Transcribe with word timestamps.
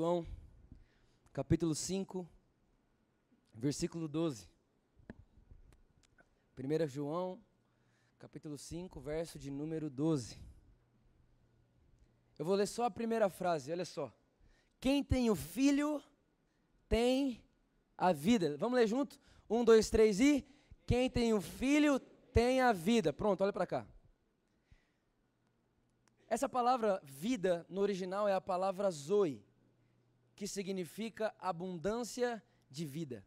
João, 0.00 0.26
capítulo 1.30 1.74
5, 1.74 2.26
versículo 3.52 4.08
12. 4.08 4.48
1 6.58 6.86
João, 6.86 7.38
capítulo 8.18 8.56
5, 8.56 8.98
verso 8.98 9.38
de 9.38 9.50
número 9.50 9.90
12. 9.90 10.38
Eu 12.38 12.46
vou 12.46 12.54
ler 12.54 12.66
só 12.66 12.84
a 12.84 12.90
primeira 12.90 13.28
frase, 13.28 13.70
olha 13.70 13.84
só. 13.84 14.10
Quem 14.80 15.04
tem 15.04 15.28
o 15.28 15.36
filho 15.36 16.02
tem 16.88 17.44
a 17.94 18.10
vida. 18.10 18.56
Vamos 18.56 18.78
ler 18.78 18.86
junto? 18.86 19.20
Um, 19.50 19.62
dois, 19.62 19.90
três 19.90 20.18
e. 20.18 20.48
Quem 20.86 21.10
tem 21.10 21.34
o 21.34 21.42
filho 21.42 22.00
tem 22.32 22.62
a 22.62 22.72
vida. 22.72 23.12
Pronto, 23.12 23.42
olha 23.42 23.52
para 23.52 23.66
cá. 23.66 23.86
Essa 26.26 26.48
palavra 26.48 26.98
vida 27.04 27.66
no 27.68 27.82
original 27.82 28.26
é 28.26 28.32
a 28.32 28.40
palavra 28.40 28.90
zoe, 28.90 29.44
que 30.40 30.48
significa 30.48 31.34
abundância 31.38 32.42
de 32.70 32.86
vida, 32.86 33.22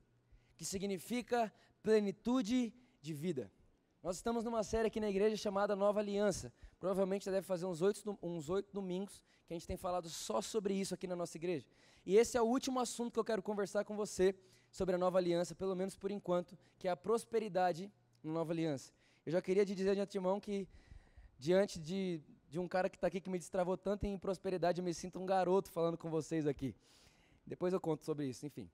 que 0.57 0.65
significa 0.65 1.53
plenitude 1.83 2.73
de 2.99 3.13
vida. 3.13 3.51
Nós 4.01 4.15
estamos 4.15 4.43
numa 4.43 4.63
série 4.63 4.87
aqui 4.87 4.99
na 4.99 5.11
igreja 5.11 5.37
chamada 5.37 5.75
Nova 5.75 5.99
Aliança. 5.99 6.51
Provavelmente 6.79 7.25
já 7.25 7.31
deve 7.31 7.45
fazer 7.45 7.67
uns 7.67 7.83
oito, 7.83 8.17
uns 8.19 8.47
domingos 8.73 9.21
que 9.45 9.53
a 9.53 9.55
gente 9.55 9.67
tem 9.67 9.77
falado 9.77 10.09
só 10.09 10.41
sobre 10.41 10.73
isso 10.73 10.95
aqui 10.95 11.05
na 11.05 11.15
nossa 11.15 11.37
igreja. 11.37 11.67
E 12.03 12.17
esse 12.17 12.35
é 12.35 12.41
o 12.41 12.45
último 12.45 12.79
assunto 12.79 13.13
que 13.13 13.19
eu 13.19 13.23
quero 13.23 13.43
conversar 13.43 13.85
com 13.85 13.95
você 13.95 14.33
sobre 14.71 14.95
a 14.95 14.97
Nova 14.97 15.19
Aliança, 15.19 15.53
pelo 15.53 15.75
menos 15.75 15.95
por 15.95 16.09
enquanto, 16.09 16.57
que 16.79 16.87
é 16.87 16.91
a 16.91 16.97
prosperidade 16.97 17.91
na 18.23 18.33
Nova 18.33 18.53
Aliança. 18.53 18.91
Eu 19.23 19.33
já 19.33 19.39
queria 19.39 19.63
te 19.63 19.75
dizer 19.75 19.93
de 19.93 20.01
antemão 20.01 20.39
que, 20.39 20.67
diante 21.37 21.79
de, 21.79 22.23
de 22.49 22.57
um 22.57 22.67
cara 22.67 22.89
que 22.89 22.97
está 22.97 23.05
aqui 23.05 23.21
que 23.21 23.29
me 23.29 23.37
destravou 23.37 23.77
tanto 23.77 24.03
em 24.07 24.17
prosperidade, 24.17 24.81
eu 24.81 24.83
me 24.83 24.95
sinto 24.95 25.19
um 25.19 25.27
garoto 25.27 25.69
falando 25.69 25.95
com 25.95 26.09
vocês 26.09 26.47
aqui. 26.47 26.75
Depois 27.45 27.73
eu 27.73 27.79
conto 27.79 28.03
sobre 28.05 28.25
isso, 28.27 28.45
enfim. 28.45 28.69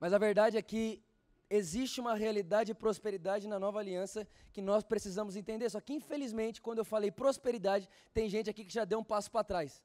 Mas 0.00 0.12
a 0.12 0.18
verdade 0.18 0.56
é 0.56 0.62
que 0.62 1.02
existe 1.48 2.00
uma 2.00 2.14
realidade 2.14 2.68
de 2.68 2.74
prosperidade 2.74 3.46
na 3.46 3.58
nova 3.58 3.78
aliança 3.78 4.26
que 4.52 4.62
nós 4.62 4.82
precisamos 4.82 5.36
entender. 5.36 5.70
Só 5.70 5.80
que, 5.80 5.92
infelizmente, 5.92 6.60
quando 6.60 6.78
eu 6.78 6.84
falei 6.84 7.10
prosperidade, 7.10 7.88
tem 8.12 8.28
gente 8.28 8.50
aqui 8.50 8.64
que 8.64 8.72
já 8.72 8.84
deu 8.84 8.98
um 8.98 9.04
passo 9.04 9.30
para 9.30 9.44
trás. 9.44 9.82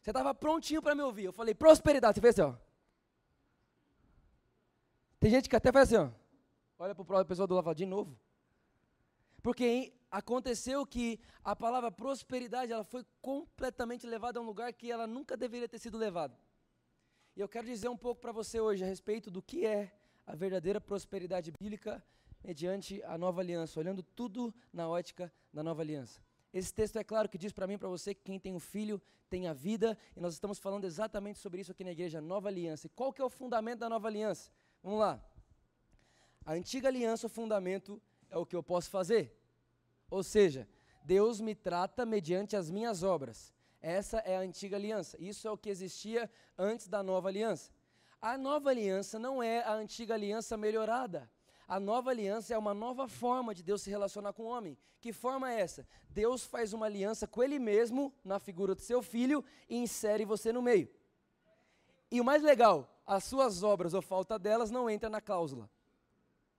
Você 0.00 0.10
estava 0.10 0.34
prontinho 0.34 0.82
para 0.82 0.94
me 0.94 1.02
ouvir. 1.02 1.24
Eu 1.24 1.32
falei 1.32 1.54
prosperidade. 1.54 2.16
Você 2.16 2.20
fez 2.20 2.38
assim, 2.38 2.50
ó. 2.50 2.54
Tem 5.18 5.30
gente 5.30 5.48
que 5.48 5.56
até 5.56 5.72
faz 5.72 5.92
assim, 5.92 6.04
ó. 6.04 6.10
Olha 6.78 6.94
para 6.94 7.20
o 7.20 7.24
pessoal 7.24 7.48
do 7.48 7.54
lado 7.54 7.74
de 7.74 7.86
novo. 7.86 8.16
Porque 9.42 9.92
aconteceu 10.10 10.86
que 10.86 11.18
a 11.42 11.56
palavra 11.56 11.90
prosperidade 11.90 12.72
ela 12.72 12.84
foi 12.84 13.04
completamente 13.20 14.06
levada 14.06 14.38
a 14.38 14.42
um 14.42 14.46
lugar 14.46 14.72
que 14.72 14.90
ela 14.90 15.06
nunca 15.06 15.36
deveria 15.36 15.68
ter 15.68 15.78
sido 15.78 15.98
levada. 15.98 16.38
E 17.38 17.40
eu 17.40 17.48
quero 17.48 17.68
dizer 17.68 17.88
um 17.88 17.96
pouco 17.96 18.20
para 18.20 18.32
você 18.32 18.60
hoje 18.60 18.82
a 18.82 18.86
respeito 18.88 19.30
do 19.30 19.40
que 19.40 19.64
é 19.64 19.92
a 20.26 20.34
verdadeira 20.34 20.80
prosperidade 20.80 21.52
bíblica 21.52 22.04
mediante 22.42 23.00
a 23.04 23.16
nova 23.16 23.40
aliança, 23.40 23.78
olhando 23.78 24.02
tudo 24.02 24.52
na 24.72 24.88
ótica 24.88 25.32
da 25.52 25.62
nova 25.62 25.80
aliança. 25.80 26.20
Esse 26.52 26.74
texto 26.74 26.96
é 26.96 27.04
claro 27.04 27.28
que 27.28 27.38
diz 27.38 27.52
para 27.52 27.64
mim 27.68 27.74
e 27.74 27.78
para 27.78 27.88
você 27.88 28.12
que 28.12 28.22
quem 28.24 28.40
tem 28.40 28.56
o 28.56 28.58
filho 28.58 29.00
tem 29.30 29.46
a 29.46 29.52
vida, 29.52 29.96
e 30.16 30.20
nós 30.20 30.34
estamos 30.34 30.58
falando 30.58 30.84
exatamente 30.84 31.38
sobre 31.38 31.60
isso 31.60 31.70
aqui 31.70 31.84
na 31.84 31.92
igreja, 31.92 32.20
nova 32.20 32.48
aliança. 32.48 32.88
E 32.88 32.90
qual 32.90 33.12
que 33.12 33.22
é 33.22 33.24
o 33.24 33.30
fundamento 33.30 33.78
da 33.78 33.88
nova 33.88 34.08
aliança? 34.08 34.50
Vamos 34.82 34.98
lá. 34.98 35.24
A 36.44 36.54
antiga 36.54 36.88
aliança, 36.88 37.28
o 37.28 37.30
fundamento 37.30 38.02
é 38.30 38.36
o 38.36 38.44
que 38.44 38.56
eu 38.56 38.64
posso 38.64 38.90
fazer. 38.90 39.32
Ou 40.10 40.24
seja, 40.24 40.68
Deus 41.04 41.40
me 41.40 41.54
trata 41.54 42.04
mediante 42.04 42.56
as 42.56 42.68
minhas 42.68 43.04
obras. 43.04 43.54
Essa 43.80 44.18
é 44.18 44.36
a 44.36 44.40
antiga 44.40 44.76
aliança. 44.76 45.16
Isso 45.20 45.46
é 45.46 45.50
o 45.50 45.58
que 45.58 45.70
existia 45.70 46.30
antes 46.56 46.88
da 46.88 47.02
nova 47.02 47.28
aliança. 47.28 47.70
A 48.20 48.36
nova 48.36 48.70
aliança 48.70 49.18
não 49.18 49.42
é 49.42 49.60
a 49.60 49.72
antiga 49.72 50.14
aliança 50.14 50.56
melhorada. 50.56 51.30
A 51.68 51.78
nova 51.78 52.10
aliança 52.10 52.54
é 52.54 52.58
uma 52.58 52.74
nova 52.74 53.06
forma 53.06 53.54
de 53.54 53.62
Deus 53.62 53.82
se 53.82 53.90
relacionar 53.90 54.32
com 54.32 54.44
o 54.44 54.46
homem. 54.46 54.76
Que 55.00 55.12
forma 55.12 55.52
é 55.52 55.60
essa? 55.60 55.86
Deus 56.08 56.44
faz 56.44 56.72
uma 56.72 56.86
aliança 56.86 57.26
com 57.26 57.42
Ele 57.42 57.58
mesmo, 57.58 58.12
na 58.24 58.40
figura 58.40 58.74
do 58.74 58.80
seu 58.80 59.02
filho, 59.02 59.44
e 59.68 59.76
insere 59.76 60.24
você 60.24 60.52
no 60.52 60.62
meio. 60.62 60.88
E 62.10 62.20
o 62.20 62.24
mais 62.24 62.42
legal, 62.42 62.90
as 63.06 63.24
suas 63.24 63.62
obras 63.62 63.94
ou 63.94 64.02
falta 64.02 64.38
delas 64.38 64.70
não 64.70 64.88
entra 64.88 65.08
na 65.08 65.20
cláusula. 65.20 65.70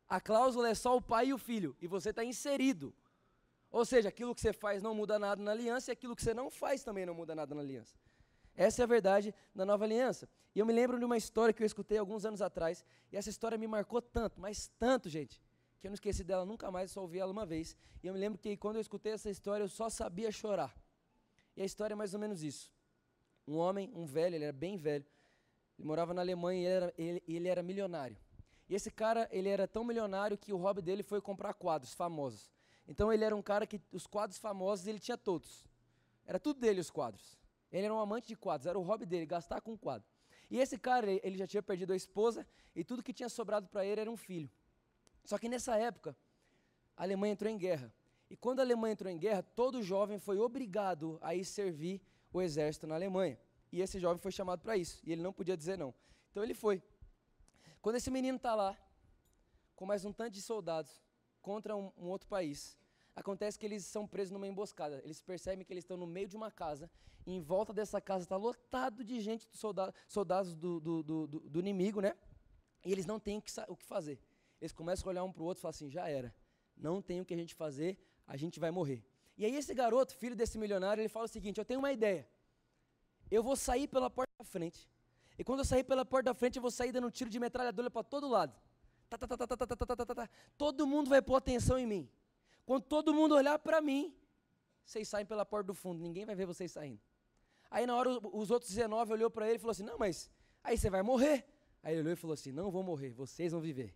A 0.07 0.21
cláusula 0.21 0.69
é 0.69 0.75
só 0.75 0.95
o 0.95 1.01
pai 1.01 1.27
e 1.27 1.33
o 1.33 1.37
filho, 1.37 1.75
e 1.81 1.87
você 1.87 2.11
está 2.11 2.23
inserido. 2.23 2.93
Ou 3.71 3.85
seja, 3.85 4.09
aquilo 4.09 4.33
que 4.33 4.41
você 4.41 4.51
faz 4.51 4.81
não 4.81 4.95
muda 4.95 5.19
nada 5.19 5.41
na 5.41 5.51
aliança, 5.51 5.91
e 5.91 5.93
aquilo 5.93 6.15
que 6.15 6.23
você 6.23 6.33
não 6.33 6.49
faz 6.49 6.83
também 6.83 7.05
não 7.05 7.13
muda 7.13 7.35
nada 7.35 7.53
na 7.53 7.61
aliança. 7.61 7.95
Essa 8.55 8.81
é 8.81 8.83
a 8.83 8.87
verdade 8.87 9.33
da 9.53 9.65
nova 9.65 9.85
aliança. 9.85 10.27
E 10.55 10.59
eu 10.59 10.65
me 10.65 10.73
lembro 10.73 10.97
de 10.97 11.05
uma 11.05 11.15
história 11.15 11.53
que 11.53 11.61
eu 11.61 11.67
escutei 11.67 11.97
alguns 11.97 12.25
anos 12.25 12.41
atrás, 12.41 12.83
e 13.11 13.17
essa 13.17 13.29
história 13.29 13.57
me 13.57 13.67
marcou 13.67 14.01
tanto, 14.01 14.41
mas 14.41 14.71
tanto, 14.79 15.07
gente, 15.07 15.41
que 15.79 15.87
eu 15.87 15.89
não 15.89 15.95
esqueci 15.95 16.23
dela 16.23 16.45
nunca 16.45 16.69
mais, 16.69 16.91
só 16.91 17.01
ouvi 17.01 17.19
ela 17.19 17.31
uma 17.31 17.45
vez. 17.45 17.75
E 18.03 18.07
eu 18.07 18.13
me 18.13 18.19
lembro 18.19 18.37
que 18.37 18.57
quando 18.57 18.75
eu 18.75 18.81
escutei 18.81 19.13
essa 19.13 19.29
história, 19.29 19.63
eu 19.63 19.69
só 19.69 19.89
sabia 19.89 20.31
chorar. 20.31 20.75
E 21.55 21.61
a 21.61 21.65
história 21.65 21.93
é 21.93 21.95
mais 21.95 22.13
ou 22.13 22.19
menos 22.19 22.43
isso. 22.43 22.71
Um 23.47 23.55
homem, 23.55 23.91
um 23.95 24.05
velho, 24.05 24.35
ele 24.35 24.43
era 24.43 24.53
bem 24.53 24.77
velho, 24.77 25.05
ele 25.77 25.87
morava 25.87 26.13
na 26.13 26.21
Alemanha 26.21 26.61
e 26.61 26.65
ele 26.65 26.73
era, 26.73 26.93
ele, 26.97 27.23
ele 27.27 27.47
era 27.47 27.63
milionário. 27.63 28.17
E 28.67 28.75
esse 28.75 28.91
cara, 28.91 29.27
ele 29.31 29.49
era 29.49 29.67
tão 29.67 29.83
milionário 29.83 30.37
que 30.37 30.53
o 30.53 30.57
hobby 30.57 30.81
dele 30.81 31.01
foi 31.01 31.21
comprar 31.21 31.53
quadros 31.53 31.93
famosos. 31.93 32.51
Então 32.89 33.13
ele 33.13 33.23
era 33.23 33.35
um 33.35 33.41
cara 33.41 33.67
que 33.67 33.79
os 33.91 34.07
quadros 34.07 34.39
famosos 34.39 34.87
ele 34.87 34.99
tinha 34.99 35.15
todos. 35.15 35.63
Era 36.25 36.39
tudo 36.39 36.59
dele 36.59 36.81
os 36.81 36.89
quadros. 36.89 37.37
Ele 37.71 37.85
era 37.85 37.93
um 37.93 37.99
amante 37.99 38.27
de 38.27 38.35
quadros, 38.35 38.65
era 38.65 38.79
o 38.79 38.81
hobby 38.81 39.05
dele, 39.05 39.27
gastar 39.27 39.61
com 39.61 39.77
quadro. 39.77 40.09
E 40.49 40.57
esse 40.57 40.75
cara, 40.75 41.05
ele 41.11 41.37
já 41.37 41.45
tinha 41.45 41.61
perdido 41.61 41.93
a 41.93 41.95
esposa 41.95 42.45
e 42.75 42.83
tudo 42.83 43.03
que 43.03 43.13
tinha 43.13 43.29
sobrado 43.29 43.67
para 43.67 43.85
ele 43.85 44.01
era 44.01 44.09
um 44.09 44.17
filho. 44.17 44.49
Só 45.23 45.37
que 45.37 45.47
nessa 45.47 45.77
época, 45.77 46.17
a 46.97 47.03
Alemanha 47.03 47.33
entrou 47.33 47.51
em 47.51 47.57
guerra. 47.57 47.93
E 48.27 48.35
quando 48.35 48.59
a 48.59 48.63
Alemanha 48.63 48.93
entrou 48.93 49.11
em 49.11 49.19
guerra, 49.19 49.43
todo 49.43 49.83
jovem 49.83 50.17
foi 50.17 50.39
obrigado 50.39 51.19
a 51.21 51.35
ir 51.35 51.45
servir 51.45 52.01
o 52.33 52.41
exército 52.41 52.87
na 52.87 52.95
Alemanha. 52.95 53.39
E 53.71 53.81
esse 53.81 53.99
jovem 53.99 54.17
foi 54.17 54.31
chamado 54.31 54.61
para 54.61 54.75
isso. 54.75 54.99
E 55.03 55.11
ele 55.11 55.21
não 55.21 55.31
podia 55.31 55.55
dizer 55.55 55.77
não. 55.77 55.93
Então 56.31 56.43
ele 56.43 56.55
foi. 56.55 56.81
Quando 57.83 57.97
esse 57.97 58.09
menino 58.09 58.37
está 58.37 58.55
lá, 58.55 58.75
com 59.75 59.85
mais 59.85 60.03
um 60.05 60.11
tanto 60.11 60.31
de 60.31 60.41
soldados, 60.41 60.99
contra 61.49 61.75
um, 61.75 61.91
um 61.97 62.07
outro 62.15 62.27
país, 62.27 62.77
Acontece 63.19 63.59
que 63.59 63.65
eles 63.65 63.83
são 63.85 64.07
presos 64.07 64.31
numa 64.31 64.47
emboscada. 64.47 65.01
Eles 65.03 65.21
percebem 65.21 65.65
que 65.65 65.73
eles 65.73 65.83
estão 65.83 65.97
no 65.97 66.07
meio 66.07 66.27
de 66.27 66.37
uma 66.37 66.49
casa. 66.49 66.89
E 67.25 67.33
em 67.33 67.41
volta 67.41 67.73
dessa 67.73 67.99
casa 67.99 68.23
está 68.23 68.37
lotado 68.37 69.03
de 69.03 69.19
gente, 69.19 69.45
soldado, 69.51 69.93
soldados 70.07 70.55
do, 70.55 70.79
do, 70.79 71.03
do, 71.03 71.27
do, 71.27 71.59
inimigo, 71.59 71.99
né? 71.99 72.15
E 72.85 72.91
eles 72.93 73.05
não 73.05 73.19
têm 73.19 73.37
o 73.67 73.75
que 73.75 73.85
fazer. 73.85 74.17
Eles 74.61 74.71
começam 74.71 75.05
a 75.05 75.09
olhar 75.09 75.23
um 75.25 75.33
para 75.33 75.43
o 75.43 75.45
outro 75.45 75.59
e 75.59 75.63
falam 75.63 75.71
assim: 75.71 75.89
já 75.89 76.07
era. 76.07 76.33
Não 76.77 77.01
tem 77.01 77.19
o 77.19 77.25
que 77.25 77.33
a 77.33 77.37
gente 77.37 77.53
fazer, 77.55 77.97
a 78.25 78.37
gente 78.37 78.57
vai 78.57 78.71
morrer. 78.71 79.03
E 79.37 79.43
aí 79.43 79.53
esse 79.53 79.73
garoto, 79.73 80.15
filho 80.15 80.35
desse 80.35 80.57
milionário, 80.57 81.01
ele 81.01 81.09
fala 81.09 81.25
o 81.25 81.33
seguinte: 81.37 81.57
eu 81.57 81.65
tenho 81.65 81.81
uma 81.81 81.91
ideia. 81.91 82.25
Eu 83.29 83.43
vou 83.43 83.57
sair 83.57 83.87
pela 83.87 84.09
porta 84.09 84.31
da 84.39 84.45
frente. 84.45 84.89
E 85.37 85.43
quando 85.43 85.59
eu 85.59 85.65
sair 85.65 85.83
pela 85.83 86.05
porta 86.05 86.31
da 86.31 86.33
frente, 86.33 86.55
eu 86.55 86.61
vou 86.61 86.71
sair 86.71 86.93
dando 86.93 87.07
um 87.07 87.11
tiro 87.11 87.29
de 87.29 87.37
metralhadora 87.37 87.91
para 87.91 88.03
todo 88.03 88.29
lado. 88.29 88.55
Tá, 89.09 89.17
tá, 89.17 89.27
tá, 89.27 90.29
todo 90.55 90.85
mundo 90.85 91.09
vai 91.09 91.21
pôr 91.21 91.35
atenção 91.35 91.79
em 91.79 91.87
mim. 91.87 92.09
Quando 92.65 92.83
todo 92.83 93.13
mundo 93.13 93.33
olhar 93.33 93.57
para 93.57 93.81
mim, 93.81 94.15
vocês 94.85 95.07
saem 95.07 95.25
pela 95.25 95.43
porta 95.43 95.67
do 95.67 95.73
fundo, 95.73 95.99
ninguém 95.99 96.25
vai 96.25 96.35
ver 96.35 96.45
vocês 96.45 96.71
saindo. 96.71 97.01
Aí 97.71 97.85
na 97.85 97.95
hora 97.95 98.09
os 98.09 98.51
outros 98.51 98.69
19 98.71 99.13
olhou 99.13 99.29
para 99.31 99.47
ele 99.47 99.55
e 99.55 99.59
falou 99.59 99.71
assim: 99.71 99.83
"Não, 99.83 99.97
mas 99.97 100.29
aí 100.63 100.77
você 100.77 100.89
vai 100.89 101.01
morrer". 101.01 101.45
Aí 101.81 101.93
ele 101.93 102.01
olhou 102.01 102.13
e 102.13 102.15
falou 102.15 102.33
assim: 102.35 102.51
"Não 102.51 102.69
vou 102.69 102.83
morrer, 102.83 103.11
vocês 103.11 103.51
vão 103.51 103.61
viver". 103.61 103.95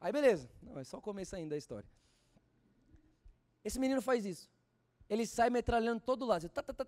Aí 0.00 0.12
beleza. 0.12 0.50
Não, 0.62 0.78
é 0.78 0.84
só 0.84 0.98
o 0.98 1.02
começo 1.02 1.34
ainda 1.34 1.50
da 1.50 1.56
história. 1.56 1.88
Esse 3.64 3.78
menino 3.78 4.02
faz 4.02 4.26
isso. 4.26 4.50
Ele 5.08 5.26
sai 5.26 5.50
metralhando 5.50 6.00
todo 6.00 6.24
lado. 6.24 6.48
Tá, 6.48 6.62
tá, 6.62 6.72
tá, 6.72 6.86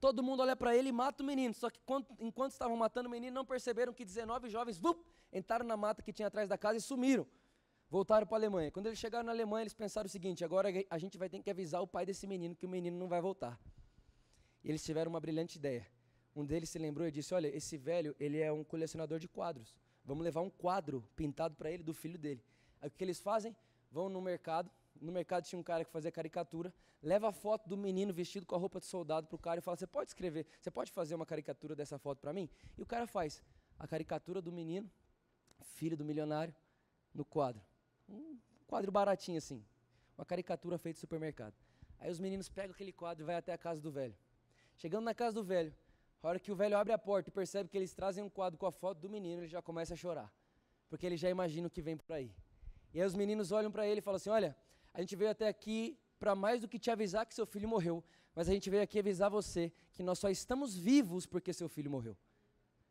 todo 0.00 0.22
mundo 0.22 0.40
olha 0.40 0.54
para 0.54 0.76
ele 0.76 0.88
e 0.90 0.92
mata 0.92 1.22
o 1.22 1.26
menino. 1.26 1.54
Só 1.54 1.70
que 1.70 1.80
enquanto 2.20 2.52
estavam 2.52 2.76
matando 2.76 3.08
o 3.08 3.10
menino, 3.10 3.34
não 3.34 3.44
perceberam 3.44 3.92
que 3.92 4.04
19 4.04 4.48
jovens 4.48 4.78
vup, 4.78 5.00
entraram 5.32 5.66
na 5.66 5.76
mata 5.76 6.02
que 6.02 6.12
tinha 6.12 6.28
atrás 6.28 6.48
da 6.48 6.58
casa 6.58 6.76
e 6.76 6.80
sumiram. 6.80 7.26
Voltaram 7.90 8.26
para 8.26 8.36
a 8.36 8.40
Alemanha. 8.40 8.70
Quando 8.70 8.86
eles 8.86 8.98
chegaram 8.98 9.24
na 9.24 9.32
Alemanha, 9.32 9.62
eles 9.62 9.74
pensaram 9.74 10.06
o 10.06 10.10
seguinte: 10.10 10.44
agora 10.44 10.68
a 10.90 10.98
gente 10.98 11.16
vai 11.16 11.28
ter 11.28 11.40
que 11.42 11.50
avisar 11.50 11.80
o 11.80 11.86
pai 11.86 12.04
desse 12.04 12.26
menino 12.26 12.54
que 12.54 12.66
o 12.66 12.68
menino 12.68 12.98
não 12.98 13.08
vai 13.08 13.20
voltar. 13.20 13.58
E 14.62 14.68
eles 14.68 14.84
tiveram 14.84 15.10
uma 15.10 15.20
brilhante 15.20 15.56
ideia. 15.56 15.86
Um 16.36 16.44
deles 16.44 16.68
se 16.68 16.78
lembrou 16.78 17.08
e 17.08 17.10
disse: 17.10 17.32
Olha, 17.34 17.48
esse 17.48 17.78
velho, 17.78 18.14
ele 18.20 18.38
é 18.38 18.52
um 18.52 18.62
colecionador 18.62 19.18
de 19.18 19.26
quadros. 19.26 19.74
Vamos 20.04 20.22
levar 20.22 20.42
um 20.42 20.50
quadro 20.50 21.02
pintado 21.16 21.54
para 21.56 21.70
ele 21.70 21.82
do 21.82 21.94
filho 21.94 22.18
dele. 22.18 22.44
Aí 22.80 22.88
o 22.88 22.90
que 22.90 23.02
eles 23.02 23.20
fazem? 23.20 23.56
Vão 23.90 24.08
no 24.08 24.20
mercado. 24.20 24.70
No 25.00 25.12
mercado 25.12 25.44
tinha 25.44 25.58
um 25.58 25.62
cara 25.62 25.84
que 25.84 25.90
fazia 25.90 26.10
caricatura. 26.10 26.72
Leva 27.02 27.28
a 27.28 27.32
foto 27.32 27.68
do 27.68 27.76
menino 27.76 28.12
vestido 28.12 28.44
com 28.44 28.54
a 28.54 28.58
roupa 28.58 28.80
de 28.80 28.86
soldado 28.86 29.26
para 29.26 29.36
o 29.36 29.38
cara 29.38 29.58
e 29.60 29.62
fala: 29.62 29.76
Você 29.76 29.86
pode 29.86 30.10
escrever, 30.10 30.46
você 30.60 30.70
pode 30.70 30.90
fazer 30.90 31.14
uma 31.14 31.26
caricatura 31.26 31.74
dessa 31.74 31.98
foto 31.98 32.18
para 32.20 32.32
mim? 32.32 32.48
E 32.76 32.82
o 32.82 32.86
cara 32.86 33.06
faz 33.06 33.42
a 33.78 33.86
caricatura 33.86 34.42
do 34.42 34.50
menino, 34.50 34.90
filho 35.62 35.96
do 35.96 36.04
milionário, 36.04 36.54
no 37.14 37.24
quadro. 37.24 37.62
Um 38.08 38.38
quadro 38.66 38.90
baratinho 38.90 39.38
assim. 39.38 39.64
Uma 40.16 40.24
caricatura 40.24 40.78
feita 40.78 40.96
no 40.96 41.00
supermercado. 41.00 41.54
Aí 42.00 42.10
os 42.10 42.18
meninos 42.18 42.48
pegam 42.48 42.72
aquele 42.72 42.92
quadro 42.92 43.24
e 43.24 43.26
vai 43.26 43.36
até 43.36 43.52
a 43.52 43.58
casa 43.58 43.80
do 43.80 43.90
velho. 43.90 44.16
Chegando 44.76 45.04
na 45.04 45.14
casa 45.14 45.34
do 45.34 45.42
velho, 45.42 45.74
a 46.22 46.28
hora 46.28 46.40
que 46.40 46.50
o 46.50 46.56
velho 46.56 46.76
abre 46.76 46.92
a 46.92 46.98
porta 46.98 47.30
e 47.30 47.32
percebe 47.32 47.68
que 47.68 47.76
eles 47.76 47.92
trazem 47.94 48.22
um 48.22 48.30
quadro 48.30 48.58
com 48.58 48.66
a 48.66 48.72
foto 48.72 48.98
do 48.98 49.08
menino, 49.08 49.42
ele 49.42 49.48
já 49.48 49.62
começa 49.62 49.94
a 49.94 49.96
chorar. 49.96 50.32
Porque 50.88 51.06
ele 51.06 51.16
já 51.16 51.28
imagina 51.28 51.68
o 51.68 51.70
que 51.70 51.82
vem 51.82 51.96
por 51.96 52.12
aí. 52.12 52.32
E 52.92 53.00
aí 53.00 53.06
os 53.06 53.14
meninos 53.14 53.52
olham 53.52 53.70
para 53.70 53.86
ele 53.86 53.98
e 53.98 54.02
falam 54.02 54.16
assim: 54.16 54.30
Olha, 54.30 54.56
a 54.98 55.00
gente 55.00 55.14
veio 55.14 55.30
até 55.30 55.46
aqui 55.46 55.96
para 56.18 56.34
mais 56.34 56.60
do 56.60 56.66
que 56.66 56.76
te 56.76 56.90
avisar 56.90 57.24
que 57.24 57.32
seu 57.32 57.46
filho 57.46 57.68
morreu, 57.68 58.02
mas 58.34 58.48
a 58.48 58.52
gente 58.52 58.68
veio 58.68 58.82
aqui 58.82 58.98
avisar 58.98 59.30
você 59.30 59.72
que 59.92 60.02
nós 60.02 60.18
só 60.18 60.28
estamos 60.28 60.76
vivos 60.76 61.24
porque 61.24 61.52
seu 61.52 61.68
filho 61.68 61.88
morreu. 61.88 62.16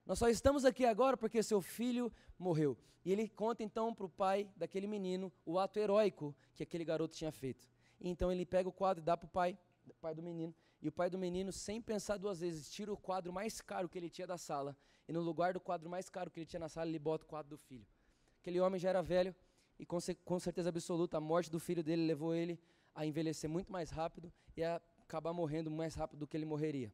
Nós 0.06 0.18
só 0.18 0.30
estamos 0.30 0.64
aqui 0.64 0.86
agora 0.86 1.18
porque 1.18 1.44
seu 1.44 1.60
filho 1.60 2.10
morreu. 2.40 2.78
E 3.04 3.12
ele 3.12 3.28
conta 3.28 3.62
então 3.62 3.94
para 3.94 4.06
o 4.06 4.10
pai 4.10 4.50
daquele 4.56 4.88
menino 4.88 5.30
o 5.46 5.60
ato 5.60 5.80
heróico 5.80 6.34
que 6.56 6.64
aquele 6.64 6.86
garoto 6.86 7.14
tinha 7.14 7.30
feito. 7.30 7.68
E 8.00 8.08
então 8.08 8.32
ele 8.32 8.46
pega 8.46 8.70
o 8.70 8.72
quadro 8.72 9.04
e 9.04 9.06
dá 9.06 9.18
para 9.18 9.28
o 9.28 9.30
pai, 9.30 9.58
pai 10.00 10.16
do 10.16 10.24
menino. 10.24 10.56
E 10.82 10.88
o 10.88 10.94
pai 10.94 11.10
do 11.10 11.18
menino, 11.18 11.52
sem 11.52 11.82
pensar 11.82 12.16
duas 12.16 12.40
vezes, 12.40 12.72
tira 12.72 12.94
o 12.94 12.96
quadro 12.96 13.34
mais 13.34 13.60
caro 13.60 13.90
que 13.90 13.98
ele 13.98 14.10
tinha 14.10 14.26
da 14.26 14.38
sala. 14.38 14.78
E 15.10 15.12
no 15.12 15.20
lugar 15.20 15.52
do 15.52 15.60
quadro 15.60 15.90
mais 15.90 16.10
caro 16.10 16.32
que 16.32 16.40
ele 16.40 16.46
tinha 16.46 16.62
na 16.62 16.70
sala, 16.70 16.88
ele 16.88 17.00
bota 17.00 17.26
o 17.26 17.28
quadro 17.28 17.50
do 17.50 17.58
filho. 17.58 17.86
Aquele 18.40 18.62
homem 18.62 18.80
já 18.80 18.88
era 18.88 19.02
velho 19.02 19.36
e 19.80 19.86
com, 19.86 19.98
com 20.26 20.40
certeza 20.40 20.70
absoluta 20.70 21.18
a 21.18 21.22
morte 21.22 21.52
do 21.52 21.60
filho 21.60 21.84
dele 21.84 22.06
levou 22.06 22.34
ele 22.34 22.60
a 22.96 23.06
envelhecer 23.06 23.50
muito 23.50 23.72
mais 23.72 23.90
rápido 23.90 24.32
e 24.56 24.64
a 24.64 24.82
acabar 25.00 25.34
morrendo 25.34 25.70
mais 25.70 25.94
rápido 25.96 26.20
do 26.20 26.28
que 26.28 26.36
ele 26.36 26.46
morreria. 26.46 26.92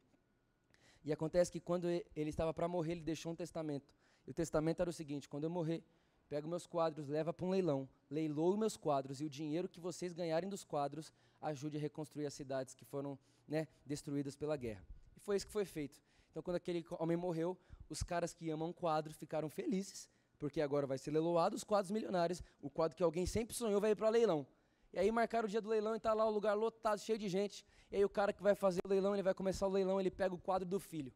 E 1.04 1.12
acontece 1.12 1.50
que 1.50 1.60
quando 1.60 1.88
ele 1.88 2.30
estava 2.30 2.52
para 2.54 2.66
morrer, 2.66 2.92
ele 2.92 3.02
deixou 3.02 3.32
um 3.32 3.36
testamento. 3.36 3.94
E 4.26 4.30
o 4.30 4.34
testamento 4.34 4.80
era 4.80 4.88
o 4.88 4.92
seguinte: 4.92 5.28
quando 5.28 5.44
eu 5.44 5.50
morrer, 5.50 5.82
pega 6.28 6.46
meus 6.46 6.66
quadros, 6.66 7.08
leva 7.08 7.32
para 7.32 7.44
um 7.44 7.50
leilão, 7.50 7.88
leiloe 8.10 8.56
meus 8.56 8.76
quadros 8.76 9.20
e 9.20 9.24
o 9.24 9.30
dinheiro 9.30 9.68
que 9.68 9.80
vocês 9.80 10.12
ganharem 10.12 10.48
dos 10.48 10.64
quadros 10.64 11.12
ajude 11.40 11.76
a 11.76 11.80
reconstruir 11.80 12.26
as 12.26 12.34
cidades 12.34 12.74
que 12.74 12.84
foram 12.84 13.18
né, 13.46 13.68
destruídas 13.84 14.34
pela 14.34 14.56
guerra. 14.56 14.86
E 15.14 15.20
foi 15.20 15.36
isso 15.36 15.46
que 15.46 15.52
foi 15.52 15.66
feito. 15.66 16.00
Então, 16.30 16.42
quando 16.42 16.56
aquele 16.56 16.84
homem 16.98 17.16
morreu, 17.16 17.56
os 17.88 18.02
caras 18.02 18.32
que 18.32 18.50
amam 18.50 18.72
quadros 18.72 19.16
ficaram 19.16 19.48
felizes, 19.48 20.08
porque 20.38 20.60
agora 20.60 20.86
vai 20.86 20.98
ser 20.98 21.10
leiloado 21.10 21.56
os 21.56 21.64
quadros 21.64 21.90
milionários, 21.90 22.42
o 22.60 22.70
quadro 22.70 22.96
que 22.96 23.02
alguém 23.02 23.26
sempre 23.26 23.54
sonhou 23.54 23.80
vai 23.80 23.92
ir 23.92 23.96
para 23.96 24.08
leilão. 24.08 24.46
E 24.92 24.98
aí 24.98 25.10
marcaram 25.10 25.46
o 25.46 25.48
dia 25.48 25.60
do 25.60 25.68
leilão 25.68 25.94
e 25.94 25.96
está 25.96 26.14
lá 26.14 26.24
o 26.24 26.30
lugar 26.30 26.54
lotado, 26.54 27.00
cheio 27.00 27.18
de 27.18 27.28
gente. 27.28 27.64
E 27.90 27.96
aí 27.96 28.04
o 28.04 28.08
cara 28.08 28.32
que 28.32 28.42
vai 28.42 28.54
fazer 28.54 28.80
o 28.84 28.88
leilão, 28.88 29.12
ele 29.12 29.24
vai 29.24 29.34
começar 29.34 29.66
o 29.66 29.70
leilão, 29.70 30.00
ele 30.00 30.10
pega 30.10 30.34
o 30.34 30.38
quadro 30.38 30.68
do 30.68 30.78
filho. 30.78 31.12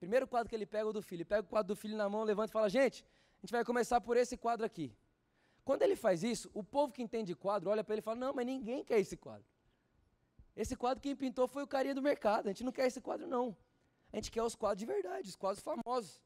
Primeiro 0.00 0.26
quadro 0.26 0.48
que 0.48 0.56
ele 0.56 0.66
pega 0.66 0.84
é 0.84 0.90
o 0.90 0.92
do 0.92 1.00
filho. 1.00 1.20
Ele 1.20 1.24
pega 1.24 1.42
o 1.42 1.48
quadro 1.48 1.68
do 1.68 1.76
filho 1.76 1.96
na 1.96 2.08
mão, 2.08 2.24
levanta 2.24 2.50
e 2.50 2.52
fala: 2.52 2.68
Gente, 2.68 3.04
a 3.04 3.46
gente 3.46 3.52
vai 3.52 3.64
começar 3.64 4.00
por 4.00 4.16
esse 4.16 4.36
quadro 4.36 4.66
aqui. 4.66 4.92
Quando 5.64 5.82
ele 5.82 5.94
faz 5.94 6.24
isso, 6.24 6.50
o 6.52 6.64
povo 6.64 6.92
que 6.92 7.00
entende 7.00 7.36
quadro 7.36 7.70
olha 7.70 7.84
para 7.84 7.94
ele 7.94 8.00
e 8.00 8.02
fala: 8.02 8.16
Não, 8.16 8.34
mas 8.34 8.44
ninguém 8.44 8.82
quer 8.82 8.98
esse 8.98 9.16
quadro. 9.16 9.46
Esse 10.56 10.74
quadro 10.74 11.00
quem 11.00 11.14
pintou 11.14 11.46
foi 11.46 11.62
o 11.62 11.68
carinha 11.68 11.94
do 11.94 12.02
mercado. 12.02 12.46
A 12.46 12.50
gente 12.50 12.64
não 12.64 12.72
quer 12.72 12.88
esse 12.88 13.00
quadro, 13.00 13.28
não. 13.28 13.56
A 14.12 14.16
gente 14.16 14.32
quer 14.32 14.42
os 14.42 14.56
quadros 14.56 14.80
de 14.80 14.86
verdade, 14.86 15.28
os 15.28 15.36
quadros 15.36 15.62
famosos. 15.62 16.20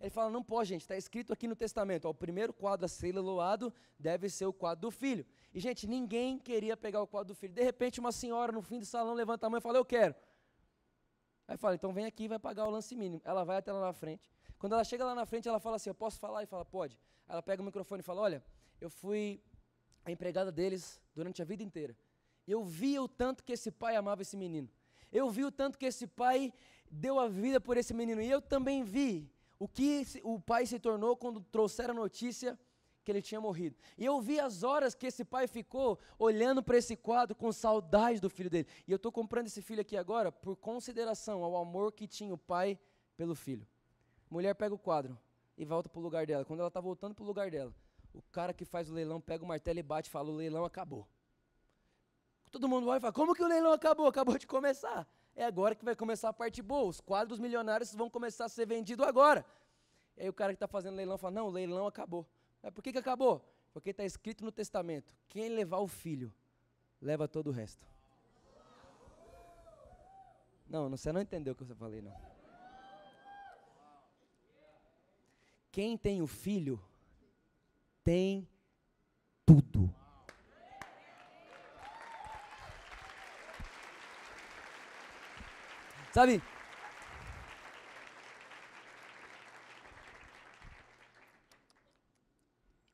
Ele 0.00 0.10
fala: 0.10 0.30
Não 0.30 0.42
pode, 0.42 0.70
gente, 0.70 0.80
está 0.80 0.96
escrito 0.96 1.32
aqui 1.32 1.46
no 1.46 1.54
testamento: 1.54 2.06
ó, 2.06 2.10
o 2.10 2.14
primeiro 2.14 2.52
quadro 2.52 2.86
a 2.86 2.88
ser 2.88 3.12
leiloado 3.12 3.72
deve 3.98 4.30
ser 4.30 4.46
o 4.46 4.52
quadro 4.52 4.82
do 4.82 4.90
filho. 4.90 5.26
E, 5.52 5.60
gente, 5.60 5.86
ninguém 5.86 6.38
queria 6.38 6.76
pegar 6.76 7.02
o 7.02 7.06
quadro 7.06 7.34
do 7.34 7.36
filho. 7.36 7.52
De 7.52 7.62
repente, 7.62 8.00
uma 8.00 8.10
senhora 8.10 8.50
no 8.50 8.62
fim 8.62 8.78
do 8.78 8.86
salão 8.86 9.12
levanta 9.12 9.46
a 9.46 9.50
mão 9.50 9.58
e 9.58 9.60
fala: 9.60 9.76
Eu 9.76 9.84
quero. 9.84 10.14
Aí 11.46 11.56
fala: 11.56 11.74
Então 11.74 11.92
vem 11.92 12.06
aqui 12.06 12.24
e 12.24 12.28
vai 12.28 12.38
pagar 12.38 12.66
o 12.66 12.70
lance 12.70 12.96
mínimo. 12.96 13.20
Ela 13.24 13.44
vai 13.44 13.58
até 13.58 13.72
lá 13.72 13.80
na 13.80 13.92
frente. 13.92 14.30
Quando 14.58 14.72
ela 14.72 14.84
chega 14.84 15.04
lá 15.04 15.14
na 15.14 15.26
frente, 15.26 15.48
ela 15.48 15.60
fala 15.60 15.76
assim: 15.76 15.90
Eu 15.90 15.94
posso 15.94 16.18
falar? 16.18 16.42
E 16.42 16.46
fala: 16.46 16.64
Pode. 16.64 16.98
Ela 17.28 17.42
pega 17.42 17.60
o 17.60 17.64
microfone 17.64 18.00
e 18.00 18.04
fala: 18.04 18.22
Olha, 18.22 18.42
eu 18.80 18.88
fui 18.88 19.42
a 20.04 20.10
empregada 20.10 20.50
deles 20.50 21.02
durante 21.14 21.42
a 21.42 21.44
vida 21.44 21.62
inteira. 21.62 21.94
Eu 22.46 22.64
via 22.64 23.02
o 23.02 23.08
tanto 23.08 23.44
que 23.44 23.52
esse 23.52 23.70
pai 23.70 23.96
amava 23.96 24.22
esse 24.22 24.36
menino. 24.36 24.68
Eu 25.12 25.28
vi 25.28 25.44
o 25.44 25.52
tanto 25.52 25.76
que 25.76 25.84
esse 25.84 26.06
pai 26.06 26.52
deu 26.90 27.20
a 27.20 27.28
vida 27.28 27.60
por 27.60 27.76
esse 27.76 27.92
menino. 27.92 28.22
E 28.22 28.30
eu 28.30 28.40
também 28.40 28.82
vi 28.82 29.30
o 29.60 29.68
que 29.68 30.04
o 30.24 30.40
pai 30.40 30.64
se 30.64 30.80
tornou 30.80 31.14
quando 31.14 31.38
trouxeram 31.42 31.92
a 31.92 32.00
notícia 32.00 32.58
que 33.04 33.12
ele 33.12 33.20
tinha 33.20 33.40
morrido. 33.40 33.76
E 33.98 34.06
eu 34.06 34.18
vi 34.18 34.40
as 34.40 34.62
horas 34.62 34.94
que 34.94 35.06
esse 35.06 35.22
pai 35.22 35.46
ficou 35.46 35.98
olhando 36.18 36.62
para 36.62 36.78
esse 36.78 36.96
quadro 36.96 37.36
com 37.36 37.52
saudade 37.52 38.20
do 38.20 38.30
filho 38.30 38.48
dele. 38.48 38.66
E 38.88 38.90
eu 38.90 38.96
estou 38.96 39.12
comprando 39.12 39.48
esse 39.48 39.60
filho 39.60 39.82
aqui 39.82 39.98
agora 39.98 40.32
por 40.32 40.56
consideração 40.56 41.44
ao 41.44 41.54
amor 41.56 41.92
que 41.92 42.06
tinha 42.06 42.32
o 42.32 42.38
pai 42.38 42.78
pelo 43.18 43.34
filho. 43.34 43.66
Mulher 44.30 44.54
pega 44.54 44.74
o 44.74 44.78
quadro 44.78 45.18
e 45.58 45.64
volta 45.64 45.90
para 45.90 46.00
o 46.00 46.02
lugar 46.02 46.26
dela. 46.26 46.42
Quando 46.42 46.60
ela 46.60 46.68
está 46.68 46.80
voltando 46.80 47.14
para 47.14 47.22
o 47.22 47.26
lugar 47.26 47.50
dela, 47.50 47.74
o 48.14 48.22
cara 48.32 48.54
que 48.54 48.64
faz 48.64 48.88
o 48.88 48.94
leilão 48.94 49.20
pega 49.20 49.44
o 49.44 49.46
martelo 49.46 49.78
e 49.78 49.82
bate 49.82 50.08
e 50.08 50.10
fala: 50.10 50.30
o 50.30 50.34
leilão 50.34 50.64
acabou. 50.64 51.06
Todo 52.50 52.66
mundo 52.66 52.88
olha 52.88 52.96
e 52.96 53.00
fala: 53.00 53.12
como 53.12 53.34
que 53.34 53.42
o 53.42 53.46
leilão 53.46 53.72
acabou? 53.72 54.06
Acabou 54.06 54.38
de 54.38 54.46
começar. 54.46 55.06
É 55.40 55.46
agora 55.46 55.74
que 55.74 55.86
vai 55.86 55.96
começar 55.96 56.28
a 56.28 56.34
parte 56.34 56.60
boa. 56.60 56.90
Os 56.90 57.00
quadros 57.00 57.38
milionários 57.38 57.94
vão 57.94 58.10
começar 58.10 58.44
a 58.44 58.48
ser 58.50 58.66
vendidos 58.66 59.06
agora. 59.06 59.42
E 60.14 60.24
aí 60.24 60.28
o 60.28 60.34
cara 60.34 60.52
que 60.52 60.56
está 60.56 60.68
fazendo 60.68 60.96
leilão 60.96 61.16
fala: 61.16 61.36
não, 61.36 61.46
o 61.46 61.50
leilão 61.50 61.86
acabou. 61.86 62.28
Mas 62.62 62.70
por 62.74 62.82
que, 62.82 62.92
que 62.92 62.98
acabou? 62.98 63.42
Porque 63.72 63.88
está 63.88 64.04
escrito 64.04 64.44
no 64.44 64.52
testamento: 64.52 65.16
quem 65.28 65.48
levar 65.48 65.78
o 65.78 65.88
filho, 65.88 66.30
leva 67.00 67.26
todo 67.26 67.46
o 67.46 67.50
resto. 67.50 67.88
Não, 70.68 70.90
você 70.90 71.10
não 71.10 71.22
entendeu 71.22 71.54
o 71.54 71.56
que 71.56 71.62
eu 71.62 71.74
falei, 71.74 72.02
não. 72.02 72.14
Quem 75.72 75.96
tem 75.96 76.20
o 76.20 76.26
filho, 76.26 76.78
tem 78.04 78.46
tudo. 79.46 79.90
Sabe? 86.12 86.42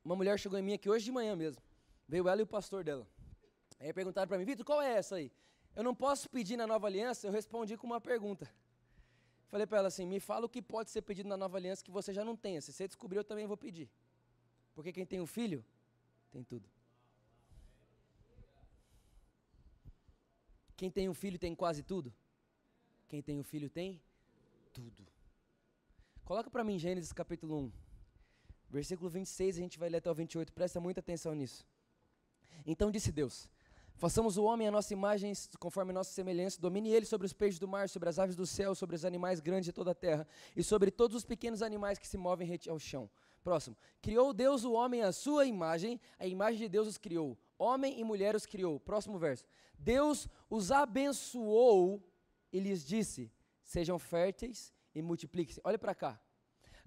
Uma 0.05 0.15
mulher 0.15 0.39
chegou 0.39 0.57
em 0.57 0.61
mim 0.61 0.73
aqui 0.73 0.89
hoje 0.89 1.05
de 1.05 1.11
manhã 1.11 1.35
mesmo. 1.35 1.61
Veio 2.07 2.27
ela 2.29 2.39
e 2.39 2.43
o 2.43 2.47
pastor 2.47 2.83
dela. 2.83 3.05
Aí 3.79 3.91
perguntaram 3.91 4.27
para 4.27 4.37
mim, 4.37 4.45
Vitor, 4.45 4.65
qual 4.65 4.81
é 4.81 4.93
essa 4.93 5.15
aí? 5.15 5.31
Eu 5.75 5.83
não 5.83 5.93
posso 5.93 6.29
pedir 6.29 6.57
na 6.57 6.65
nova 6.65 6.87
aliança, 6.87 7.27
eu 7.27 7.31
respondi 7.31 7.75
com 7.75 7.85
uma 7.85 7.99
pergunta. 7.99 8.49
Falei 9.49 9.65
para 9.67 9.79
ela 9.79 9.87
assim: 9.87 10.05
me 10.05 10.19
fala 10.19 10.45
o 10.45 10.49
que 10.49 10.61
pode 10.61 10.91
ser 10.91 11.01
pedido 11.01 11.27
na 11.27 11.37
nova 11.37 11.57
aliança 11.57 11.83
que 11.83 11.91
você 11.91 12.13
já 12.13 12.23
não 12.23 12.35
tenha. 12.35 12.61
Se 12.61 12.71
você 12.71 12.87
descobrir, 12.87 13.17
eu 13.17 13.23
também 13.23 13.45
vou 13.45 13.57
pedir. 13.57 13.89
Porque 14.73 14.93
quem 14.93 15.05
tem 15.05 15.19
um 15.19 15.25
filho, 15.25 15.65
tem 16.31 16.43
tudo. 16.43 16.69
Quem 20.75 20.91
tem 20.91 21.09
um 21.09 21.13
filho 21.13 21.39
tem 21.39 21.55
quase 21.55 21.81
tudo. 21.81 22.13
Quem 23.07 23.21
tem 23.21 23.39
o 23.39 23.43
filho 23.43 23.69
tem 23.69 24.01
tudo. 24.73 25.07
Coloca 26.25 26.49
para 26.49 26.63
mim 26.63 26.77
Gênesis 26.77 27.13
capítulo 27.13 27.57
1. 27.57 27.71
Versículo 28.69 29.09
26, 29.09 29.57
a 29.57 29.61
gente 29.61 29.79
vai 29.79 29.87
ler 29.89 29.97
até 29.99 30.11
o 30.11 30.13
28. 30.13 30.51
Presta 30.51 30.79
muita 30.81 30.99
atenção 30.99 31.33
nisso. 31.33 31.65
Então 32.65 32.91
disse 32.91 33.11
Deus: 33.11 33.49
Façamos 33.95 34.37
o 34.37 34.43
homem 34.43 34.67
a 34.67 34.71
nossa 34.71 34.91
imagem, 34.91 35.31
conforme 35.57 35.91
a 35.91 35.93
nossa 35.93 36.11
semelhança, 36.11 36.59
domine 36.59 36.89
ele 36.91 37.05
sobre 37.05 37.25
os 37.25 37.31
peixes 37.31 37.59
do 37.59 37.67
mar, 37.67 37.87
sobre 37.87 38.09
as 38.09 38.19
aves 38.19 38.35
do 38.35 38.45
céu, 38.45 38.75
sobre 38.75 38.95
os 38.95 39.05
animais 39.05 39.39
grandes 39.39 39.65
de 39.65 39.71
toda 39.71 39.91
a 39.91 39.95
terra, 39.95 40.27
e 40.53 40.61
sobre 40.61 40.91
todos 40.91 41.15
os 41.15 41.23
pequenos 41.23 41.61
animais 41.61 41.97
que 41.97 42.07
se 42.07 42.17
movem 42.17 42.59
ao 42.67 42.77
chão. 42.77 43.09
Próximo. 43.41 43.77
Criou 44.01 44.33
Deus 44.33 44.65
o 44.65 44.73
homem 44.73 45.01
à 45.01 45.13
sua 45.13 45.45
imagem, 45.45 45.99
a 46.19 46.27
imagem 46.27 46.59
de 46.59 46.67
Deus 46.67 46.89
os 46.89 46.97
criou. 46.97 47.37
Homem 47.57 47.99
e 47.99 48.03
mulher 48.03 48.35
os 48.35 48.45
criou. 48.45 48.79
Próximo 48.81 49.17
verso. 49.17 49.45
Deus 49.79 50.27
os 50.49 50.71
abençoou 50.71 52.03
e 52.51 52.59
lhes 52.59 52.85
disse: 52.85 53.31
Sejam 53.63 53.97
férteis 53.99 54.73
e 54.93 55.01
multipliquem-se. 55.01 55.61
Olha 55.63 55.77
para 55.77 55.95
cá. 55.95 56.21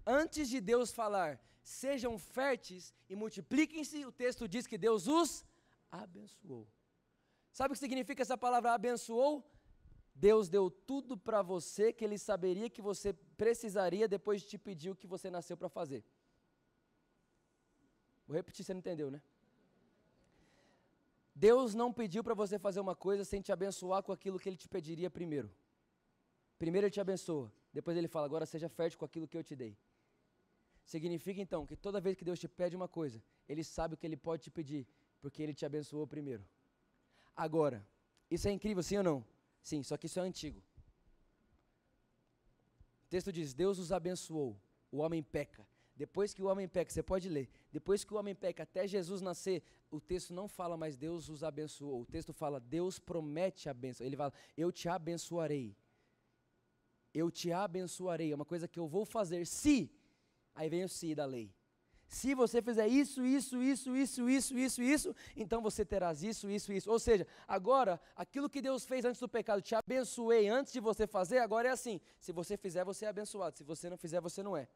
Antes 0.07 0.49
de 0.49 0.61
Deus 0.61 0.93
falar, 0.93 1.41
sejam 1.63 2.19
férteis 2.19 2.95
e 3.09 3.15
multipliquem-se, 3.15 4.05
o 4.05 4.13
texto 4.13 4.49
diz 4.49 4.67
que 4.67 4.79
Deus 4.79 5.07
os 5.07 5.45
abençoou. 5.91 6.67
Sabe 7.53 7.73
o 7.73 7.75
que 7.75 7.81
significa 7.81 8.23
essa 8.23 8.39
palavra 8.39 8.73
abençoou? 8.73 9.45
Deus 10.15 10.49
deu 10.49 10.71
tudo 10.71 11.17
para 11.17 11.43
você 11.43 11.93
que 11.93 12.05
ele 12.05 12.19
saberia 12.19 12.69
que 12.69 12.83
você 12.83 13.13
precisaria 13.13 14.07
depois 14.07 14.43
de 14.43 14.49
te 14.49 14.59
pedir 14.59 14.91
o 14.91 14.97
que 14.97 15.07
você 15.07 15.31
nasceu 15.31 15.57
para 15.57 15.69
fazer. 15.69 16.05
Vou 18.27 18.37
repetir, 18.37 18.65
você 18.65 18.73
não 18.73 18.81
entendeu, 18.81 19.11
né? 19.11 19.23
Deus 21.47 21.75
não 21.75 21.91
pediu 21.91 22.23
para 22.23 22.35
você 22.35 22.59
fazer 22.59 22.81
uma 22.81 22.95
coisa 22.95 23.25
sem 23.25 23.41
te 23.41 23.51
abençoar 23.51 24.03
com 24.03 24.13
aquilo 24.13 24.39
que 24.39 24.47
ele 24.47 24.59
te 24.63 24.69
pediria 24.69 25.09
primeiro. 25.19 25.51
Primeiro 26.59 26.87
ele 26.87 26.93
te 26.97 27.01
abençoa, 27.01 27.51
depois 27.73 27.97
ele 27.97 28.09
fala: 28.15 28.27
agora 28.27 28.45
seja 28.45 28.69
fértil 28.69 28.99
com 28.99 29.07
aquilo 29.07 29.27
que 29.27 29.39
eu 29.39 29.43
te 29.43 29.57
dei. 29.57 29.75
Significa 30.85 31.41
então 31.41 31.65
que 31.69 31.77
toda 31.77 31.99
vez 31.99 32.15
que 32.19 32.27
Deus 32.27 32.39
te 32.39 32.47
pede 32.47 32.77
uma 32.77 32.89
coisa, 32.99 33.23
Ele 33.49 33.65
sabe 33.65 33.95
o 33.95 33.97
que 33.97 34.07
Ele 34.07 34.19
pode 34.19 34.43
te 34.43 34.51
pedir, 34.51 34.87
porque 35.23 35.43
Ele 35.43 35.55
te 35.55 35.65
abençoou 35.65 36.07
primeiro. 36.07 36.45
Agora, 37.35 37.79
isso 38.31 38.47
é 38.47 38.53
incrível, 38.53 38.83
sim 38.83 38.99
ou 38.99 39.05
não? 39.11 39.25
Sim, 39.63 39.83
só 39.83 39.97
que 39.97 40.07
isso 40.07 40.21
é 40.21 40.23
antigo. 40.23 40.61
O 43.07 43.09
texto 43.09 43.33
diz: 43.33 43.55
Deus 43.55 43.79
os 43.79 43.93
abençoou, 43.93 44.61
o 44.93 44.99
homem 44.99 45.23
peca. 45.23 45.67
Depois 46.01 46.33
que 46.33 46.43
o 46.43 46.47
homem 46.47 46.67
peca, 46.67 46.91
você 46.91 47.03
pode 47.03 47.29
ler, 47.29 47.47
depois 47.71 48.03
que 48.05 48.15
o 48.15 48.17
homem 48.17 48.35
peca 48.35 48.63
até 48.63 48.87
Jesus 48.87 49.21
nascer, 49.21 49.63
o 49.91 50.01
texto 50.01 50.33
não 50.33 50.49
fala 50.49 50.75
mais 50.75 50.97
Deus 50.97 51.29
os 51.29 51.45
abençoou, 51.45 52.01
o 52.01 52.07
texto 52.07 52.33
fala 52.33 52.59
Deus 52.59 52.99
promete 52.99 53.69
a 53.69 53.75
bênção. 53.75 54.07
Ele 54.07 54.17
fala: 54.17 54.33
Eu 54.57 54.73
te 54.73 54.89
abençoarei. 54.89 55.77
Eu 57.13 57.31
te 57.31 57.53
abençoarei. 57.53 58.33
É 58.33 58.35
uma 58.35 58.47
coisa 58.47 58.67
que 58.67 58.79
eu 58.79 58.89
vou 58.89 59.05
fazer 59.05 59.47
se. 59.47 59.91
Aí 60.55 60.71
vem 60.71 60.85
o 60.85 60.89
se 60.89 61.15
da 61.15 61.27
lei. 61.27 61.53
Se 62.09 62.35
você 62.35 62.63
fizer 62.63 62.89
isso, 62.89 63.23
isso, 63.23 63.63
isso, 63.63 63.95
isso, 63.95 64.27
isso, 64.27 64.59
isso, 64.59 64.83
isso, 64.83 65.17
então 65.37 65.61
você 65.61 65.85
terás 65.85 66.23
isso, 66.23 66.49
isso, 66.49 66.73
isso. 66.73 66.91
Ou 66.91 66.99
seja, 66.99 67.27
agora, 67.47 68.01
aquilo 68.17 68.49
que 68.49 68.63
Deus 68.63 68.87
fez 68.87 69.05
antes 69.05 69.21
do 69.21 69.29
pecado, 69.29 69.61
te 69.61 69.75
abençoei 69.75 70.49
antes 70.49 70.73
de 70.73 70.81
você 70.81 71.07
fazer, 71.07 71.41
agora 71.41 71.69
é 71.69 71.73
assim. 71.73 72.01
Se 72.19 72.33
você 72.33 72.57
fizer, 72.57 72.85
você 72.85 73.05
é 73.05 73.09
abençoado. 73.09 73.59
Se 73.59 73.65
você 73.65 73.91
não 73.91 73.99
fizer, 73.99 74.19
você 74.19 74.43
não 74.43 74.57
é. 74.57 74.67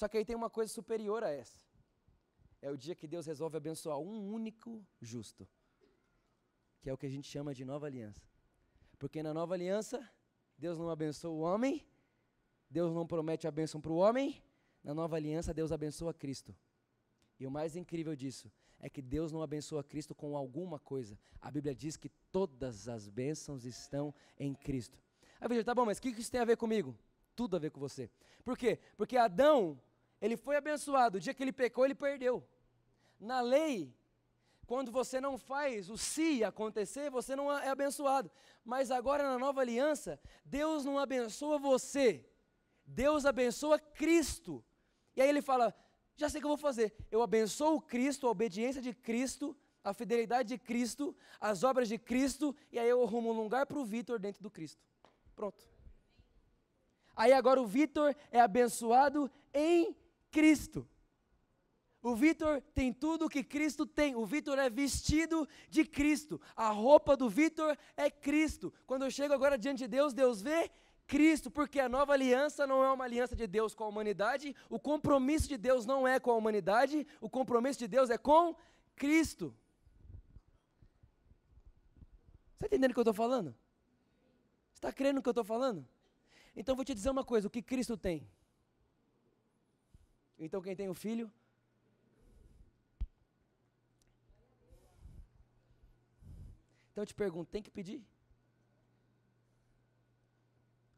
Só 0.00 0.08
que 0.08 0.16
aí 0.16 0.24
tem 0.24 0.34
uma 0.34 0.48
coisa 0.48 0.72
superior 0.72 1.22
a 1.22 1.28
essa. 1.28 1.60
É 2.62 2.70
o 2.70 2.76
dia 2.84 2.94
que 2.94 3.06
Deus 3.06 3.26
resolve 3.26 3.58
abençoar 3.58 3.98
um 3.98 4.32
único 4.32 4.82
justo. 4.98 5.46
Que 6.80 6.88
é 6.88 6.92
o 6.94 6.96
que 6.96 7.04
a 7.04 7.10
gente 7.10 7.28
chama 7.28 7.52
de 7.52 7.66
nova 7.66 7.84
aliança. 7.84 8.22
Porque 8.98 9.22
na 9.22 9.34
nova 9.34 9.52
aliança, 9.52 10.10
Deus 10.56 10.78
não 10.78 10.88
abençoa 10.88 11.30
o 11.30 11.40
homem, 11.40 11.86
Deus 12.70 12.94
não 12.94 13.06
promete 13.06 13.46
a 13.46 13.50
bênção 13.50 13.78
para 13.78 13.92
o 13.92 13.96
homem, 13.96 14.42
na 14.82 14.94
nova 14.94 15.16
aliança, 15.16 15.52
Deus 15.52 15.70
abençoa 15.70 16.14
Cristo. 16.14 16.56
E 17.38 17.46
o 17.46 17.50
mais 17.50 17.76
incrível 17.76 18.16
disso 18.16 18.50
é 18.78 18.88
que 18.88 19.02
Deus 19.02 19.30
não 19.30 19.42
abençoa 19.42 19.84
Cristo 19.84 20.14
com 20.14 20.34
alguma 20.34 20.78
coisa. 20.78 21.18
A 21.42 21.50
Bíblia 21.50 21.74
diz 21.74 21.98
que 21.98 22.08
todas 22.32 22.88
as 22.88 23.06
bênçãos 23.10 23.66
estão 23.66 24.14
em 24.38 24.54
Cristo. 24.54 24.98
Aí 25.38 25.46
veja, 25.46 25.62
tá 25.62 25.74
bom, 25.74 25.84
mas 25.84 25.98
o 25.98 26.00
que 26.00 26.08
isso 26.08 26.32
tem 26.32 26.40
a 26.40 26.46
ver 26.46 26.56
comigo? 26.56 26.96
Tudo 27.36 27.54
a 27.54 27.58
ver 27.58 27.70
com 27.70 27.80
você. 27.80 28.10
Por 28.42 28.56
quê? 28.56 28.78
Porque 28.96 29.18
Adão, 29.18 29.78
ele 30.20 30.36
foi 30.36 30.56
abençoado. 30.56 31.18
O 31.18 31.20
dia 31.20 31.34
que 31.34 31.42
ele 31.42 31.52
pecou, 31.52 31.84
ele 31.84 31.94
perdeu. 31.94 32.46
Na 33.18 33.40
lei, 33.40 33.94
quando 34.66 34.92
você 34.92 35.20
não 35.20 35.36
faz 35.36 35.90
o 35.90 35.96
se 35.98 36.44
acontecer, 36.44 37.10
você 37.10 37.34
não 37.34 37.50
é 37.52 37.68
abençoado. 37.68 38.30
Mas 38.64 38.90
agora 38.90 39.24
na 39.24 39.38
nova 39.38 39.60
aliança, 39.60 40.20
Deus 40.44 40.84
não 40.84 40.98
abençoa 40.98 41.58
você. 41.58 42.24
Deus 42.86 43.24
abençoa 43.24 43.78
Cristo. 43.78 44.64
E 45.16 45.22
aí 45.22 45.28
ele 45.28 45.42
fala: 45.42 45.74
já 46.16 46.28
sei 46.28 46.38
o 46.38 46.42
que 46.42 46.46
eu 46.46 46.50
vou 46.50 46.58
fazer. 46.58 46.94
Eu 47.10 47.22
abençoo 47.22 47.80
Cristo, 47.80 48.26
a 48.26 48.30
obediência 48.30 48.82
de 48.82 48.92
Cristo, 48.92 49.56
a 49.82 49.94
fidelidade 49.94 50.50
de 50.50 50.58
Cristo, 50.58 51.16
as 51.40 51.64
obras 51.64 51.88
de 51.88 51.98
Cristo, 51.98 52.54
e 52.70 52.78
aí 52.78 52.88
eu 52.88 53.02
arrumo 53.02 53.30
um 53.30 53.42
lugar 53.42 53.66
para 53.66 53.78
o 53.78 53.84
Vitor 53.84 54.18
dentro 54.18 54.42
do 54.42 54.50
Cristo. 54.50 54.82
Pronto. 55.34 55.66
Aí 57.16 57.32
agora 57.32 57.60
o 57.60 57.66
Vitor 57.66 58.14
é 58.30 58.40
abençoado 58.40 59.30
em 59.52 59.96
Cristo. 60.30 60.86
O 62.02 62.14
Vitor 62.14 62.62
tem 62.74 62.92
tudo 62.92 63.26
o 63.26 63.28
que 63.28 63.44
Cristo 63.44 63.84
tem. 63.84 64.14
O 64.14 64.24
Vitor 64.24 64.58
é 64.58 64.70
vestido 64.70 65.46
de 65.68 65.84
Cristo. 65.84 66.40
A 66.56 66.70
roupa 66.70 67.16
do 67.16 67.28
Vitor 67.28 67.76
é 67.96 68.10
Cristo. 68.10 68.72
Quando 68.86 69.04
eu 69.04 69.10
chego 69.10 69.34
agora 69.34 69.58
diante 69.58 69.80
de 69.80 69.88
Deus, 69.88 70.14
Deus 70.14 70.40
vê 70.40 70.70
Cristo, 71.06 71.50
porque 71.50 71.80
a 71.80 71.88
nova 71.88 72.12
aliança 72.12 72.66
não 72.66 72.82
é 72.84 72.90
uma 72.90 73.04
aliança 73.04 73.34
de 73.34 73.46
Deus 73.46 73.74
com 73.74 73.84
a 73.84 73.88
humanidade, 73.88 74.54
o 74.68 74.78
compromisso 74.78 75.48
de 75.48 75.58
Deus 75.58 75.84
não 75.84 76.06
é 76.06 76.20
com 76.20 76.30
a 76.30 76.36
humanidade, 76.36 77.04
o 77.20 77.28
compromisso 77.28 77.80
de 77.80 77.88
Deus 77.88 78.10
é 78.10 78.16
com 78.16 78.54
Cristo. 78.94 79.52
Está 82.54 82.66
entendendo 82.66 82.92
o 82.92 82.94
que 82.94 83.00
eu 83.00 83.02
estou 83.02 83.14
falando? 83.14 83.54
Está 84.72 84.92
crendo 84.92 85.16
no 85.16 85.22
que 85.22 85.28
eu 85.28 85.32
estou 85.32 85.44
falando? 85.44 85.86
Então 86.54 86.76
vou 86.76 86.84
te 86.84 86.94
dizer 86.94 87.10
uma 87.10 87.24
coisa: 87.24 87.48
o 87.48 87.50
que 87.50 87.60
Cristo 87.60 87.96
tem? 87.96 88.26
Então 90.40 90.60
quem 90.62 90.74
tem 90.74 90.88
o 90.88 90.94
filho? 90.94 91.30
Então 96.90 97.02
eu 97.02 97.06
te 97.06 97.14
pergunto: 97.14 97.50
tem 97.50 97.62
que 97.62 97.70
pedir? 97.70 98.02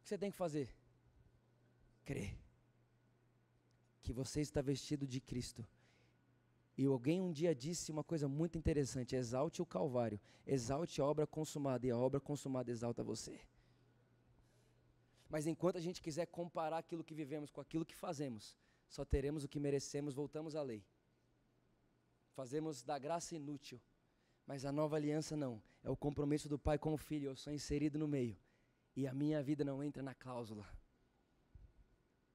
você 0.04 0.18
tem 0.18 0.30
que 0.30 0.37
fazer? 0.37 0.68
Crer 2.04 2.37
que 4.02 4.12
você 4.12 4.40
está 4.40 4.61
vestido 4.61 5.06
de 5.06 5.20
Cristo. 5.20 5.66
E 6.76 6.84
alguém 6.84 7.20
um 7.20 7.32
dia 7.32 7.54
disse 7.54 7.92
uma 7.92 8.04
coisa 8.04 8.28
muito 8.28 8.58
interessante: 8.58 9.14
exalte 9.14 9.62
o 9.62 9.66
Calvário, 9.66 10.20
exalte 10.46 11.00
a 11.00 11.04
obra 11.04 11.26
consumada, 11.26 11.87
e 11.87 11.90
a 11.90 11.96
obra 11.96 12.20
consumada 12.20 12.70
exalta 12.70 13.02
você. 13.02 13.40
Mas 15.28 15.46
enquanto 15.46 15.76
a 15.76 15.80
gente 15.80 16.02
quiser 16.02 16.26
comparar 16.26 16.78
aquilo 16.78 17.04
que 17.04 17.14
vivemos 17.14 17.50
com 17.50 17.61
aquilo 17.61 17.87
que 17.87 17.96
fazemos, 17.96 18.56
só 18.92 19.06
teremos 19.06 19.42
o 19.42 19.49
que 19.49 19.58
merecemos, 19.58 20.12
voltamos 20.12 20.54
à 20.54 20.61
lei. 20.61 20.84
Fazemos 22.34 22.82
da 22.82 22.99
graça 22.99 23.34
inútil. 23.34 23.80
Mas 24.46 24.66
a 24.66 24.70
nova 24.70 24.96
aliança 24.96 25.34
não. 25.34 25.62
É 25.82 25.88
o 25.88 25.96
compromisso 25.96 26.46
do 26.46 26.58
pai 26.58 26.78
com 26.78 26.92
o 26.92 26.99
filho. 26.99 27.30
Eu 27.30 27.34
sou 27.34 27.54
inserido 27.54 27.99
no 27.99 28.06
meio 28.06 28.37
e 28.94 29.06
a 29.06 29.14
minha 29.14 29.42
vida 29.42 29.64
não 29.64 29.82
entra 29.82 30.02
na 30.02 30.14
cláusula. 30.14 30.68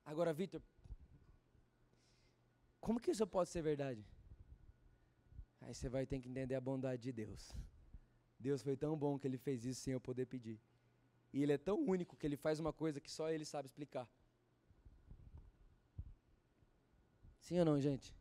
Agora, 0.04 0.34
Vitor, 0.34 0.60
como 2.82 3.00
que 3.00 3.12
isso 3.12 3.28
pode 3.28 3.52
ser 3.52 3.62
verdade? 3.62 4.04
Aí 5.62 5.76
você 5.76 5.88
vai 5.88 6.08
ter 6.08 6.20
que 6.20 6.28
entender 6.28 6.56
a 6.56 6.62
bondade 6.62 7.04
de 7.04 7.12
Deus. 7.12 7.52
Deus 8.40 8.64
foi 8.64 8.76
tão 8.76 8.98
bom 8.98 9.20
que 9.20 9.28
ele 9.28 9.38
fez 9.38 9.64
isso 9.64 9.82
sem 9.82 9.94
eu 9.94 10.02
poder 10.02 10.26
pedir. 10.26 10.60
E 11.32 11.44
ele 11.44 11.54
é 11.54 11.58
tão 11.60 11.78
único 11.80 12.18
que 12.18 12.26
ele 12.26 12.36
faz 12.36 12.60
uma 12.60 12.74
coisa 12.74 13.00
que 13.00 13.12
só 13.12 13.30
ele 13.30 13.46
sabe 13.46 13.68
explicar. 13.68 14.10
Sim 17.48 17.60
ou 17.60 17.66
não, 17.66 17.80
gente? 17.80 18.14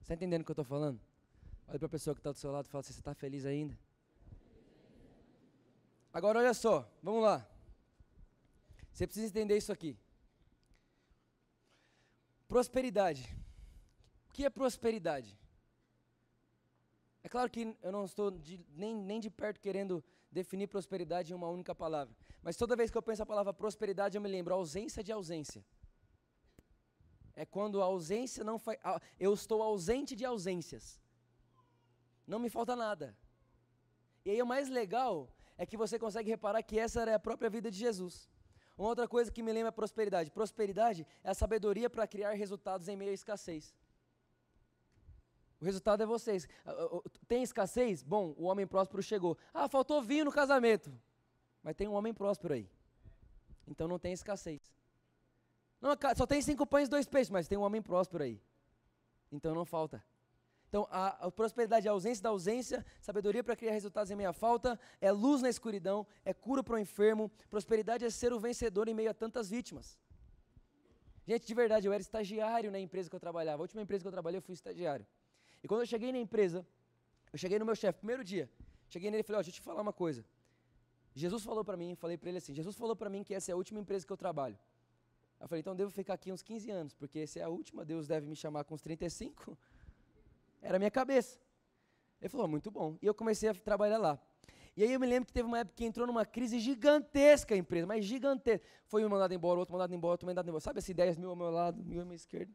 Está 0.00 0.14
entendendo 0.14 0.40
o 0.40 0.44
que 0.46 0.50
eu 0.50 0.54
estou 0.54 0.64
falando? 0.64 0.98
Olha 1.68 1.78
para 1.78 1.84
a 1.84 1.90
pessoa 1.90 2.14
que 2.14 2.20
está 2.20 2.32
do 2.32 2.38
seu 2.38 2.50
lado 2.50 2.64
e 2.64 2.70
fala 2.70 2.80
assim: 2.80 2.94
você 2.94 3.00
está 3.00 3.12
feliz 3.12 3.44
ainda? 3.44 3.78
Agora 6.10 6.38
olha 6.38 6.54
só, 6.54 6.90
vamos 7.02 7.22
lá. 7.22 7.46
Você 8.90 9.06
precisa 9.06 9.26
entender 9.26 9.54
isso 9.54 9.70
aqui. 9.70 9.98
Prosperidade. 12.48 13.22
O 14.30 14.32
que 14.32 14.46
é 14.46 14.48
prosperidade? 14.48 15.38
É 17.22 17.28
claro 17.28 17.50
que 17.50 17.76
eu 17.82 17.92
não 17.92 18.06
estou 18.06 18.30
de, 18.30 18.58
nem, 18.70 18.96
nem 18.96 19.20
de 19.20 19.28
perto 19.28 19.60
querendo 19.60 20.02
definir 20.32 20.68
prosperidade 20.68 21.32
em 21.32 21.36
uma 21.36 21.50
única 21.50 21.74
palavra. 21.74 22.16
Mas 22.42 22.56
toda 22.56 22.74
vez 22.74 22.90
que 22.90 22.96
eu 22.96 23.02
penso 23.02 23.22
a 23.22 23.26
palavra 23.26 23.52
prosperidade, 23.52 24.16
eu 24.16 24.22
me 24.22 24.28
lembro 24.28 24.54
ausência 24.54 25.04
de 25.04 25.12
ausência. 25.12 25.62
É 27.42 27.46
quando 27.46 27.80
a 27.80 27.84
ausência 27.84 28.42
não 28.42 28.58
faz. 28.58 28.78
Eu 29.26 29.32
estou 29.32 29.62
ausente 29.62 30.16
de 30.16 30.24
ausências. 30.24 31.00
Não 32.26 32.40
me 32.40 32.50
falta 32.50 32.74
nada. 32.74 33.16
E 34.24 34.30
aí 34.32 34.42
o 34.42 34.46
mais 34.54 34.68
legal 34.68 35.32
é 35.56 35.64
que 35.64 35.76
você 35.76 36.00
consegue 36.00 36.28
reparar 36.28 36.60
que 36.64 36.76
essa 36.76 37.00
era 37.00 37.14
a 37.14 37.18
própria 37.28 37.48
vida 37.48 37.70
de 37.70 37.78
Jesus. 37.78 38.28
Uma 38.76 38.88
outra 38.88 39.06
coisa 39.06 39.30
que 39.30 39.40
me 39.40 39.52
lembra 39.52 39.68
é 39.68 39.70
prosperidade. 39.70 40.32
Prosperidade 40.32 41.06
é 41.22 41.30
a 41.30 41.34
sabedoria 41.42 41.88
para 41.88 42.08
criar 42.08 42.32
resultados 42.32 42.88
em 42.88 42.96
meio 42.96 43.12
à 43.12 43.14
escassez. 43.14 43.72
O 45.60 45.64
resultado 45.64 46.02
é 46.02 46.06
vocês. 46.06 46.48
Ah, 46.66 46.72
ah, 46.72 46.88
ah, 46.92 47.10
tem 47.28 47.44
escassez? 47.44 48.02
Bom, 48.02 48.34
o 48.36 48.46
homem 48.46 48.66
próspero 48.66 49.00
chegou. 49.00 49.38
Ah, 49.54 49.68
faltou 49.68 50.02
vinho 50.02 50.24
no 50.24 50.32
casamento. 50.32 50.92
Mas 51.62 51.76
tem 51.76 51.86
um 51.86 51.94
homem 51.94 52.12
próspero 52.12 52.54
aí. 52.54 52.68
Então 53.64 53.86
não 53.86 53.98
tem 53.98 54.12
escassez. 54.12 54.60
Não, 55.80 55.90
só 56.16 56.26
tem 56.26 56.42
cinco 56.42 56.66
pães 56.66 56.88
e 56.88 56.90
dois 56.90 57.06
peixes, 57.06 57.30
mas 57.30 57.46
tem 57.46 57.56
um 57.56 57.62
homem 57.62 57.80
próspero 57.80 58.24
aí. 58.24 58.40
Então 59.30 59.54
não 59.54 59.64
falta. 59.64 60.04
Então, 60.68 60.86
a, 60.90 61.26
a, 61.26 61.30
prosperidade 61.30 61.86
é 61.86 61.90
a 61.90 61.92
ausência 61.92 62.22
da 62.22 62.28
ausência, 62.28 62.84
sabedoria 63.00 63.42
para 63.42 63.56
criar 63.56 63.72
resultados 63.72 64.10
em 64.10 64.16
meia 64.16 64.34
falta, 64.34 64.78
é 65.00 65.10
luz 65.10 65.40
na 65.40 65.48
escuridão, 65.48 66.06
é 66.24 66.34
cura 66.34 66.62
para 66.62 66.74
o 66.74 66.78
enfermo. 66.78 67.30
Prosperidade 67.48 68.04
é 68.04 68.10
ser 68.10 68.34
o 68.34 68.38
vencedor 68.38 68.86
em 68.86 68.94
meio 68.94 69.10
a 69.10 69.14
tantas 69.14 69.48
vítimas. 69.48 69.98
Gente, 71.26 71.46
de 71.46 71.54
verdade, 71.54 71.86
eu 71.86 71.92
era 71.92 72.02
estagiário 72.02 72.70
na 72.70 72.78
empresa 72.78 73.08
que 73.08 73.16
eu 73.16 73.20
trabalhava. 73.20 73.62
A 73.62 73.64
última 73.64 73.80
empresa 73.80 74.02
que 74.02 74.08
eu 74.08 74.12
trabalhei, 74.12 74.38
eu 74.38 74.42
fui 74.42 74.52
estagiário. 74.52 75.06
E 75.62 75.68
quando 75.68 75.80
eu 75.80 75.86
cheguei 75.86 76.12
na 76.12 76.18
empresa, 76.18 76.66
eu 77.32 77.38
cheguei 77.38 77.58
no 77.58 77.64
meu 77.64 77.74
chefe, 77.74 77.98
primeiro 77.98 78.22
dia, 78.22 78.50
Cheguei 78.88 79.10
nele 79.10 79.20
e 79.20 79.24
falei, 79.24 79.40
ó, 79.40 79.42
deixa 79.42 79.50
eu 79.50 79.60
te 79.60 79.64
falar 79.64 79.82
uma 79.82 79.92
coisa. 79.92 80.24
Jesus 81.14 81.42
falou 81.42 81.64
para 81.64 81.76
mim, 81.76 81.94
falei 81.94 82.16
para 82.16 82.28
ele 82.30 82.38
assim, 82.38 82.54
Jesus 82.54 82.74
falou 82.74 82.96
para 82.96 83.10
mim 83.10 83.22
que 83.22 83.34
essa 83.34 83.50
é 83.50 83.54
a 83.54 83.56
última 83.56 83.78
empresa 83.80 84.06
que 84.06 84.12
eu 84.12 84.16
trabalho. 84.16 84.58
Eu 85.40 85.46
falei, 85.46 85.60
então 85.60 85.74
devo 85.74 85.90
ficar 85.90 86.14
aqui 86.14 86.32
uns 86.32 86.42
15 86.42 86.70
anos, 86.70 86.94
porque 86.94 87.20
essa 87.20 87.38
é 87.38 87.42
a 87.42 87.48
última, 87.48 87.84
Deus 87.84 88.08
deve 88.08 88.26
me 88.26 88.34
chamar 88.34 88.64
com 88.64 88.74
uns 88.74 88.82
35. 88.82 89.56
Era 90.60 90.76
a 90.76 90.78
minha 90.78 90.90
cabeça. 90.90 91.38
Ele 92.20 92.28
falou, 92.28 92.48
muito 92.48 92.70
bom. 92.70 92.98
E 93.00 93.06
eu 93.06 93.14
comecei 93.14 93.48
a 93.48 93.54
trabalhar 93.54 93.98
lá. 93.98 94.20
E 94.76 94.82
aí 94.82 94.92
eu 94.92 95.00
me 95.00 95.06
lembro 95.06 95.26
que 95.26 95.32
teve 95.32 95.46
uma 95.46 95.58
época 95.58 95.76
que 95.76 95.84
entrou 95.84 96.06
numa 96.06 96.24
crise 96.24 96.58
gigantesca 96.58 97.54
a 97.54 97.58
empresa, 97.58 97.86
mas 97.86 98.04
gigantesca. 98.04 98.64
Foi 98.86 99.04
um 99.04 99.08
mandado 99.08 99.34
embora, 99.34 99.58
outro 99.58 99.72
mandado 99.72 99.94
embora, 99.94 100.12
outro 100.12 100.26
mandado 100.26 100.48
embora. 100.48 100.60
Sabe 100.60 100.78
assim, 100.78 100.94
10 100.94 101.16
mil 101.16 101.30
ao 101.30 101.36
meu 101.36 101.50
lado, 101.50 101.82
mil 101.84 102.00
ao 102.00 102.06
meu 102.06 102.14
esquerdo. 102.14 102.54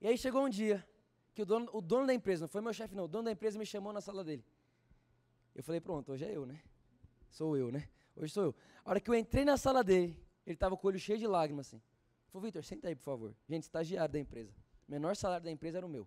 E 0.00 0.06
aí 0.06 0.16
chegou 0.16 0.44
um 0.44 0.48
dia 0.48 0.86
que 1.34 1.42
o 1.42 1.46
dono, 1.46 1.68
o 1.72 1.80
dono 1.80 2.06
da 2.06 2.14
empresa, 2.14 2.42
não 2.42 2.48
foi 2.48 2.60
meu 2.60 2.72
chefe 2.72 2.94
não, 2.94 3.04
o 3.04 3.08
dono 3.08 3.24
da 3.24 3.32
empresa 3.32 3.58
me 3.58 3.66
chamou 3.66 3.92
na 3.92 4.00
sala 4.00 4.24
dele. 4.24 4.44
Eu 5.54 5.62
falei, 5.62 5.80
pronto, 5.80 6.12
hoje 6.12 6.24
é 6.24 6.34
eu, 6.34 6.46
né? 6.46 6.60
Sou 7.30 7.56
eu, 7.56 7.70
né? 7.70 7.88
Hoje 8.20 8.32
sou 8.32 8.44
eu. 8.44 8.54
A 8.84 8.90
hora 8.90 9.00
que 9.00 9.08
eu 9.08 9.14
entrei 9.14 9.44
na 9.44 9.56
sala 9.56 9.84
dele, 9.84 10.18
ele 10.44 10.54
estava 10.54 10.76
com 10.76 10.86
o 10.86 10.88
olho 10.88 10.98
cheio 10.98 11.18
de 11.18 11.26
lágrimas, 11.26 11.68
assim. 11.68 11.76
Ele 11.76 12.30
falou, 12.32 12.44
Vitor, 12.44 12.64
senta 12.64 12.88
aí, 12.88 12.94
por 12.94 13.02
favor. 13.02 13.36
Gente, 13.48 13.62
estagiário 13.62 14.12
da 14.12 14.18
empresa. 14.18 14.52
O 14.88 14.90
menor 14.90 15.14
salário 15.14 15.44
da 15.44 15.50
empresa 15.50 15.78
era 15.78 15.86
o 15.86 15.88
meu. 15.88 16.06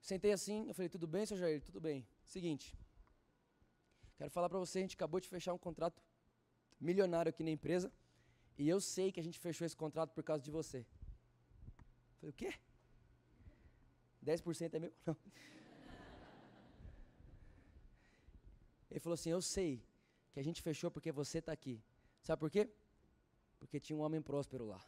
Sentei 0.00 0.32
assim, 0.32 0.66
eu 0.68 0.74
falei, 0.74 0.88
tudo 0.88 1.06
bem, 1.06 1.26
seu 1.26 1.36
Jair? 1.36 1.60
Tudo 1.62 1.80
bem. 1.80 2.06
Seguinte, 2.24 2.74
quero 4.16 4.30
falar 4.30 4.48
para 4.48 4.58
você, 4.58 4.78
a 4.78 4.82
gente 4.82 4.94
acabou 4.94 5.20
de 5.20 5.28
fechar 5.28 5.52
um 5.52 5.58
contrato 5.58 6.02
milionário 6.80 7.28
aqui 7.28 7.42
na 7.42 7.50
empresa, 7.50 7.92
e 8.56 8.68
eu 8.68 8.80
sei 8.80 9.12
que 9.12 9.20
a 9.20 9.22
gente 9.22 9.38
fechou 9.38 9.66
esse 9.66 9.76
contrato 9.76 10.12
por 10.12 10.22
causa 10.22 10.42
de 10.42 10.50
você. 10.50 10.78
Eu 10.78 12.18
falei, 12.20 12.30
o 12.30 12.32
quê? 12.32 12.54
10% 14.24 14.74
é 14.74 14.78
meu? 14.78 14.92
Não. 15.04 15.16
Ele 18.90 19.00
falou 19.00 19.14
assim: 19.14 19.30
Eu 19.30 19.42
sei 19.42 19.82
que 20.32 20.40
a 20.40 20.42
gente 20.42 20.62
fechou 20.62 20.90
porque 20.90 21.10
você 21.10 21.38
está 21.38 21.52
aqui. 21.52 21.82
Sabe 22.22 22.40
por 22.40 22.50
quê? 22.50 22.70
Porque 23.58 23.80
tinha 23.80 23.96
um 23.96 24.02
homem 24.02 24.20
próspero 24.20 24.66
lá. 24.66 24.80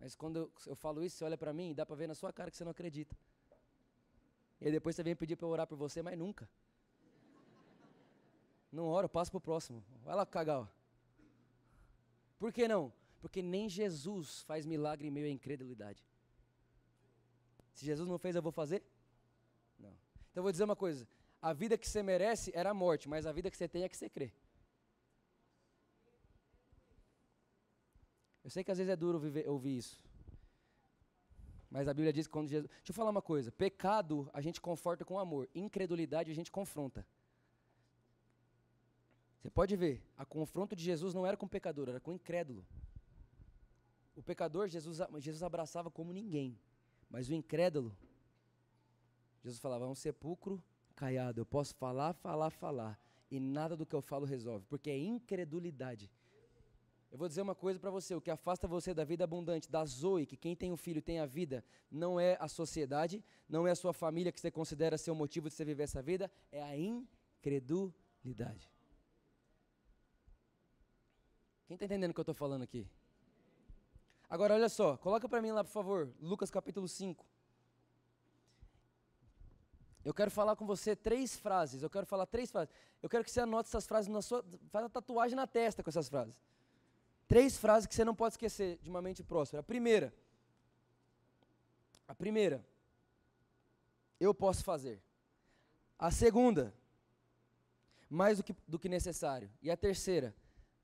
Mas 0.00 0.14
quando 0.14 0.36
eu, 0.36 0.52
eu 0.66 0.76
falo 0.76 1.02
isso, 1.02 1.16
você 1.16 1.24
olha 1.24 1.36
para 1.36 1.52
mim 1.52 1.70
e 1.70 1.74
dá 1.74 1.84
para 1.84 1.96
ver 1.96 2.06
na 2.06 2.14
sua 2.14 2.32
cara 2.32 2.50
que 2.50 2.56
você 2.56 2.64
não 2.64 2.70
acredita. 2.70 3.16
E 4.60 4.66
aí 4.66 4.72
depois 4.72 4.94
você 4.94 5.02
vem 5.02 5.14
pedir 5.16 5.36
para 5.36 5.46
eu 5.46 5.50
orar 5.50 5.66
por 5.66 5.76
você, 5.76 6.02
mas 6.02 6.16
nunca. 6.18 6.48
Não 8.70 8.86
ora, 8.86 9.08
passa 9.08 9.30
para 9.30 9.38
o 9.38 9.40
próximo. 9.40 9.84
Vai 10.04 10.14
lá 10.14 10.26
cagar. 10.26 10.70
Por 12.38 12.52
que 12.52 12.68
não? 12.68 12.92
Porque 13.20 13.42
nem 13.42 13.68
Jesus 13.68 14.42
faz 14.42 14.64
milagre 14.64 15.08
em 15.08 15.10
meio 15.10 15.26
à 15.26 15.30
incredulidade. 15.30 16.06
Se 17.72 17.84
Jesus 17.84 18.08
não 18.08 18.18
fez, 18.18 18.36
eu 18.36 18.42
vou 18.42 18.52
fazer? 18.52 18.82
Não. 19.78 19.96
Então 20.30 20.40
eu 20.40 20.42
vou 20.42 20.52
dizer 20.52 20.64
uma 20.64 20.76
coisa: 20.76 21.08
a 21.40 21.52
vida 21.52 21.78
que 21.78 21.88
você 21.88 22.02
merece 22.02 22.50
era 22.54 22.70
a 22.70 22.74
morte, 22.74 23.08
mas 23.08 23.26
a 23.26 23.32
vida 23.32 23.50
que 23.50 23.56
você 23.56 23.68
tem 23.68 23.84
é 23.84 23.88
que 23.88 23.96
você 23.96 24.08
crê. 24.08 24.32
Eu 28.42 28.50
sei 28.50 28.64
que 28.64 28.70
às 28.70 28.78
vezes 28.78 28.90
é 28.90 28.96
duro 28.96 29.18
viver, 29.18 29.48
ouvir 29.48 29.76
isso. 29.76 30.00
Mas 31.70 31.86
a 31.86 31.92
Bíblia 31.92 32.12
diz 32.12 32.26
que 32.26 32.32
quando 32.32 32.48
Jesus. 32.48 32.70
Deixa 32.78 32.90
eu 32.90 32.94
falar 32.94 33.10
uma 33.10 33.22
coisa: 33.22 33.52
pecado 33.52 34.28
a 34.32 34.40
gente 34.40 34.60
conforta 34.60 35.04
com 35.04 35.18
amor, 35.18 35.48
incredulidade 35.54 36.30
a 36.30 36.34
gente 36.34 36.50
confronta. 36.50 37.06
Você 39.38 39.50
pode 39.50 39.76
ver, 39.76 40.02
a 40.16 40.24
confronto 40.24 40.74
de 40.74 40.82
Jesus 40.82 41.14
não 41.14 41.24
era 41.24 41.36
com 41.36 41.46
o 41.46 41.48
pecador, 41.48 41.88
era 41.88 42.00
com 42.00 42.10
o 42.10 42.14
incrédulo. 42.14 42.66
O 44.16 44.22
pecador, 44.22 44.66
Jesus, 44.66 44.98
Jesus 45.18 45.42
abraçava 45.42 45.90
como 45.90 46.12
ninguém. 46.12 46.58
Mas 47.08 47.28
o 47.28 47.34
incrédulo, 47.34 47.96
Jesus 49.44 49.60
falava, 49.60 49.84
é 49.84 49.88
um 49.88 49.94
sepulcro 49.94 50.60
caiado. 50.98 51.40
Eu 51.40 51.46
posso 51.46 51.74
falar, 51.76 52.12
falar, 52.12 52.50
falar. 52.50 52.98
E 53.30 53.38
nada 53.38 53.76
do 53.76 53.86
que 53.86 53.94
eu 53.94 54.02
falo 54.02 54.26
resolve. 54.26 54.66
Porque 54.68 54.90
é 54.90 54.98
incredulidade. 54.98 56.10
Eu 57.10 57.16
vou 57.16 57.28
dizer 57.28 57.40
uma 57.40 57.54
coisa 57.54 57.78
para 57.78 57.90
você: 57.90 58.14
o 58.14 58.20
que 58.20 58.30
afasta 58.30 58.66
você 58.66 58.92
da 58.92 59.04
vida 59.04 59.22
abundante, 59.24 59.70
da 59.70 59.84
Zoe, 59.84 60.26
que 60.26 60.36
quem 60.36 60.56
tem 60.56 60.72
um 60.72 60.76
filho 60.76 61.00
tem 61.00 61.20
a 61.20 61.26
vida, 61.26 61.64
não 61.90 62.18
é 62.18 62.36
a 62.40 62.48
sociedade, 62.48 63.24
não 63.48 63.66
é 63.66 63.70
a 63.70 63.76
sua 63.76 63.92
família 63.92 64.32
que 64.32 64.40
você 64.40 64.50
considera 64.50 64.98
ser 64.98 65.10
o 65.10 65.14
motivo 65.14 65.48
de 65.48 65.54
você 65.54 65.64
viver 65.64 65.84
essa 65.84 66.02
vida, 66.02 66.30
é 66.50 66.62
a 66.62 66.76
incredulidade. 66.76 68.68
Quem 71.66 71.74
está 71.74 71.86
entendendo 71.86 72.10
o 72.10 72.14
que 72.14 72.20
eu 72.20 72.22
estou 72.22 72.34
falando 72.34 72.62
aqui? 72.62 72.86
Agora, 74.28 74.54
olha 74.54 74.68
só, 74.68 74.96
coloca 74.96 75.28
para 75.28 75.40
mim 75.40 75.52
lá, 75.52 75.64
por 75.64 75.70
favor, 75.70 76.12
Lucas 76.20 76.50
capítulo 76.50 76.88
5. 76.88 77.24
Eu 80.08 80.14
quero 80.14 80.30
falar 80.30 80.56
com 80.56 80.64
você 80.64 80.96
três 80.96 81.36
frases. 81.36 81.82
Eu 81.82 81.90
quero 81.90 82.06
falar 82.06 82.24
três 82.24 82.50
frases. 82.50 82.72
Eu 83.02 83.10
quero 83.10 83.22
que 83.22 83.30
você 83.30 83.40
anote 83.40 83.68
essas 83.68 83.86
frases 83.86 84.08
na 84.08 84.22
sua. 84.22 84.42
Faz 84.70 84.86
a 84.86 84.88
tatuagem 84.88 85.36
na 85.36 85.46
testa 85.46 85.82
com 85.82 85.90
essas 85.90 86.08
frases. 86.08 86.34
Três 87.28 87.58
frases 87.58 87.86
que 87.86 87.94
você 87.94 88.06
não 88.06 88.14
pode 88.14 88.32
esquecer 88.32 88.78
de 88.78 88.88
uma 88.88 89.02
mente 89.02 89.22
próspera. 89.22 89.60
A 89.60 89.62
primeira. 89.62 90.10
A 92.08 92.14
primeira. 92.14 92.64
Eu 94.18 94.32
posso 94.32 94.64
fazer. 94.64 94.98
A 95.98 96.10
segunda. 96.10 96.72
Mais 98.08 98.38
do 98.38 98.44
que, 98.44 98.56
do 98.66 98.78
que 98.78 98.88
necessário. 98.88 99.50
E 99.60 99.70
a 99.70 99.76
terceira 99.76 100.34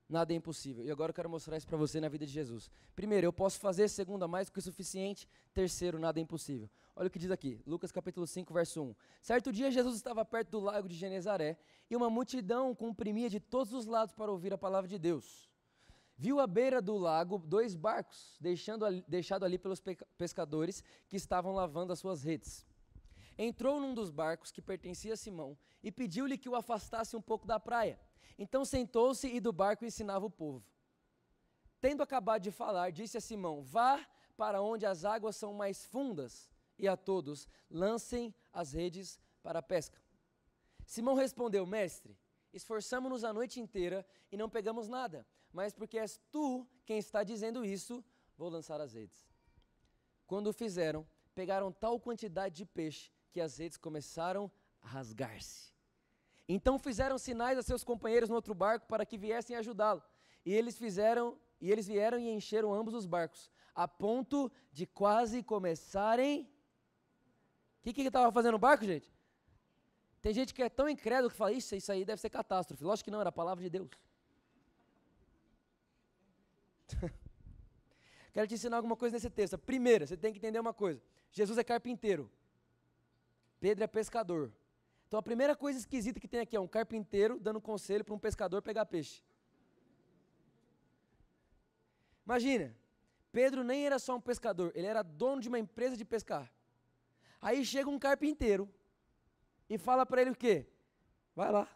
nada 0.09 0.33
é 0.33 0.37
impossível. 0.37 0.85
E 0.85 0.91
agora 0.91 1.11
eu 1.11 1.15
quero 1.15 1.29
mostrar 1.29 1.57
isso 1.57 1.67
para 1.67 1.77
você 1.77 2.01
na 2.01 2.09
vida 2.09 2.27
de 2.27 2.33
Jesus. 2.33 2.71
Primeiro, 2.95 3.27
eu 3.27 3.33
posso 3.33 3.59
fazer, 3.59 3.89
segundo, 3.89 4.29
mais 4.29 4.49
do 4.49 4.53
que 4.53 4.59
o 4.59 4.63
suficiente, 4.63 5.29
terceiro, 5.53 5.99
nada 5.99 6.19
é 6.19 6.23
impossível. 6.23 6.69
Olha 6.97 7.09
o 7.09 7.11
que 7.11 7.19
diz 7.19 7.31
aqui, 7.31 7.61
Lucas 7.67 7.91
capítulo 7.91 8.27
5, 8.27 8.55
verso 8.55 8.83
1. 8.83 8.95
Certo 9.21 9.53
dia 9.53 9.71
Jesus 9.71 9.97
estava 9.97 10.25
perto 10.25 10.51
do 10.51 10.61
lago 10.61 10.89
de 10.89 10.95
Genezaré, 10.95 11.59
e 11.91 11.97
uma 11.97 12.09
multidão 12.09 12.75
comprimia 12.75 13.29
de 13.29 13.41
todos 13.41 13.73
os 13.73 13.87
lados 13.87 14.15
para 14.15 14.31
ouvir 14.31 14.53
a 14.53 14.59
palavra 14.59 14.89
de 14.89 14.99
Deus. 14.99 15.51
Viu 16.17 16.39
à 16.39 16.47
beira 16.47 16.81
do 16.81 16.97
lago 16.97 17.39
dois 17.39 17.75
barcos, 17.75 18.37
deixando 18.41 18.85
ali, 18.87 19.05
deixado 19.09 19.45
ali 19.45 19.59
pelos 19.59 19.83
pescadores 20.17 20.85
que 21.09 21.17
estavam 21.17 21.53
lavando 21.53 21.93
as 21.93 21.99
suas 21.99 22.23
redes. 22.23 22.65
Entrou 23.37 23.81
num 23.81 23.93
dos 23.93 24.13
barcos 24.13 24.53
que 24.53 24.63
pertencia 24.63 25.15
a 25.15 25.17
Simão 25.17 25.59
e 25.83 25.91
pediu-lhe 25.91 26.39
que 26.39 26.49
o 26.49 26.55
afastasse 26.55 27.17
um 27.17 27.21
pouco 27.21 27.45
da 27.47 27.59
praia. 27.59 27.99
Então 28.39 28.65
sentou-se 28.65 29.29
e 29.29 29.41
do 29.41 29.53
barco 29.53 29.85
ensinava 29.85 30.27
o 30.27 30.31
povo. 30.31 30.65
Tendo 31.81 32.03
acabado 32.03 32.43
de 32.43 32.51
falar, 32.51 32.91
disse 32.91 33.17
a 33.17 33.21
Simão: 33.21 33.63
Vá 33.63 34.05
para 34.37 34.63
onde 34.63 34.87
as 34.87 35.05
águas 35.05 35.37
são 35.37 35.53
mais 35.53 35.85
fundas, 35.85 36.51
e 36.79 36.89
a 36.89 36.97
todos 36.97 37.49
lancem 37.71 38.35
as 38.53 38.73
redes 38.73 39.21
para 39.43 39.59
a 39.59 39.63
pesca. 39.63 40.01
Simão 40.87 41.15
respondeu: 41.15 41.67
Mestre, 41.67 42.17
esforçamo-nos 42.53 43.23
a 43.23 43.33
noite 43.33 43.61
inteira 43.61 44.05
e 44.33 44.37
não 44.37 44.49
pegamos 44.49 44.89
nada, 44.89 45.27
mas 45.53 45.73
porque 45.73 45.99
és 45.99 46.21
tu 46.31 46.67
quem 46.85 46.99
está 46.99 47.23
dizendo 47.23 47.65
isso, 47.65 48.05
vou 48.37 48.49
lançar 48.49 48.81
as 48.81 48.95
redes. 48.95 49.29
Quando 50.27 50.49
o 50.49 50.53
fizeram, 50.53 51.07
pegaram 51.35 51.71
tal 51.71 52.01
quantidade 52.01 52.57
de 52.57 52.65
peixe 52.65 53.13
que 53.31 53.41
as 53.41 53.59
redes 53.59 53.77
começaram 53.77 54.51
a 54.81 54.89
rasgar-se. 54.89 55.74
Então 56.49 56.79
fizeram 56.79 57.17
sinais 57.19 57.59
a 57.59 57.63
seus 57.63 57.83
companheiros 57.83 58.29
no 58.29 58.35
outro 58.35 58.55
barco 58.55 58.87
para 58.87 59.07
que 59.07 59.17
viessem 59.17 59.57
ajudá-lo. 59.57 60.03
E 60.45 60.53
eles 60.53 60.77
fizeram, 60.77 61.39
e 61.61 61.71
eles 61.73 61.87
vieram 61.87 62.19
e 62.19 62.29
encheram 62.31 62.75
ambos 62.75 62.95
os 62.95 63.07
barcos, 63.07 63.51
a 63.75 63.89
ponto 63.89 64.53
de 64.71 64.87
quase 64.87 65.43
começarem. 65.43 66.49
O 67.85 67.93
que 67.93 68.03
estava 68.03 68.31
fazendo 68.31 68.53
no 68.53 68.59
barco, 68.59 68.85
gente? 68.85 69.13
Tem 70.21 70.33
gente 70.33 70.55
que 70.55 70.63
é 70.63 70.71
tão 70.71 70.89
incrédulo 70.89 71.31
que 71.31 71.37
fala, 71.37 71.53
isso, 71.53 71.75
isso 71.77 71.93
aí 71.93 72.05
deve 72.05 72.21
ser 72.21 72.31
catástrofe. 72.31 72.83
Lógico 72.83 73.05
que 73.05 73.11
não, 73.11 73.21
era 73.21 73.29
a 73.29 73.33
palavra 73.33 73.63
de 73.63 73.69
Deus. 73.71 73.91
Quero 78.33 78.47
te 78.49 78.55
ensinar 78.55 78.79
alguma 78.79 78.97
coisa 78.97 79.15
nesse 79.15 79.29
texto. 79.31 79.59
Primeira, 79.59 80.07
você 80.07 80.17
tem 80.17 80.33
que 80.33 80.39
entender 80.39 80.59
uma 80.59 80.73
coisa. 80.73 81.03
Jesus 81.31 81.59
é 81.59 81.65
carpinteiro. 81.65 82.31
Pedro 83.61 83.85
é 83.85 83.87
pescador. 83.87 84.51
Então 85.15 85.21
a 85.21 85.23
primeira 85.23 85.55
coisa 85.55 85.79
esquisita 85.79 86.19
que 86.19 86.27
tem 86.27 86.41
aqui 86.41 86.57
é 86.57 86.61
um 86.61 86.67
carpinteiro 86.67 87.39
dando 87.39 87.61
conselho 87.61 88.05
para 88.05 88.13
um 88.13 88.19
pescador 88.19 88.61
pegar 88.61 88.85
peixe. 88.85 89.23
Imagina, 92.27 92.77
Pedro 93.31 93.63
nem 93.63 93.87
era 93.87 94.01
só 94.01 94.17
um 94.17 94.21
pescador, 94.21 94.73
ele 94.75 94.89
era 94.89 95.03
dono 95.03 95.41
de 95.41 95.49
uma 95.49 95.57
empresa 95.57 95.97
de 95.97 96.05
pescar. 96.05 96.53
Aí 97.41 97.65
chega 97.65 97.89
um 97.89 97.97
carpinteiro 97.97 98.69
e 99.71 99.79
fala 99.79 100.05
para 100.05 100.21
ele 100.21 100.33
o 100.33 100.35
quê? 100.35 100.67
Vai 101.33 101.53
lá, 101.53 101.69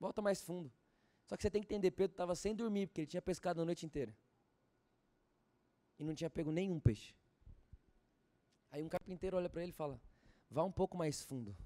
volta 0.00 0.20
mais 0.20 0.42
fundo. 0.42 0.72
Só 1.26 1.36
que 1.36 1.42
você 1.44 1.48
tem 1.48 1.62
que 1.62 1.72
entender, 1.72 1.92
Pedro 1.92 2.14
estava 2.14 2.34
sem 2.34 2.52
dormir, 2.52 2.88
porque 2.88 3.02
ele 3.02 3.06
tinha 3.06 3.22
pescado 3.22 3.62
a 3.62 3.64
noite 3.64 3.86
inteira. 3.86 4.12
E 6.00 6.02
não 6.02 6.16
tinha 6.16 6.28
pego 6.28 6.50
nenhum 6.50 6.80
peixe. 6.80 7.14
Aí 8.72 8.82
um 8.82 8.88
carpinteiro 8.88 9.36
olha 9.36 9.48
para 9.48 9.62
ele 9.62 9.70
e 9.70 9.72
fala: 9.72 10.00
Vá 10.50 10.64
um 10.64 10.72
pouco 10.72 10.96
mais 10.96 11.22
fundo. 11.22 11.56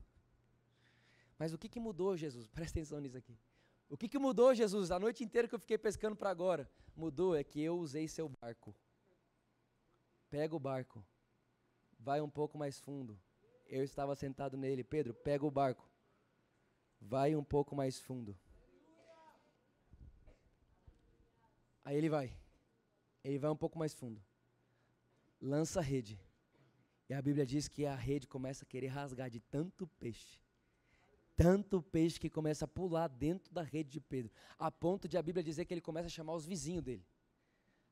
Mas 1.39 1.53
o 1.53 1.59
que, 1.59 1.69
que 1.69 1.79
mudou, 1.79 2.17
Jesus? 2.17 2.49
Presta 2.53 2.79
atenção 2.79 3.01
nisso 3.01 3.17
aqui. 3.17 3.39
O 3.89 3.97
que, 3.97 4.09
que 4.09 4.19
mudou, 4.19 4.55
Jesus? 4.55 4.91
A 4.91 4.99
noite 4.99 5.25
inteira 5.25 5.49
que 5.49 5.55
eu 5.55 5.59
fiquei 5.59 5.79
pescando 5.79 6.17
para 6.17 6.31
agora. 6.31 6.71
Mudou 6.95 7.35
é 7.35 7.43
que 7.45 7.61
eu 7.61 7.79
usei 7.79 8.09
seu 8.09 8.29
barco. 8.29 8.75
Pega 10.29 10.55
o 10.55 10.59
barco. 10.59 11.05
vai 11.99 12.21
um 12.21 12.29
pouco 12.29 12.59
mais 12.59 12.79
fundo. 12.79 13.19
Eu 13.67 13.83
estava 13.83 14.15
sentado 14.15 14.57
nele, 14.57 14.83
Pedro, 14.85 15.15
pega 15.15 15.47
o 15.47 15.51
barco. 15.51 15.89
Vai 17.01 17.35
um 17.35 17.45
pouco 17.45 17.75
mais 17.77 17.99
fundo. 17.99 18.37
Aí 21.85 21.97
ele 21.97 22.09
vai. 22.09 22.37
Ele 23.25 23.39
vai 23.39 23.51
um 23.51 23.57
pouco 23.57 23.79
mais 23.79 23.95
fundo. 23.95 24.23
Lança 25.41 25.81
a 25.81 25.83
rede. 25.83 26.21
E 27.09 27.15
a 27.15 27.23
Bíblia 27.23 27.47
diz 27.47 27.69
que 27.69 27.87
a 27.87 27.95
rede 27.95 28.27
começa 28.27 28.65
a 28.65 28.69
querer 28.69 28.89
rasgar 28.89 29.31
de 29.31 29.41
tanto 29.41 29.87
peixe. 29.99 30.41
Tanto 31.39 31.81
peixe 31.81 32.19
que 32.19 32.29
começa 32.29 32.65
a 32.65 32.69
pular 32.69 33.07
dentro 33.07 33.55
da 33.55 33.63
rede 33.63 33.91
de 33.91 34.01
Pedro. 34.01 34.33
A 34.59 34.73
ponto 34.73 35.07
de 35.07 35.17
a 35.17 35.23
Bíblia 35.23 35.41
dizer 35.41 35.67
que 35.67 35.73
ele 35.73 35.81
começa 35.81 36.09
a 36.09 36.11
chamar 36.11 36.35
os 36.35 36.45
vizinhos 36.45 36.83
dele. 36.83 37.07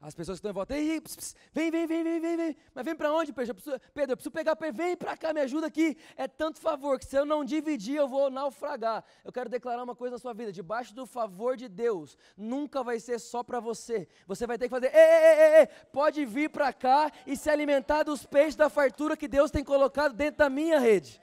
As 0.00 0.16
pessoas 0.16 0.36
que 0.36 0.40
estão 0.40 0.50
em 0.50 0.54
volta, 0.54 0.76
Ei, 0.76 1.00
ps, 1.00 1.36
vem, 1.52 1.70
vem, 1.70 1.86
vem, 1.86 2.02
vem, 2.02 2.20
vem, 2.20 2.36
vem. 2.36 2.56
Mas 2.74 2.84
vem 2.84 2.96
para 2.96 3.12
onde, 3.12 3.32
Pedro? 3.32 3.52
Eu 3.52 3.54
preciso, 3.54 3.80
Pedro, 3.94 4.12
eu 4.12 4.16
preciso 4.16 4.32
pegar, 4.32 4.58
vem 4.74 4.96
para 4.96 5.16
cá, 5.16 5.32
me 5.32 5.40
ajuda 5.40 5.68
aqui. 5.68 5.96
É 6.16 6.26
tanto 6.26 6.58
favor 6.58 6.98
que 6.98 7.06
se 7.06 7.16
eu 7.16 7.24
não 7.24 7.44
dividir, 7.44 7.94
eu 7.94 8.08
vou 8.08 8.28
naufragar. 8.28 9.04
Eu 9.24 9.32
quero 9.32 9.48
declarar 9.48 9.84
uma 9.84 9.94
coisa 9.94 10.16
na 10.16 10.18
sua 10.18 10.34
vida: 10.34 10.50
debaixo 10.50 10.92
do 10.92 11.06
favor 11.06 11.56
de 11.56 11.68
Deus, 11.68 12.18
nunca 12.36 12.82
vai 12.82 12.98
ser 12.98 13.20
só 13.20 13.44
para 13.44 13.60
você. 13.60 14.08
Você 14.26 14.44
vai 14.44 14.58
ter 14.58 14.64
que 14.64 14.74
fazer, 14.74 14.92
ei, 14.92 15.00
ei, 15.00 15.38
ei, 15.38 15.60
ei, 15.60 15.68
pode 15.92 16.24
vir 16.26 16.50
para 16.50 16.72
cá 16.72 17.12
e 17.24 17.36
se 17.36 17.48
alimentar 17.48 18.02
dos 18.02 18.26
peixes 18.26 18.56
da 18.56 18.68
fartura 18.68 19.16
que 19.16 19.28
Deus 19.28 19.52
tem 19.52 19.62
colocado 19.62 20.14
dentro 20.14 20.38
da 20.38 20.50
minha 20.50 20.80
rede. 20.80 21.22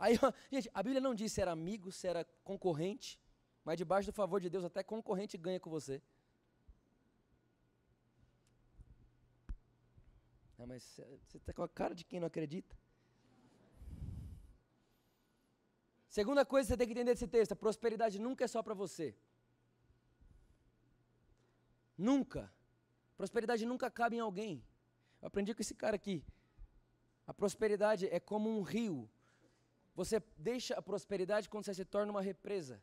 Aí, 0.00 0.14
gente, 0.50 0.68
a 0.72 0.82
Bíblia 0.82 1.00
não 1.00 1.14
diz 1.14 1.30
se 1.32 1.40
era 1.42 1.52
amigo, 1.52 1.92
se 1.92 2.06
era 2.08 2.24
concorrente. 2.42 3.20
Mas 3.62 3.76
debaixo 3.76 4.10
do 4.10 4.14
favor 4.14 4.40
de 4.40 4.48
Deus, 4.48 4.64
até 4.64 4.82
concorrente 4.82 5.36
ganha 5.36 5.60
com 5.60 5.70
você. 5.70 6.02
Ah, 10.58 10.66
mas 10.66 10.82
você 10.82 11.36
está 11.36 11.52
com 11.52 11.62
a 11.62 11.68
cara 11.68 11.94
de 11.94 12.04
quem 12.04 12.18
não 12.18 12.26
acredita. 12.26 12.74
Segunda 16.08 16.44
coisa 16.44 16.66
que 16.66 16.72
você 16.72 16.78
tem 16.78 16.86
que 16.86 16.92
entender 16.94 17.12
desse 17.12 17.28
texto: 17.28 17.52
a 17.52 17.56
prosperidade 17.56 18.18
nunca 18.18 18.44
é 18.44 18.48
só 18.48 18.62
para 18.62 18.74
você. 18.74 19.14
Nunca. 21.96 22.50
Prosperidade 23.16 23.66
nunca 23.66 23.90
cabe 23.90 24.16
em 24.16 24.20
alguém. 24.20 24.64
Eu 25.20 25.28
aprendi 25.28 25.54
com 25.54 25.60
esse 25.60 25.74
cara 25.74 25.96
aqui. 25.96 26.24
A 27.26 27.34
prosperidade 27.34 28.06
é 28.08 28.18
como 28.18 28.48
um 28.48 28.62
rio. 28.62 29.08
Você 30.00 30.18
deixa 30.50 30.72
a 30.80 30.82
prosperidade 30.90 31.46
quando 31.50 31.64
você 31.66 31.74
se 31.74 31.84
torna 31.84 32.10
uma 32.10 32.22
represa. 32.22 32.82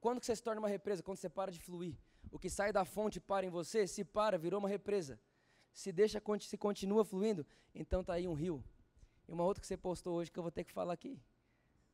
Quando 0.00 0.20
que 0.20 0.26
você 0.26 0.36
se 0.36 0.44
torna 0.48 0.60
uma 0.60 0.68
represa? 0.68 1.02
Quando 1.02 1.18
você 1.18 1.28
para 1.28 1.50
de 1.50 1.58
fluir. 1.58 1.96
O 2.30 2.38
que 2.38 2.48
sai 2.48 2.70
da 2.72 2.84
fonte 2.84 3.18
para 3.18 3.44
em 3.44 3.50
você, 3.50 3.80
se 3.94 4.04
para, 4.04 4.38
virou 4.38 4.60
uma 4.60 4.68
represa. 4.68 5.18
Se 5.72 5.90
deixa, 5.90 6.22
se 6.42 6.56
continua 6.56 7.04
fluindo, 7.04 7.44
então 7.74 8.00
está 8.02 8.12
aí 8.12 8.28
um 8.28 8.36
rio. 8.42 8.62
E 9.26 9.32
uma 9.32 9.42
outra 9.42 9.60
que 9.60 9.66
você 9.66 9.76
postou 9.76 10.14
hoje 10.18 10.30
que 10.30 10.38
eu 10.38 10.44
vou 10.44 10.52
ter 10.52 10.62
que 10.62 10.72
falar 10.72 10.92
aqui. 10.92 11.20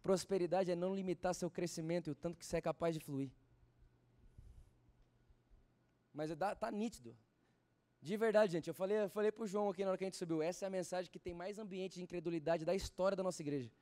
Prosperidade 0.02 0.70
é 0.70 0.76
não 0.76 0.94
limitar 0.94 1.34
seu 1.34 1.50
crescimento 1.50 2.08
e 2.08 2.10
o 2.10 2.14
tanto 2.14 2.38
que 2.38 2.44
você 2.44 2.58
é 2.58 2.60
capaz 2.60 2.94
de 2.94 3.00
fluir. 3.00 3.30
Mas 6.12 6.30
está 6.30 6.70
nítido. 6.70 7.16
De 8.02 8.18
verdade, 8.18 8.52
gente. 8.52 8.68
Eu 8.68 8.74
falei, 8.74 8.98
eu 8.98 9.08
falei 9.08 9.32
para 9.32 9.44
o 9.44 9.46
João 9.46 9.70
aqui 9.70 9.82
na 9.82 9.92
hora 9.92 9.96
que 9.96 10.04
a 10.04 10.08
gente 10.08 10.18
subiu. 10.18 10.42
Essa 10.42 10.66
é 10.66 10.68
a 10.68 10.70
mensagem 10.78 11.10
que 11.10 11.18
tem 11.18 11.32
mais 11.32 11.58
ambiente 11.58 11.94
de 11.94 12.02
incredulidade 12.02 12.66
da 12.66 12.74
história 12.74 13.16
da 13.16 13.22
nossa 13.22 13.40
igreja. 13.40 13.72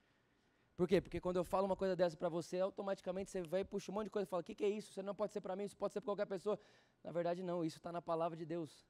Por 0.77 0.89
quê? 0.89 1.01
Porque 1.01 1.21
quando 1.21 1.37
eu 1.37 1.45
falo 1.45 1.67
uma 1.67 1.77
coisa 1.77 1.95
dessa 1.95 2.17
para 2.17 2.29
você, 2.29 2.59
automaticamente 2.59 3.31
você 3.31 3.43
vai 3.43 3.61
e 3.61 3.65
puxa 3.65 3.93
um 3.93 3.95
monte 3.95 4.05
de 4.05 4.11
coisa 4.11 4.27
e 4.27 4.31
fala: 4.31 4.41
o 4.41 4.45
que, 4.45 4.55
que 4.55 4.65
é 4.65 4.69
isso? 4.69 4.91
Isso 4.91 5.03
não 5.03 5.15
pode 5.15 5.33
ser 5.33 5.41
para 5.41 5.55
mim, 5.55 5.65
isso 5.65 5.77
pode 5.77 5.93
ser 5.93 6.01
para 6.01 6.07
qualquer 6.07 6.27
pessoa. 6.27 6.59
Na 7.03 7.13
verdade, 7.13 7.43
não, 7.43 7.65
isso 7.65 7.77
está 7.77 7.93
na 7.93 8.03
palavra 8.03 8.37
de 8.37 8.45
Deus. 8.45 8.85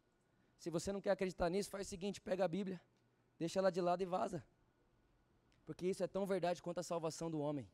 Se 0.56 0.70
você 0.70 0.92
não 0.92 1.00
quer 1.00 1.10
acreditar 1.10 1.50
nisso, 1.50 1.70
faz 1.70 1.86
o 1.86 1.90
seguinte: 1.90 2.20
pega 2.20 2.44
a 2.44 2.48
Bíblia, 2.48 2.80
deixa 3.38 3.58
ela 3.58 3.70
de 3.70 3.82
lado 3.82 4.02
e 4.02 4.06
vaza. 4.06 4.42
Porque 5.66 5.86
isso 5.86 6.02
é 6.02 6.06
tão 6.06 6.24
verdade 6.24 6.62
quanto 6.62 6.78
a 6.78 6.82
salvação 6.82 7.30
do 7.30 7.38
homem. 7.40 7.68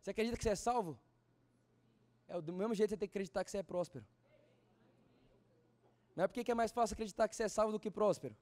Você 0.00 0.10
acredita 0.10 0.36
que 0.36 0.44
você 0.44 0.50
é 0.50 0.56
salvo? 0.56 0.98
É 2.28 2.40
do 2.40 2.52
mesmo 2.52 2.74
jeito 2.74 2.88
que 2.88 2.94
você 2.94 2.98
tem 2.98 3.08
que 3.08 3.12
acreditar 3.12 3.44
que 3.44 3.50
você 3.50 3.58
é 3.58 3.62
próspero. 3.62 4.06
Não 6.16 6.24
é 6.24 6.28
porque 6.28 6.50
é 6.50 6.54
mais 6.54 6.72
fácil 6.72 6.94
acreditar 6.94 7.28
que 7.28 7.36
você 7.36 7.44
é 7.44 7.48
salvo 7.48 7.72
do 7.72 7.80
que 7.80 7.90
próspero. 7.90 8.34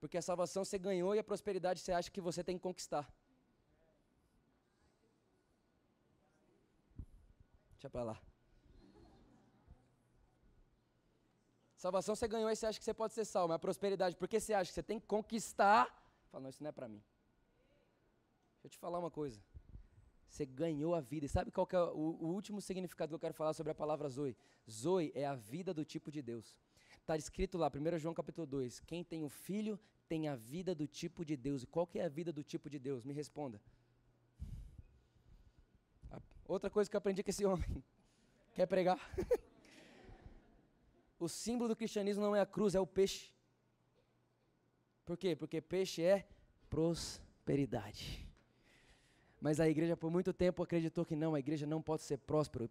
Porque 0.00 0.18
a 0.18 0.22
salvação 0.22 0.64
você 0.64 0.78
ganhou 0.78 1.14
e 1.14 1.18
a 1.18 1.24
prosperidade 1.24 1.80
você 1.80 1.92
acha 1.92 2.10
que 2.10 2.20
você 2.20 2.44
tem 2.44 2.56
que 2.56 2.62
conquistar. 2.62 3.10
Deixa 7.72 7.90
para 7.90 8.02
lá. 8.02 8.22
Salvação 11.76 12.16
você 12.16 12.26
ganhou 12.26 12.50
e 12.50 12.56
você 12.56 12.66
acha 12.66 12.78
que 12.78 12.84
você 12.84 12.94
pode 12.94 13.14
ser 13.14 13.24
salvo, 13.24 13.48
mas 13.48 13.56
a 13.56 13.58
prosperidade, 13.58 14.16
porque 14.16 14.40
você 14.40 14.54
acha 14.54 14.70
que 14.70 14.74
você 14.74 14.82
tem 14.82 14.98
que 14.98 15.06
conquistar, 15.06 15.84
fala, 16.30 16.42
não, 16.42 16.50
isso 16.50 16.62
não 16.62 16.70
é 16.70 16.72
para 16.72 16.88
mim. 16.88 17.02
Deixa 18.54 18.66
eu 18.66 18.70
te 18.70 18.78
falar 18.78 18.98
uma 18.98 19.10
coisa. 19.10 19.40
Você 20.28 20.44
ganhou 20.44 20.94
a 20.94 21.00
vida. 21.00 21.26
E 21.26 21.28
sabe 21.28 21.50
qual 21.50 21.68
é 21.72 21.78
o, 21.78 22.18
o 22.20 22.26
último 22.26 22.60
significado 22.60 23.10
que 23.10 23.14
eu 23.14 23.18
quero 23.18 23.34
falar 23.34 23.52
sobre 23.52 23.70
a 23.72 23.74
palavra 23.74 24.08
Zoe? 24.08 24.36
Zoe 24.68 25.12
é 25.14 25.24
a 25.24 25.34
vida 25.34 25.72
do 25.72 25.84
tipo 25.84 26.10
de 26.10 26.20
Deus. 26.20 26.56
Está 27.06 27.16
escrito 27.16 27.56
lá, 27.56 27.70
1 27.72 27.98
João 28.00 28.12
capítulo 28.12 28.44
2, 28.48 28.80
quem 28.80 29.04
tem 29.04 29.22
o 29.22 29.28
filho 29.28 29.78
tem 30.08 30.26
a 30.26 30.34
vida 30.34 30.74
do 30.74 30.88
tipo 30.88 31.24
de 31.24 31.36
Deus. 31.36 31.62
E 31.62 31.66
qual 31.68 31.86
que 31.86 32.00
é 32.00 32.04
a 32.04 32.08
vida 32.08 32.32
do 32.32 32.42
tipo 32.42 32.68
de 32.68 32.80
Deus? 32.80 33.04
Me 33.04 33.12
responda. 33.14 33.62
Outra 36.44 36.68
coisa 36.68 36.90
que 36.90 36.96
eu 36.96 36.98
aprendi 36.98 37.22
com 37.22 37.30
esse 37.30 37.46
homem. 37.46 37.84
Quer 38.54 38.66
pregar? 38.66 38.98
o 41.16 41.28
símbolo 41.28 41.68
do 41.68 41.76
cristianismo 41.76 42.24
não 42.24 42.34
é 42.34 42.40
a 42.40 42.46
cruz, 42.46 42.74
é 42.74 42.80
o 42.80 42.86
peixe. 42.88 43.30
Por 45.04 45.16
quê? 45.16 45.36
Porque 45.36 45.60
peixe 45.60 46.02
é 46.02 46.26
prosperidade. 46.68 48.28
Mas 49.40 49.60
a 49.60 49.68
igreja 49.68 49.96
por 49.96 50.10
muito 50.10 50.32
tempo 50.32 50.60
acreditou 50.60 51.04
que 51.04 51.14
não, 51.14 51.36
a 51.36 51.38
igreja 51.38 51.68
não 51.68 51.80
pode 51.80 52.02
ser 52.02 52.18
próspera. 52.18 52.68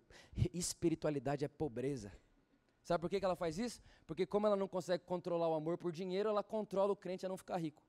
Espiritualidade 0.54 1.46
é 1.46 1.48
pobreza. 1.48 2.12
Sabe 2.86 3.02
por 3.02 3.10
que, 3.10 3.20
que 3.20 3.26
ela 3.26 3.36
faz 3.36 3.58
isso? 3.58 3.82
Porque 4.06 4.28
como 4.28 4.46
ela 4.46 4.56
não 4.56 4.68
consegue 4.68 5.04
controlar 5.04 5.48
o 5.50 5.56
amor 5.56 5.76
por 5.76 5.92
dinheiro, 5.92 6.30
ela 6.30 6.44
controla 6.44 6.94
o 6.94 6.96
crente 6.96 7.26
a 7.26 7.30
não 7.30 7.36
ficar 7.36 7.58
rico. 7.58 7.82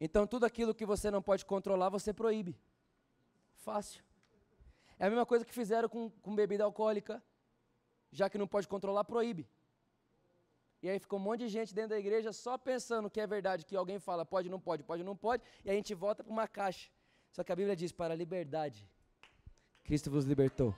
Então 0.00 0.24
tudo 0.24 0.44
aquilo 0.44 0.72
que 0.72 0.86
você 0.86 1.10
não 1.10 1.20
pode 1.20 1.44
controlar, 1.44 1.88
você 1.88 2.12
proíbe. 2.12 2.56
Fácil. 3.56 4.04
É 5.00 5.06
a 5.06 5.10
mesma 5.10 5.26
coisa 5.26 5.44
que 5.44 5.52
fizeram 5.52 5.88
com, 5.88 6.08
com 6.10 6.32
bebida 6.32 6.62
alcoólica. 6.62 7.20
Já 8.12 8.30
que 8.30 8.38
não 8.38 8.46
pode 8.46 8.68
controlar, 8.68 9.02
proíbe. 9.02 9.48
E 10.80 10.88
aí 10.88 11.00
fica 11.00 11.16
um 11.16 11.18
monte 11.18 11.40
de 11.40 11.48
gente 11.48 11.74
dentro 11.74 11.90
da 11.90 11.98
igreja 11.98 12.32
só 12.32 12.56
pensando 12.56 13.10
que 13.10 13.20
é 13.20 13.26
verdade, 13.26 13.64
que 13.64 13.74
alguém 13.74 13.98
fala 13.98 14.24
pode, 14.24 14.48
não 14.48 14.60
pode, 14.60 14.84
pode, 14.84 15.02
não 15.02 15.16
pode, 15.16 15.42
e 15.64 15.70
a 15.70 15.74
gente 15.74 15.92
volta 15.92 16.22
para 16.22 16.32
uma 16.32 16.46
caixa. 16.46 16.88
Só 17.32 17.42
que 17.42 17.50
a 17.50 17.56
Bíblia 17.56 17.74
diz 17.74 17.90
para 17.90 18.14
a 18.14 18.16
liberdade 18.16 18.88
Cristo 19.84 20.10
vos 20.10 20.24
libertou. 20.24 20.74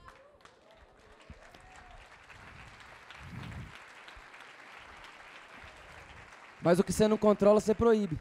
Mas 6.61 6.79
o 6.79 6.83
que 6.83 6.91
você 6.91 7.07
não 7.07 7.17
controla, 7.17 7.61
você 7.61 7.75
proíbe. 7.75 8.19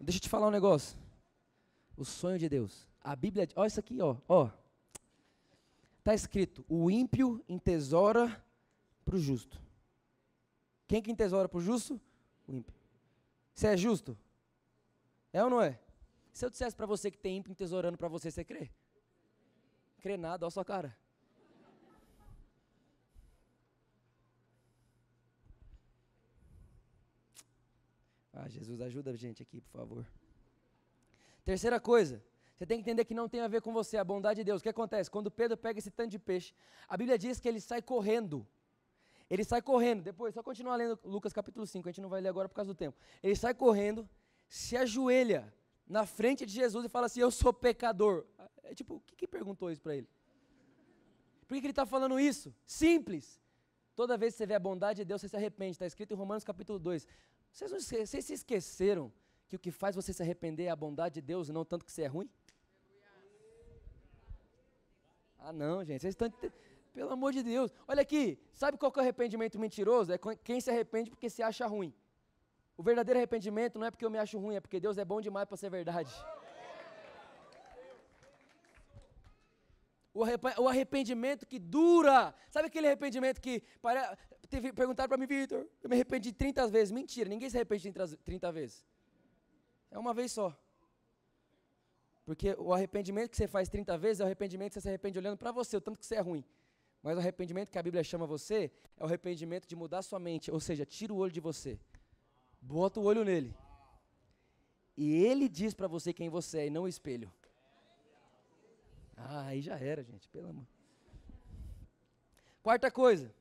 Deixa 0.00 0.18
eu 0.18 0.22
te 0.22 0.28
falar 0.28 0.48
um 0.48 0.50
negócio. 0.50 0.98
O 1.96 2.04
sonho 2.04 2.38
de 2.38 2.48
Deus. 2.48 2.88
A 3.00 3.14
Bíblia, 3.14 3.48
olha 3.54 3.68
isso 3.68 3.78
aqui, 3.78 4.00
ó, 4.00 4.16
ó. 4.28 4.50
Tá 6.02 6.12
escrito: 6.14 6.64
"O 6.68 6.90
ímpio 6.90 7.44
entesoura 7.48 8.44
para 9.04 9.14
o 9.14 9.18
justo". 9.18 9.60
Quem 10.88 11.00
que 11.00 11.12
entesoura 11.12 11.48
para 11.48 11.58
o 11.58 11.62
justo? 11.62 12.00
O 12.48 12.52
ímpio. 12.52 12.74
Você 13.54 13.68
é 13.68 13.76
justo? 13.76 14.18
É 15.32 15.44
ou 15.44 15.48
não 15.48 15.62
é? 15.62 15.78
Se 16.32 16.44
eu 16.44 16.50
dissesse 16.50 16.74
para 16.74 16.86
você 16.86 17.10
que 17.10 17.18
tem 17.18 17.36
ímpio 17.36 17.52
entesourando 17.52 17.96
para 17.96 18.08
você, 18.08 18.30
você 18.30 18.44
crê? 18.44 18.70
Crê 20.00 20.16
nada, 20.16 20.44
olha 20.44 20.50
sua 20.50 20.64
cara. 20.64 20.96
Ah, 28.32 28.48
Jesus, 28.48 28.80
ajuda 28.80 29.10
a 29.10 29.16
gente 29.16 29.42
aqui, 29.42 29.60
por 29.60 29.70
favor. 29.70 30.06
Terceira 31.44 31.78
coisa, 31.78 32.24
você 32.56 32.64
tem 32.64 32.78
que 32.78 32.82
entender 32.82 33.04
que 33.04 33.12
não 33.14 33.28
tem 33.28 33.40
a 33.40 33.48
ver 33.48 33.60
com 33.60 33.72
você, 33.72 33.96
a 33.98 34.04
bondade 34.04 34.40
de 34.40 34.44
Deus. 34.44 34.60
O 34.60 34.62
que 34.62 34.68
acontece? 34.68 35.10
Quando 35.10 35.30
Pedro 35.30 35.56
pega 35.56 35.78
esse 35.78 35.90
tanto 35.90 36.10
de 36.10 36.18
peixe, 36.18 36.54
a 36.88 36.96
Bíblia 36.96 37.18
diz 37.18 37.38
que 37.38 37.48
ele 37.48 37.60
sai 37.60 37.82
correndo. 37.82 38.46
Ele 39.28 39.44
sai 39.44 39.62
correndo, 39.62 40.02
depois, 40.02 40.34
só 40.34 40.42
continuar 40.42 40.76
lendo 40.76 40.98
Lucas 41.04 41.32
capítulo 41.32 41.66
5, 41.66 41.88
a 41.88 41.92
gente 41.92 42.00
não 42.00 42.08
vai 42.08 42.20
ler 42.20 42.28
agora 42.28 42.48
por 42.48 42.54
causa 42.54 42.72
do 42.72 42.74
tempo. 42.74 42.98
Ele 43.22 43.36
sai 43.36 43.54
correndo, 43.54 44.08
se 44.48 44.76
ajoelha 44.76 45.52
na 45.90 46.06
frente 46.06 46.46
de 46.46 46.52
Jesus 46.52 46.84
e 46.84 46.88
fala 46.88 47.06
assim: 47.06 47.20
Eu 47.20 47.30
sou 47.32 47.52
pecador. 47.52 48.24
É 48.62 48.74
tipo, 48.74 48.94
o 48.94 49.00
que, 49.00 49.16
que 49.16 49.26
perguntou 49.26 49.70
isso 49.70 49.82
para 49.82 49.96
ele? 49.96 50.08
Por 51.46 51.54
que, 51.54 51.60
que 51.60 51.66
ele 51.66 51.72
está 51.72 51.84
falando 51.84 52.18
isso? 52.20 52.54
Simples. 52.64 53.40
Toda 53.96 54.16
vez 54.16 54.32
que 54.32 54.38
você 54.38 54.46
vê 54.46 54.54
a 54.54 54.60
bondade 54.60 54.98
de 54.98 55.04
Deus, 55.04 55.20
você 55.20 55.28
se 55.28 55.36
arrepende. 55.36 55.72
Está 55.72 55.86
escrito 55.86 56.14
em 56.14 56.16
Romanos 56.16 56.44
capítulo 56.44 56.78
2. 56.78 57.06
Vocês, 57.52 57.72
não, 57.72 57.80
vocês 57.80 58.24
se 58.24 58.32
esqueceram 58.32 59.12
que 59.48 59.56
o 59.56 59.58
que 59.58 59.72
faz 59.72 59.96
você 59.96 60.12
se 60.12 60.22
arrepender 60.22 60.66
é 60.66 60.70
a 60.70 60.76
bondade 60.76 61.16
de 61.16 61.20
Deus 61.20 61.48
e 61.48 61.52
não 61.52 61.64
tanto 61.64 61.84
que 61.84 61.90
você 61.90 62.02
é 62.02 62.06
ruim? 62.06 62.30
Ah, 65.40 65.52
não, 65.52 65.84
gente, 65.84 66.02
vocês 66.02 66.12
estão. 66.12 66.32
Pelo 66.92 67.10
amor 67.10 67.32
de 67.32 67.42
Deus. 67.42 67.72
Olha 67.88 68.02
aqui, 68.02 68.38
sabe 68.52 68.78
qual 68.78 68.92
que 68.92 68.98
é 68.98 69.02
o 69.02 69.02
arrependimento 69.02 69.58
mentiroso? 69.58 70.12
É 70.12 70.18
quem 70.44 70.60
se 70.60 70.70
arrepende 70.70 71.10
porque 71.10 71.28
se 71.28 71.42
acha 71.42 71.66
ruim. 71.66 71.92
O 72.80 72.82
verdadeiro 72.82 73.18
arrependimento 73.18 73.78
não 73.78 73.86
é 73.86 73.90
porque 73.90 74.06
eu 74.06 74.12
me 74.14 74.16
acho 74.18 74.38
ruim, 74.38 74.54
é 74.56 74.60
porque 74.60 74.80
Deus 74.80 74.96
é 74.96 75.04
bom 75.04 75.20
demais 75.20 75.46
para 75.46 75.58
ser 75.58 75.68
verdade. 75.68 76.10
O 80.14 80.66
arrependimento 80.66 81.46
que 81.46 81.58
dura. 81.58 82.34
Sabe 82.48 82.68
aquele 82.68 82.86
arrependimento 82.86 83.38
que. 83.38 83.62
Para, 83.82 84.16
teve, 84.48 84.72
perguntaram 84.72 85.10
para 85.10 85.18
mim, 85.18 85.26
Vitor, 85.26 85.66
eu 85.82 85.90
me 85.90 85.94
arrependi 85.94 86.32
30 86.32 86.68
vezes. 86.68 86.90
Mentira, 86.90 87.28
ninguém 87.28 87.50
se 87.50 87.58
arrepende 87.58 87.82
30, 87.82 88.16
30 88.24 88.50
vezes. 88.50 88.86
É 89.90 89.98
uma 89.98 90.14
vez 90.14 90.32
só. 90.32 90.58
Porque 92.24 92.56
o 92.58 92.72
arrependimento 92.72 93.30
que 93.30 93.36
você 93.36 93.46
faz 93.46 93.68
30 93.68 93.98
vezes 93.98 94.20
é 94.20 94.22
o 94.22 94.26
arrependimento 94.26 94.70
que 94.70 94.74
você 94.76 94.80
se 94.80 94.88
arrepende 94.88 95.18
olhando 95.18 95.36
para 95.36 95.52
você, 95.52 95.76
o 95.76 95.82
tanto 95.82 95.98
que 95.98 96.06
você 96.06 96.14
é 96.14 96.20
ruim. 96.20 96.42
Mas 97.02 97.14
o 97.14 97.20
arrependimento 97.20 97.70
que 97.70 97.78
a 97.78 97.82
Bíblia 97.82 98.02
chama 98.02 98.26
você 98.26 98.70
é 98.96 99.02
o 99.02 99.06
arrependimento 99.06 99.68
de 99.68 99.76
mudar 99.76 100.00
sua 100.00 100.18
mente, 100.18 100.50
ou 100.50 100.60
seja, 100.60 100.86
tira 100.86 101.12
o 101.12 101.18
olho 101.18 101.30
de 101.30 101.40
você. 101.40 101.78
Bota 102.60 103.00
o 103.00 103.04
olho 103.04 103.24
nele. 103.24 103.54
E 104.96 105.24
ele 105.24 105.48
diz 105.48 105.72
para 105.72 105.88
você 105.88 106.12
quem 106.12 106.28
você 106.28 106.58
é 106.58 106.66
e 106.66 106.70
não 106.70 106.82
o 106.82 106.88
espelho. 106.88 107.32
Ah, 109.16 109.46
aí 109.46 109.60
já 109.60 109.78
era, 109.78 110.02
gente, 110.02 110.28
pelo 110.28 110.50
amor. 110.50 110.66
Quarta 112.62 112.90
coisa, 112.90 113.34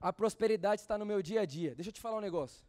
a 0.00 0.12
prosperidade 0.12 0.80
está 0.80 0.96
no 0.96 1.06
meu 1.06 1.20
dia 1.22 1.40
a 1.40 1.44
dia. 1.44 1.74
Deixa 1.74 1.90
eu 1.90 1.92
te 1.92 2.00
falar 2.00 2.18
um 2.18 2.20
negócio. 2.20 2.64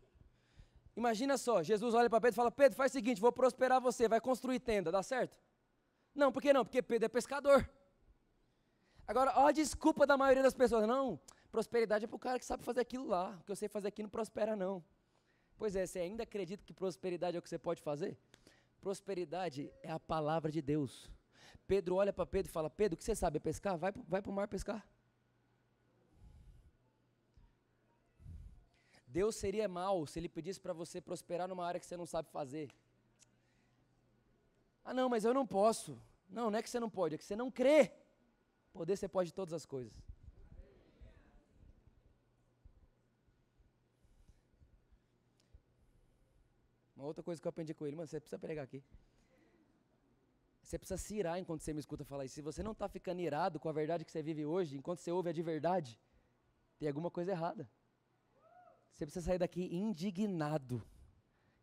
Imagina 0.96 1.38
só, 1.38 1.64
Jesus 1.64 1.94
olha 1.94 2.10
para 2.10 2.22
Pedro 2.22 2.36
e 2.36 2.36
fala: 2.36 2.52
Pedro, 2.52 2.76
faz 2.76 2.92
o 2.92 2.94
seguinte, 2.94 3.22
vou 3.22 3.32
prosperar 3.32 3.82
você, 3.82 4.08
vai 4.08 4.22
construir 4.22 4.60
tenda, 4.60 4.92
dá 4.92 5.02
certo? 5.02 5.40
Não, 6.14 6.32
por 6.32 6.42
que 6.42 6.54
não? 6.54 6.64
Porque 6.64 6.82
Pedro 6.82 7.06
é 7.06 7.10
pescador. 7.10 7.68
Agora, 9.08 9.34
ó 9.36 9.48
a 9.48 9.52
desculpa 9.52 10.06
da 10.06 10.16
maioria 10.16 10.44
das 10.44 10.54
pessoas: 10.54 10.88
não, 10.88 11.20
prosperidade 11.52 12.06
é 12.06 12.08
para 12.08 12.16
o 12.16 12.20
cara 12.20 12.40
que 12.40 12.46
sabe 12.46 12.64
fazer 12.64 12.82
aquilo 12.82 13.08
lá, 13.08 13.38
o 13.42 13.44
que 13.44 13.52
eu 13.52 13.56
sei 13.56 13.68
fazer 13.68 13.88
aqui 13.88 14.04
não 14.04 14.10
prospera, 14.10 14.56
não. 14.56 14.84
Pois 15.58 15.76
é, 15.76 15.86
você 15.86 16.00
ainda 16.00 16.24
acredita 16.24 16.64
que 16.64 16.74
prosperidade 16.74 17.38
é 17.38 17.40
o 17.40 17.42
que 17.42 17.50
você 17.50 17.60
pode 17.60 17.82
fazer? 17.82 18.18
Prosperidade 18.82 19.72
é 19.82 19.92
a 19.92 20.00
palavra 20.00 20.52
de 20.52 20.62
Deus. 20.62 21.10
Pedro 21.66 21.96
olha 21.96 22.12
para 22.12 22.26
Pedro 22.26 22.50
e 22.50 22.54
fala: 22.54 22.70
Pedro, 22.70 22.96
o 22.96 22.98
que 22.98 23.04
você 23.04 23.16
sabe 23.16 23.38
é 23.38 23.40
pescar? 23.40 23.78
Vai, 23.78 23.94
vai 24.08 24.22
para 24.22 24.32
o 24.32 24.34
mar 24.34 24.48
pescar. 24.48 24.86
Deus 29.08 29.36
seria 29.36 29.68
mal 29.68 30.08
se 30.08 30.20
ele 30.20 30.28
pedisse 30.28 30.60
para 30.60 30.74
você 30.74 31.00
prosperar 31.00 31.48
numa 31.48 31.66
área 31.66 31.80
que 31.80 31.86
você 31.86 31.96
não 31.96 32.06
sabe 32.06 32.30
fazer. 32.30 32.70
Ah, 34.84 34.94
não, 34.94 35.08
mas 35.08 35.24
eu 35.24 35.34
não 35.34 35.46
posso. 35.46 36.02
Não, 36.28 36.50
não 36.50 36.58
é 36.58 36.64
que 36.64 36.70
você 36.70 36.80
não 36.80 36.90
pode, 36.90 37.16
é 37.16 37.18
que 37.18 37.24
você 37.24 37.36
não 37.36 37.52
crê. 37.52 37.92
Poder 38.74 38.98
você 38.98 39.08
pode 39.08 39.32
todas 39.32 39.54
as 39.54 39.66
coisas. 39.68 39.94
Uma 47.04 47.10
outra 47.10 47.22
coisa 47.22 47.42
que 47.42 47.46
eu 47.46 47.50
aprendi 47.50 47.74
com 47.74 47.86
ele, 47.86 47.98
mano, 47.98 48.08
você 48.08 48.18
precisa 48.18 48.40
pregar 48.40 48.64
aqui. 48.64 48.82
Você 50.62 50.80
precisa 50.80 50.98
se 50.98 51.14
irar 51.16 51.38
enquanto 51.38 51.60
você 51.60 51.74
me 51.74 51.82
escuta 51.82 52.06
falar 52.06 52.24
isso. 52.24 52.36
Se 52.36 52.42
você 52.42 52.64
não 52.64 52.72
está 52.72 52.88
ficando 52.88 53.20
irado 53.20 53.60
com 53.60 53.68
a 53.68 53.74
verdade 53.74 54.06
que 54.06 54.12
você 54.12 54.24
vive 54.24 54.46
hoje, 54.46 54.78
enquanto 54.78 55.00
você 55.00 55.12
ouve 55.12 55.30
a 55.30 55.34
de 55.34 55.42
verdade, 55.42 56.00
tem 56.80 56.88
alguma 56.88 57.12
coisa 57.12 57.32
errada. 57.32 57.70
Você 58.94 59.06
precisa 59.06 59.26
sair 59.26 59.38
daqui 59.38 59.64
indignado. 59.76 60.82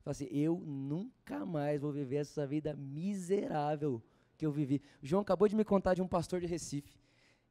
Fala 0.02 0.12
assim, 0.12 0.28
eu 0.30 0.58
nunca 0.58 1.46
mais 1.46 1.80
vou 1.80 1.90
viver 1.90 2.16
essa 2.16 2.46
vida 2.46 2.76
miserável 2.76 4.02
que 4.36 4.44
eu 4.44 4.52
vivi. 4.52 4.82
O 5.02 5.06
João 5.06 5.22
acabou 5.22 5.48
de 5.48 5.56
me 5.56 5.64
contar 5.64 5.94
de 5.94 6.02
um 6.02 6.06
pastor 6.06 6.38
de 6.38 6.46
Recife. 6.46 7.00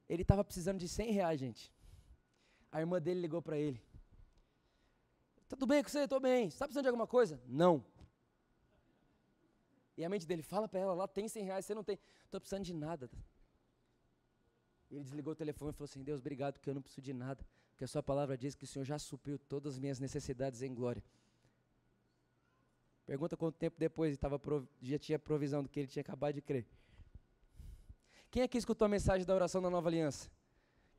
Ele 0.07 0.21
estava 0.21 0.43
precisando 0.43 0.77
de 0.77 0.87
100 0.87 1.11
reais, 1.11 1.39
gente. 1.39 1.73
A 2.71 2.81
irmã 2.81 3.01
dele 3.01 3.19
ligou 3.19 3.41
para 3.41 3.57
ele. 3.57 3.81
Tudo 5.49 5.65
bem 5.65 5.83
com 5.83 5.89
você? 5.89 6.01
Estou 6.01 6.19
bem. 6.19 6.49
Você 6.49 6.55
está 6.55 6.65
precisando 6.65 6.83
de 6.83 6.89
alguma 6.89 7.07
coisa? 7.07 7.41
Não. 7.47 7.83
E 9.97 10.05
a 10.05 10.09
mente 10.09 10.25
dele, 10.25 10.43
fala 10.43 10.67
para 10.69 10.79
ela, 10.79 10.93
lá 10.93 11.07
tem 11.07 11.27
100 11.27 11.43
reais, 11.43 11.65
você 11.65 11.73
não 11.75 11.83
tem. 11.83 11.99
Estou 12.23 12.39
precisando 12.39 12.63
de 12.63 12.73
nada. 12.73 13.09
Ele 14.89 15.03
desligou 15.03 15.33
o 15.33 15.35
telefone 15.35 15.71
e 15.71 15.73
falou 15.73 15.85
assim, 15.85 16.03
Deus, 16.03 16.21
obrigado, 16.21 16.53
porque 16.53 16.69
eu 16.69 16.73
não 16.73 16.81
preciso 16.81 17.01
de 17.01 17.13
nada. 17.13 17.45
Porque 17.71 17.83
a 17.83 17.87
sua 17.87 18.01
palavra 18.01 18.37
diz 18.37 18.55
que 18.55 18.63
o 18.63 18.67
Senhor 18.67 18.85
já 18.85 18.97
supriu 18.97 19.37
todas 19.37 19.73
as 19.73 19.79
minhas 19.79 19.99
necessidades 19.99 20.61
em 20.61 20.73
glória. 20.73 21.03
Pergunta 23.05 23.35
quanto 23.35 23.57
tempo 23.57 23.75
depois 23.77 24.17
tava, 24.17 24.39
já 24.81 24.99
tinha 24.99 25.17
provisão 25.17 25.63
do 25.63 25.69
que 25.69 25.79
ele 25.79 25.87
tinha 25.87 26.01
acabado 26.01 26.35
de 26.35 26.41
crer. 26.41 26.65
Quem 28.29 28.43
aqui 28.43 28.57
escutou 28.57 28.85
a 28.85 28.89
mensagem 28.89 29.25
da 29.25 29.33
oração 29.33 29.61
da 29.61 29.69
nova 29.69 29.89
aliança? 29.89 30.29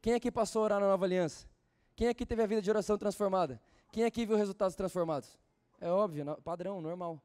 Quem 0.03 0.15
aqui 0.15 0.31
passou 0.31 0.63
a 0.63 0.65
orar 0.65 0.81
na 0.81 0.89
nova 0.89 1.05
aliança? 1.05 1.47
Quem 1.95 2.09
aqui 2.09 2.27
teve 2.27 2.43
a 2.43 2.47
vida 2.47 2.61
de 2.61 2.69
oração 2.69 2.99
transformada? 2.99 3.61
Quem 3.92 4.05
aqui 4.05 4.24
viu 4.24 4.37
resultados 4.37 4.76
transformados? 4.76 5.37
É 5.81 5.90
óbvio, 5.90 6.24
padrão, 6.42 6.81
normal. 6.81 7.20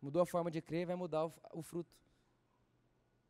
Mudou 0.00 0.20
a 0.22 0.26
forma 0.26 0.50
de 0.50 0.60
crer, 0.60 0.86
vai 0.86 0.96
mudar 0.96 1.24
o, 1.52 1.62
fruto. 1.62 1.90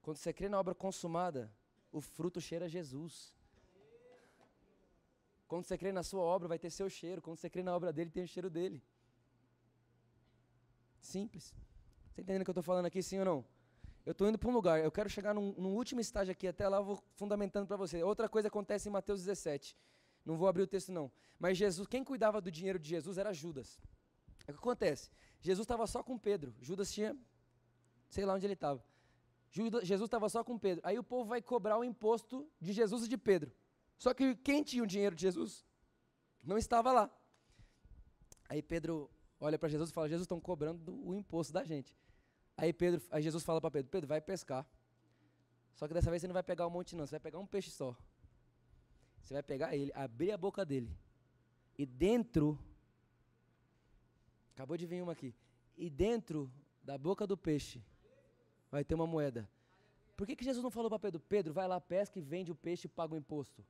Quando 0.02 0.16
você 0.16 0.32
crê 0.32 0.48
na 0.48 0.58
obra 0.58 0.74
consumada, 0.74 1.50
o 1.92 2.00
fruto 2.00 2.40
cheira 2.40 2.66
a 2.66 2.68
Jesus. 2.68 3.32
Quando 5.46 5.64
você 5.64 5.78
crê 5.78 5.92
na 5.92 6.02
sua 6.02 6.20
obra, 6.22 6.48
vai 6.48 6.58
ter 6.58 6.70
seu 6.70 6.90
cheiro. 6.90 7.22
Quando 7.22 7.38
você 7.38 7.48
crê 7.48 7.62
na 7.62 7.74
obra 7.74 7.92
dele, 7.92 8.10
tem 8.10 8.24
o 8.24 8.28
cheiro 8.28 8.50
dele. 8.50 8.82
Simples. 11.00 11.54
Você 12.10 12.20
entendendo 12.20 12.42
o 12.42 12.44
que 12.44 12.50
eu 12.50 12.52
estou 12.52 12.62
falando 12.62 12.86
aqui, 12.86 13.02
sim 13.02 13.18
ou 13.20 13.24
não? 13.24 13.44
Eu 14.04 14.12
estou 14.12 14.28
indo 14.28 14.38
para 14.38 14.48
um 14.48 14.52
lugar, 14.52 14.82
eu 14.82 14.90
quero 14.90 15.08
chegar 15.08 15.34
num, 15.34 15.52
num, 15.52 15.74
último 15.74 16.00
estágio 16.00 16.32
aqui, 16.32 16.48
até 16.48 16.66
lá 16.68 16.78
eu 16.78 16.84
vou 16.84 17.02
fundamentando 17.14 17.66
para 17.66 17.76
você. 17.76 18.02
Outra 18.02 18.28
coisa 18.28 18.48
acontece 18.48 18.88
em 18.88 18.92
Mateus 18.92 19.20
17. 19.20 19.76
Não 20.28 20.36
vou 20.36 20.46
abrir 20.46 20.62
o 20.62 20.66
texto 20.66 20.92
não. 20.92 21.10
Mas 21.38 21.56
Jesus, 21.56 21.86
quem 21.88 22.04
cuidava 22.04 22.38
do 22.38 22.50
dinheiro 22.50 22.78
de 22.78 22.86
Jesus 22.86 23.16
era 23.16 23.32
Judas. 23.32 23.80
É 24.46 24.50
o 24.50 24.54
que 24.54 24.60
acontece? 24.60 25.10
Jesus 25.40 25.64
estava 25.64 25.86
só 25.86 26.02
com 26.02 26.18
Pedro. 26.18 26.54
Judas 26.60 26.92
tinha, 26.92 27.16
sei 28.10 28.26
lá 28.26 28.34
onde 28.34 28.44
ele 28.44 28.52
estava. 28.52 28.84
Jesus 29.50 30.02
estava 30.02 30.28
só 30.28 30.44
com 30.44 30.58
Pedro. 30.58 30.82
Aí 30.84 30.98
o 30.98 31.02
povo 31.02 31.30
vai 31.30 31.40
cobrar 31.40 31.78
o 31.78 31.82
imposto 31.82 32.46
de 32.60 32.74
Jesus 32.74 33.04
e 33.04 33.08
de 33.08 33.16
Pedro. 33.16 33.50
Só 33.96 34.12
que 34.12 34.36
quem 34.36 34.62
tinha 34.62 34.82
o 34.82 34.86
dinheiro 34.86 35.16
de 35.16 35.22
Jesus? 35.22 35.64
Não 36.44 36.58
estava 36.58 36.92
lá. 36.92 37.10
Aí 38.50 38.62
Pedro 38.62 39.10
olha 39.40 39.58
para 39.58 39.70
Jesus 39.70 39.88
e 39.88 39.92
fala: 39.94 40.10
Jesus 40.10 40.24
estão 40.26 40.38
cobrando 40.38 40.94
o 41.08 41.14
imposto 41.14 41.54
da 41.54 41.64
gente. 41.64 41.96
Aí 42.54 42.70
Pedro, 42.70 43.00
aí 43.10 43.22
Jesus 43.22 43.42
fala 43.42 43.62
para 43.62 43.70
Pedro: 43.70 43.90
Pedro, 43.90 44.06
vai 44.06 44.20
pescar. 44.20 44.68
Só 45.74 45.88
que 45.88 45.94
dessa 45.94 46.10
vez 46.10 46.20
você 46.20 46.28
não 46.28 46.34
vai 46.34 46.42
pegar 46.42 46.66
um 46.66 46.70
monte 46.70 46.94
não, 46.94 47.06
você 47.06 47.12
vai 47.12 47.20
pegar 47.20 47.38
um 47.38 47.46
peixe 47.46 47.70
só. 47.70 47.96
Você 49.28 49.34
vai 49.34 49.42
pegar 49.42 49.76
ele, 49.76 49.92
abrir 49.94 50.32
a 50.32 50.38
boca 50.38 50.64
dele. 50.64 50.90
E 51.76 51.84
dentro 51.84 52.58
Acabou 54.54 54.76
de 54.76 54.86
vir 54.86 55.00
uma 55.00 55.12
aqui. 55.12 55.32
E 55.76 55.88
dentro 55.88 56.50
da 56.82 56.98
boca 56.98 57.24
do 57.24 57.36
peixe 57.36 57.80
vai 58.72 58.82
ter 58.82 58.94
uma 58.96 59.06
moeda. 59.06 59.48
Por 60.16 60.26
que, 60.26 60.34
que 60.34 60.44
Jesus 60.44 60.64
não 60.64 60.70
falou 60.70 60.90
para 60.90 60.98
Pedro? 60.98 61.20
Pedro, 61.20 61.52
vai 61.52 61.68
lá, 61.68 61.80
pesca 61.80 62.18
e 62.18 62.22
vende 62.22 62.50
o 62.50 62.56
peixe 62.56 62.88
e 62.88 62.90
paga 62.90 63.14
o 63.14 63.16
imposto. 63.16 63.64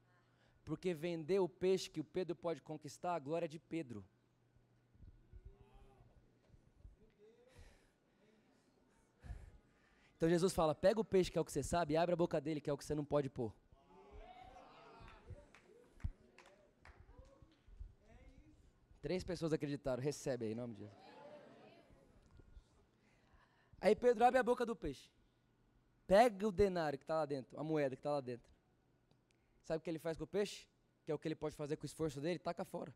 Porque 0.65 0.95
vender 0.95 1.41
o 1.41 1.49
peixe 1.49 1.91
que 1.91 2.01
o 2.01 2.05
Pedro 2.05 2.35
pode 2.35 2.63
conquistar, 2.63 3.17
a 3.17 3.19
glória 3.19 3.45
é 3.45 3.49
de 3.49 3.59
Pedro. 3.59 4.03
Então 10.17 10.27
Jesus 10.31 10.55
fala: 10.55 10.75
pega 10.75 10.99
o 10.99 11.05
peixe 11.05 11.31
que 11.31 11.37
é 11.37 11.41
o 11.41 11.45
que 11.45 11.53
você 11.53 11.63
sabe 11.63 11.93
e 11.93 11.97
abre 11.99 12.15
a 12.15 12.17
boca 12.17 12.41
dele 12.41 12.63
que 12.63 12.71
é 12.71 12.73
o 12.73 12.79
que 12.79 12.85
você 12.85 12.95
não 12.95 13.05
pode 13.05 13.29
pôr. 13.29 13.53
Três 19.09 19.25
pessoas 19.25 19.55
acreditaram. 19.55 20.03
Recebe 20.03 20.45
aí, 20.45 20.53
em 20.53 20.55
nome 20.55 20.75
de 20.75 20.81
Jesus. 20.81 20.99
Aí 23.81 23.97
Pedro 23.97 24.23
abre 24.23 24.39
a 24.39 24.43
boca 24.43 24.67
do 24.67 24.77
peixe. 24.77 25.11
Pega 26.07 26.47
o 26.47 26.53
denário 26.53 26.99
que 26.99 27.05
está 27.05 27.15
lá 27.15 27.25
dentro, 27.25 27.59
a 27.59 27.65
moeda 27.65 27.97
que 27.97 28.01
está 28.01 28.11
lá 28.11 28.21
dentro. 28.21 28.47
Sabe 29.63 29.79
o 29.79 29.81
que 29.81 29.89
ele 29.89 29.99
faz 29.99 30.19
com 30.19 30.25
o 30.25 30.27
peixe? 30.27 30.69
Que 31.05 31.11
é 31.11 31.15
o 31.15 31.19
que 31.19 31.27
ele 31.27 31.35
pode 31.35 31.57
fazer 31.57 31.79
com 31.79 31.85
o 31.85 31.87
esforço 31.87 32.21
dele? 32.21 32.39
Taca 32.39 32.67
fora. 32.67 32.95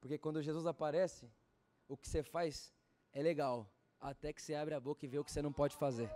Porque 0.00 0.16
quando 0.18 0.40
Jesus 0.40 0.64
aparece, 0.64 1.28
o 1.88 1.96
que 1.96 2.08
você 2.08 2.22
faz 2.22 2.72
é 3.12 3.20
legal. 3.20 3.68
Até 4.00 4.32
que 4.32 4.40
você 4.40 4.54
abre 4.54 4.72
a 4.72 4.78
boca 4.78 5.04
e 5.04 5.08
vê 5.08 5.18
o 5.18 5.24
que 5.24 5.32
você 5.32 5.42
não 5.42 5.52
pode 5.52 5.74
fazer. 5.74 6.08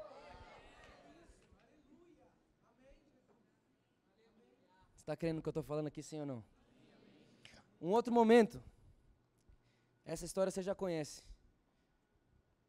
Você 4.92 5.02
está 5.02 5.16
crendo 5.16 5.38
no 5.38 5.42
que 5.42 5.48
eu 5.48 5.50
estou 5.50 5.64
falando 5.64 5.88
aqui, 5.88 6.04
sim 6.04 6.20
ou 6.20 6.26
não? 6.26 6.61
Um 7.82 7.90
outro 7.90 8.12
momento. 8.12 8.62
Essa 10.04 10.24
história 10.24 10.52
você 10.52 10.62
já 10.62 10.72
conhece. 10.72 11.20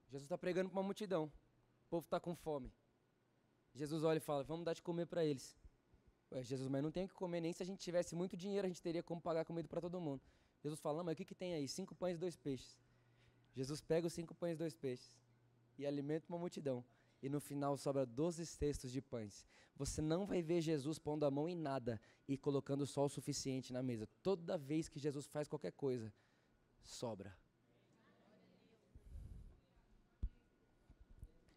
Jesus 0.08 0.24
está 0.24 0.38
pregando 0.38 0.72
para 0.72 0.80
uma 0.80 0.84
multidão. 0.84 1.26
O 1.86 1.90
povo 1.90 2.06
está 2.06 2.20
com 2.20 2.36
fome. 2.36 2.74
Jesus 3.76 4.04
olha 4.04 4.18
e 4.18 4.20
fala: 4.20 4.44
Vamos 4.44 4.66
dar 4.66 4.74
de 4.74 4.82
comer 4.82 5.06
para 5.06 5.24
eles. 5.24 5.56
Ué, 6.32 6.42
Jesus, 6.42 6.68
mas 6.68 6.82
não 6.82 6.92
tem 6.92 7.08
que 7.08 7.14
comer 7.14 7.42
nem 7.42 7.54
se 7.54 7.62
a 7.62 7.66
gente 7.66 7.80
tivesse 7.80 8.16
muito 8.16 8.36
dinheiro, 8.36 8.66
a 8.66 8.68
gente 8.68 8.82
teria 8.82 9.04
como 9.04 9.22
pagar 9.22 9.46
comida 9.46 9.68
para 9.68 9.80
todo 9.80 10.02
mundo. 10.02 10.22
Jesus 10.64 10.80
fala: 10.80 11.04
mas 11.04 11.14
o 11.14 11.16
que, 11.16 11.26
que 11.26 11.36
tem 11.36 11.54
aí? 11.54 11.68
Cinco 11.68 11.94
pães 11.94 12.16
e 12.16 12.20
dois 12.20 12.36
peixes. 12.36 12.80
Jesus 13.54 13.82
pega 13.82 14.08
os 14.08 14.14
cinco 14.14 14.34
pães 14.34 14.56
e 14.56 14.58
dois 14.58 14.74
peixes 14.74 15.16
e 15.78 15.86
alimenta 15.86 16.26
uma 16.28 16.40
multidão. 16.40 16.84
E 17.24 17.30
no 17.30 17.40
final 17.40 17.78
sobra 17.78 18.06
12 18.06 18.46
cestos 18.46 18.92
de 18.92 19.02
pães. 19.02 19.46
Você 19.78 20.02
não 20.02 20.26
vai 20.26 20.42
ver 20.42 20.60
Jesus 20.60 21.00
pondo 21.00 21.26
a 21.26 21.32
mão 21.32 21.48
em 21.48 21.56
nada 21.56 22.00
e 22.28 22.38
colocando 22.38 22.86
só 22.86 23.06
o 23.06 23.10
suficiente 23.10 23.72
na 23.72 23.82
mesa. 23.82 24.06
Toda 24.22 24.58
vez 24.58 24.90
que 24.90 25.00
Jesus 25.00 25.26
faz 25.26 25.48
qualquer 25.48 25.72
coisa, 25.72 26.14
sobra. 26.82 27.34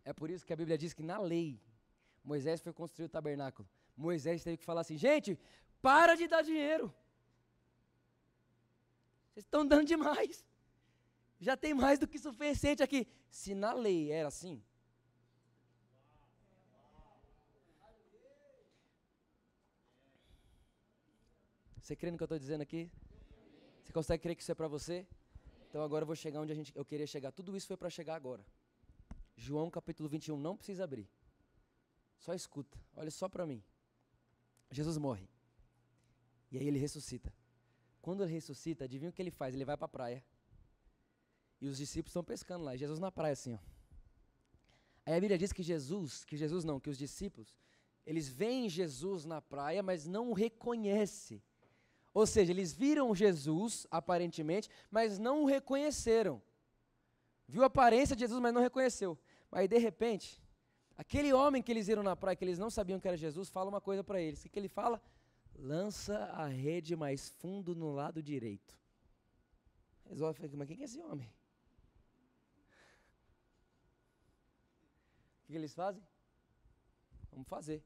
É 0.04 0.12
por 0.12 0.30
isso 0.30 0.46
que 0.46 0.52
a 0.52 0.56
Bíblia 0.56 0.78
diz 0.78 0.94
que 0.94 1.02
na 1.02 1.18
lei, 1.18 1.60
Moisés 2.22 2.60
foi 2.60 2.72
construir 2.72 3.06
o 3.06 3.08
tabernáculo. 3.08 3.68
Moisés 3.96 4.44
teve 4.44 4.58
que 4.58 4.64
falar 4.64 4.82
assim: 4.82 4.96
gente, 4.96 5.36
para 5.82 6.14
de 6.14 6.28
dar 6.28 6.42
dinheiro. 6.42 6.94
Vocês 9.32 9.44
estão 9.44 9.66
dando 9.66 9.84
demais. 9.84 10.46
Já 11.40 11.56
tem 11.56 11.74
mais 11.74 11.98
do 11.98 12.06
que 12.06 12.20
suficiente 12.20 12.84
aqui. 12.84 13.04
Se 13.28 13.52
na 13.52 13.72
lei 13.72 14.12
era 14.12 14.28
assim, 14.28 14.62
Você 21.86 21.94
crê 21.94 22.10
no 22.10 22.16
que 22.16 22.22
eu 22.24 22.26
estou 22.26 22.36
dizendo 22.36 22.62
aqui? 22.62 22.90
Você 23.84 23.92
consegue 23.92 24.20
crer 24.20 24.34
que 24.34 24.42
isso 24.42 24.50
é 24.50 24.56
para 24.56 24.66
você? 24.66 25.06
Então 25.68 25.84
agora 25.84 26.02
eu 26.02 26.06
vou 26.08 26.16
chegar 26.16 26.40
onde 26.40 26.50
a 26.50 26.54
gente, 26.56 26.72
eu 26.74 26.84
queria 26.84 27.06
chegar. 27.06 27.30
Tudo 27.30 27.56
isso 27.56 27.68
foi 27.68 27.76
para 27.76 27.88
chegar 27.88 28.16
agora. 28.16 28.44
João 29.36 29.70
capítulo 29.70 30.08
21, 30.08 30.36
não 30.36 30.56
precisa 30.56 30.82
abrir. 30.82 31.08
Só 32.18 32.34
escuta. 32.34 32.76
Olha 32.96 33.08
só 33.08 33.28
para 33.28 33.46
mim. 33.46 33.62
Jesus 34.68 34.98
morre. 34.98 35.28
E 36.50 36.58
aí 36.58 36.66
ele 36.66 36.76
ressuscita. 36.76 37.32
Quando 38.02 38.24
ele 38.24 38.32
ressuscita, 38.32 38.82
adivinha 38.82 39.10
o 39.10 39.12
que 39.12 39.22
ele 39.22 39.30
faz? 39.30 39.54
Ele 39.54 39.64
vai 39.64 39.76
para 39.76 39.86
a 39.86 39.88
praia. 39.88 40.24
E 41.60 41.68
os 41.68 41.76
discípulos 41.76 42.10
estão 42.10 42.24
pescando 42.24 42.64
lá. 42.64 42.74
E 42.74 42.78
Jesus 42.78 42.98
na 42.98 43.12
praia 43.12 43.34
assim, 43.34 43.54
ó. 43.54 43.58
Aí 45.04 45.14
a 45.14 45.20
Bíblia 45.20 45.38
diz 45.38 45.52
que 45.52 45.62
Jesus, 45.62 46.24
que 46.24 46.36
Jesus 46.36 46.64
não, 46.64 46.80
que 46.80 46.90
os 46.90 46.98
discípulos, 46.98 47.54
eles 48.04 48.28
veem 48.28 48.68
Jesus 48.68 49.24
na 49.24 49.40
praia, 49.40 49.84
mas 49.84 50.04
não 50.04 50.30
o 50.30 50.32
reconhecem. 50.32 51.40
Ou 52.16 52.26
seja, 52.26 52.50
eles 52.50 52.72
viram 52.72 53.14
Jesus, 53.14 53.86
aparentemente, 53.90 54.70
mas 54.90 55.18
não 55.18 55.42
o 55.42 55.44
reconheceram. 55.44 56.40
Viu 57.46 57.62
a 57.62 57.66
aparência 57.66 58.16
de 58.16 58.20
Jesus, 58.20 58.40
mas 58.40 58.54
não 58.54 58.62
reconheceu. 58.62 59.18
Aí, 59.52 59.68
de 59.68 59.76
repente, 59.76 60.42
aquele 60.96 61.30
homem 61.34 61.62
que 61.62 61.70
eles 61.70 61.88
viram 61.88 62.02
na 62.02 62.16
praia, 62.16 62.34
que 62.34 62.42
eles 62.42 62.58
não 62.58 62.70
sabiam 62.70 62.98
que 62.98 63.06
era 63.06 63.18
Jesus, 63.18 63.50
fala 63.50 63.68
uma 63.68 63.82
coisa 63.82 64.02
para 64.02 64.18
eles. 64.18 64.40
O 64.40 64.44
que, 64.44 64.48
que 64.48 64.58
ele 64.58 64.70
fala? 64.70 64.98
Lança 65.58 66.16
a 66.32 66.46
rede 66.46 66.96
mais 66.96 67.28
fundo 67.28 67.74
no 67.74 67.92
lado 67.92 68.22
direito. 68.22 68.74
E 70.10 70.16
falam, 70.16 70.34
mas 70.56 70.68
quem 70.68 70.80
é 70.80 70.84
esse 70.84 70.98
homem? 71.02 71.30
O 75.34 75.44
que, 75.44 75.52
que 75.52 75.58
eles 75.58 75.74
fazem? 75.74 76.02
Vamos 77.30 77.46
fazer. 77.46 77.84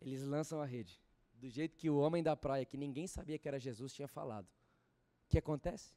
Eles 0.00 0.22
lançam 0.22 0.60
a 0.60 0.64
rede 0.64 1.02
do 1.42 1.50
jeito 1.50 1.76
que 1.76 1.90
o 1.90 1.98
homem 1.98 2.22
da 2.22 2.36
praia, 2.36 2.64
que 2.64 2.76
ninguém 2.76 3.08
sabia 3.08 3.36
que 3.36 3.48
era 3.48 3.58
Jesus, 3.58 3.92
tinha 3.92 4.06
falado. 4.06 4.46
O 4.46 5.28
que 5.28 5.36
acontece? 5.36 5.92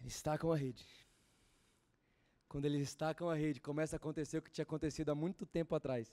Eles 0.00 0.14
estacam 0.14 0.50
a 0.50 0.56
rede. 0.56 0.82
Quando 2.48 2.64
eles 2.64 2.80
estacam 2.88 3.28
a 3.28 3.34
rede, 3.34 3.60
começa 3.60 3.96
a 3.96 3.98
acontecer 3.98 4.38
o 4.38 4.42
que 4.42 4.50
tinha 4.50 4.62
acontecido 4.62 5.10
há 5.10 5.14
muito 5.14 5.44
tempo 5.44 5.74
atrás. 5.74 6.10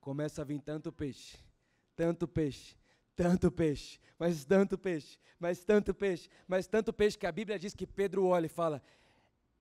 Começa 0.00 0.42
a 0.42 0.44
vir 0.44 0.60
tanto 0.60 0.92
peixe, 0.92 1.36
tanto 1.96 2.28
peixe, 2.28 2.76
tanto 3.16 3.50
peixe, 3.50 3.98
mas 4.16 4.44
tanto 4.44 4.78
peixe, 4.78 5.18
mas 5.36 5.64
tanto 5.64 5.92
peixe, 5.92 6.30
mas 6.46 6.68
tanto 6.68 6.92
peixe 6.92 7.18
que 7.18 7.26
a 7.26 7.32
Bíblia 7.32 7.58
diz 7.58 7.74
que 7.74 7.88
Pedro 7.88 8.26
olha 8.26 8.46
e 8.46 8.48
fala: 8.48 8.80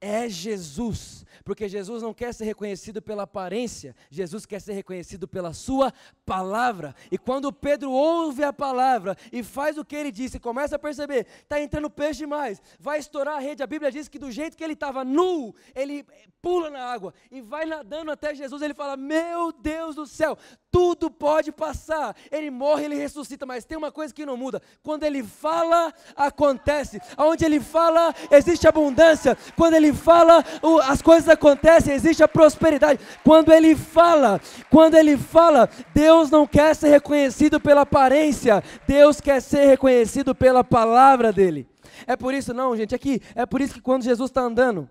é 0.03 0.27
Jesus, 0.27 1.25
porque 1.45 1.69
Jesus 1.69 2.03
não 2.03 2.13
quer 2.13 2.33
ser 2.33 2.43
reconhecido 2.43 3.01
pela 3.01 3.23
aparência, 3.23 3.95
Jesus 4.09 4.45
quer 4.45 4.59
ser 4.59 4.73
reconhecido 4.73 5.29
pela 5.29 5.53
Sua 5.53 5.93
palavra. 6.25 6.93
E 7.09 7.17
quando 7.17 7.53
Pedro 7.53 7.89
ouve 7.89 8.43
a 8.43 8.51
palavra 8.51 9.17
e 9.31 9.41
faz 9.41 9.77
o 9.77 9.85
que 9.85 9.95
ele 9.95 10.11
disse, 10.11 10.41
começa 10.41 10.75
a 10.75 10.79
perceber, 10.79 11.25
está 11.41 11.61
entrando 11.61 11.89
peixe 11.89 12.19
demais, 12.19 12.61
vai 12.77 12.99
estourar 12.99 13.37
a 13.37 13.39
rede. 13.39 13.63
A 13.63 13.67
Bíblia 13.67 13.89
diz 13.89 14.09
que 14.09 14.19
do 14.19 14.29
jeito 14.29 14.57
que 14.57 14.63
ele 14.63 14.73
estava 14.73 15.05
nu, 15.05 15.55
ele 15.73 16.05
pula 16.41 16.69
na 16.69 16.83
água 16.83 17.13
e 17.31 17.39
vai 17.39 17.65
nadando 17.65 18.11
até 18.11 18.35
Jesus. 18.35 18.61
Ele 18.61 18.73
fala: 18.73 18.97
Meu 18.97 19.53
Deus 19.53 19.95
do 19.95 20.05
céu, 20.05 20.37
tudo 20.69 21.09
pode 21.09 21.51
passar. 21.51 22.15
Ele 22.31 22.49
morre, 22.49 22.85
ele 22.85 22.95
ressuscita, 22.95 23.45
mas 23.45 23.63
tem 23.63 23.77
uma 23.77 23.91
coisa 23.91 24.13
que 24.13 24.25
não 24.25 24.35
muda: 24.35 24.61
quando 24.81 25.03
ele 25.03 25.23
fala, 25.23 25.93
acontece. 26.15 26.99
Onde 27.17 27.45
ele 27.45 27.59
fala, 27.59 28.13
existe 28.31 28.67
abundância. 28.67 29.37
Quando 29.55 29.75
ele 29.75 29.92
fala, 29.93 30.43
as 30.83 31.01
coisas 31.01 31.29
acontecem, 31.29 31.93
existe 31.93 32.23
a 32.23 32.27
prosperidade. 32.27 32.99
Quando 33.23 33.51
ele 33.51 33.75
fala, 33.75 34.41
quando 34.69 34.95
ele 34.95 35.17
fala, 35.17 35.69
Deus 35.93 36.29
não 36.29 36.45
quer 36.45 36.75
ser 36.75 36.89
reconhecido 36.89 37.59
pela 37.59 37.81
aparência, 37.81 38.63
Deus 38.87 39.21
quer 39.21 39.41
ser 39.41 39.65
reconhecido 39.65 40.33
pela 40.35 40.63
palavra 40.63 41.31
dele. 41.31 41.67
É 42.07 42.15
por 42.15 42.33
isso, 42.33 42.53
não, 42.53 42.75
gente, 42.75 42.93
aqui, 42.93 43.21
é 43.35 43.45
por 43.45 43.61
isso 43.61 43.73
que 43.73 43.81
quando 43.81 44.03
Jesus 44.03 44.29
está 44.29 44.41
andando 44.41 44.89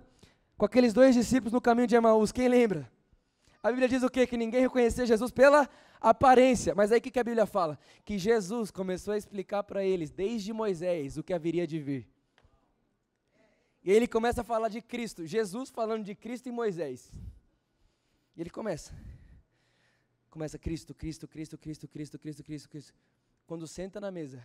com 0.56 0.64
aqueles 0.64 0.92
dois 0.92 1.14
discípulos 1.14 1.52
no 1.52 1.60
caminho 1.60 1.86
de 1.86 1.96
Emaús, 1.96 2.32
quem 2.32 2.48
lembra? 2.48 2.88
A 3.62 3.68
Bíblia 3.68 3.88
diz 3.88 4.02
o 4.02 4.10
quê? 4.10 4.26
Que 4.26 4.36
ninguém 4.36 4.60
reconhecia 4.60 5.06
Jesus 5.06 5.30
pela 5.30 5.68
aparência. 6.00 6.74
Mas 6.74 6.90
aí 6.90 6.98
o 6.98 7.00
que, 7.00 7.10
que 7.10 7.20
a 7.20 7.24
Bíblia 7.24 7.46
fala? 7.46 7.78
Que 8.04 8.18
Jesus 8.18 8.70
começou 8.70 9.14
a 9.14 9.16
explicar 9.16 9.62
para 9.62 9.84
eles, 9.84 10.10
desde 10.10 10.52
Moisés, 10.52 11.16
o 11.16 11.22
que 11.22 11.32
haveria 11.32 11.66
de 11.66 11.78
vir. 11.78 12.08
E 13.84 13.90
ele 13.90 14.06
começa 14.06 14.42
a 14.42 14.44
falar 14.44 14.68
de 14.68 14.80
Cristo, 14.80 15.26
Jesus 15.26 15.70
falando 15.70 16.04
de 16.04 16.14
Cristo 16.14 16.48
e 16.48 16.52
Moisés. 16.52 17.10
E 18.36 18.40
ele 18.40 18.50
começa. 18.50 18.94
Começa 20.30 20.58
Cristo, 20.58 20.94
Cristo, 20.94 21.26
Cristo, 21.26 21.58
Cristo, 21.58 21.88
Cristo, 21.88 22.18
Cristo, 22.18 22.42
Cristo, 22.42 22.68
Cristo. 22.68 22.94
Quando 23.46 23.66
senta 23.66 24.00
na 24.00 24.10
mesa, 24.10 24.42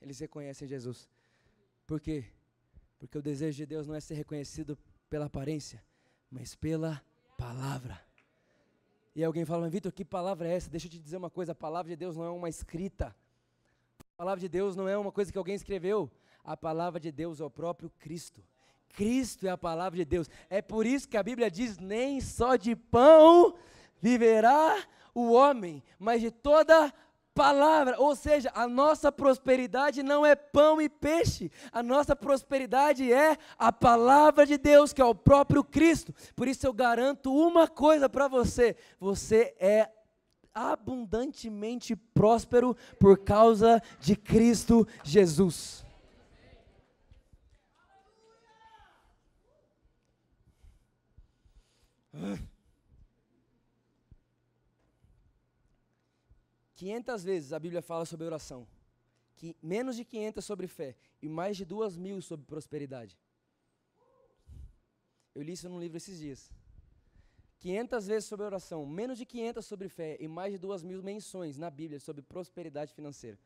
eles 0.00 0.18
reconhecem 0.18 0.68
Jesus. 0.68 1.08
Por 1.86 2.00
quê? 2.00 2.24
Porque 2.98 3.16
o 3.16 3.22
desejo 3.22 3.56
de 3.56 3.66
Deus 3.66 3.86
não 3.86 3.94
é 3.94 4.00
ser 4.00 4.14
reconhecido 4.14 4.78
pela 5.08 5.26
aparência, 5.26 5.82
mas 6.30 6.54
pela 6.54 7.02
palavra. 7.36 8.00
E 9.14 9.24
alguém 9.24 9.44
fala, 9.46 9.68
Vitor, 9.68 9.90
que 9.92 10.04
palavra 10.04 10.46
é 10.46 10.54
essa? 10.54 10.68
Deixa 10.68 10.86
eu 10.86 10.90
te 10.90 10.98
dizer 10.98 11.16
uma 11.16 11.30
coisa: 11.30 11.52
a 11.52 11.54
palavra 11.54 11.90
de 11.90 11.96
Deus 11.96 12.16
não 12.16 12.24
é 12.24 12.30
uma 12.30 12.48
escrita. 12.48 13.16
A 13.98 14.16
palavra 14.16 14.40
de 14.40 14.48
Deus 14.48 14.76
não 14.76 14.86
é 14.86 14.96
uma 14.96 15.10
coisa 15.10 15.32
que 15.32 15.38
alguém 15.38 15.54
escreveu. 15.54 16.10
A 16.46 16.56
palavra 16.56 17.00
de 17.00 17.10
Deus 17.10 17.40
é 17.40 17.44
o 17.44 17.50
próprio 17.50 17.90
Cristo. 17.98 18.40
Cristo 18.90 19.48
é 19.48 19.50
a 19.50 19.58
palavra 19.58 19.96
de 19.96 20.04
Deus. 20.04 20.30
É 20.48 20.62
por 20.62 20.86
isso 20.86 21.08
que 21.08 21.16
a 21.16 21.22
Bíblia 21.22 21.50
diz: 21.50 21.76
nem 21.76 22.20
só 22.20 22.54
de 22.54 22.76
pão 22.76 23.56
viverá 24.00 24.78
o 25.12 25.32
homem, 25.32 25.82
mas 25.98 26.20
de 26.20 26.30
toda 26.30 26.94
palavra. 27.34 27.98
Ou 27.98 28.14
seja, 28.14 28.50
a 28.54 28.68
nossa 28.68 29.10
prosperidade 29.10 30.04
não 30.04 30.24
é 30.24 30.36
pão 30.36 30.80
e 30.80 30.88
peixe. 30.88 31.50
A 31.72 31.82
nossa 31.82 32.14
prosperidade 32.14 33.12
é 33.12 33.36
a 33.58 33.72
palavra 33.72 34.46
de 34.46 34.56
Deus, 34.56 34.92
que 34.92 35.02
é 35.02 35.04
o 35.04 35.16
próprio 35.16 35.64
Cristo. 35.64 36.14
Por 36.36 36.46
isso 36.46 36.64
eu 36.64 36.72
garanto 36.72 37.34
uma 37.34 37.66
coisa 37.66 38.08
para 38.08 38.28
você: 38.28 38.76
você 39.00 39.52
é 39.58 39.90
abundantemente 40.54 41.96
próspero 41.96 42.76
por 43.00 43.18
causa 43.18 43.82
de 43.98 44.14
Cristo 44.14 44.86
Jesus. 45.02 45.85
500 56.74 57.24
vezes 57.24 57.52
a 57.52 57.58
Bíblia 57.58 57.82
fala 57.82 58.04
sobre 58.04 58.26
oração. 58.26 58.66
Que 59.34 59.56
menos 59.62 59.96
de 59.96 60.04
500 60.04 60.44
sobre 60.44 60.66
fé 60.66 60.96
e 61.20 61.28
mais 61.28 61.56
de 61.56 61.64
duas 61.64 61.96
mil 61.96 62.20
sobre 62.22 62.46
prosperidade. 62.46 63.18
Eu 65.34 65.42
li 65.42 65.52
isso 65.52 65.68
num 65.68 65.80
livro 65.80 65.96
esses 65.96 66.18
dias. 66.18 66.50
500 67.58 68.06
vezes 68.06 68.28
sobre 68.28 68.46
oração, 68.46 68.86
menos 68.86 69.18
de 69.18 69.26
500 69.26 69.64
sobre 69.64 69.88
fé 69.88 70.16
e 70.20 70.28
mais 70.28 70.52
de 70.52 70.58
duas 70.58 70.82
mil 70.82 71.02
menções 71.02 71.58
na 71.58 71.70
Bíblia 71.70 71.98
sobre 71.98 72.22
prosperidade 72.22 72.92
financeira. 72.94 73.38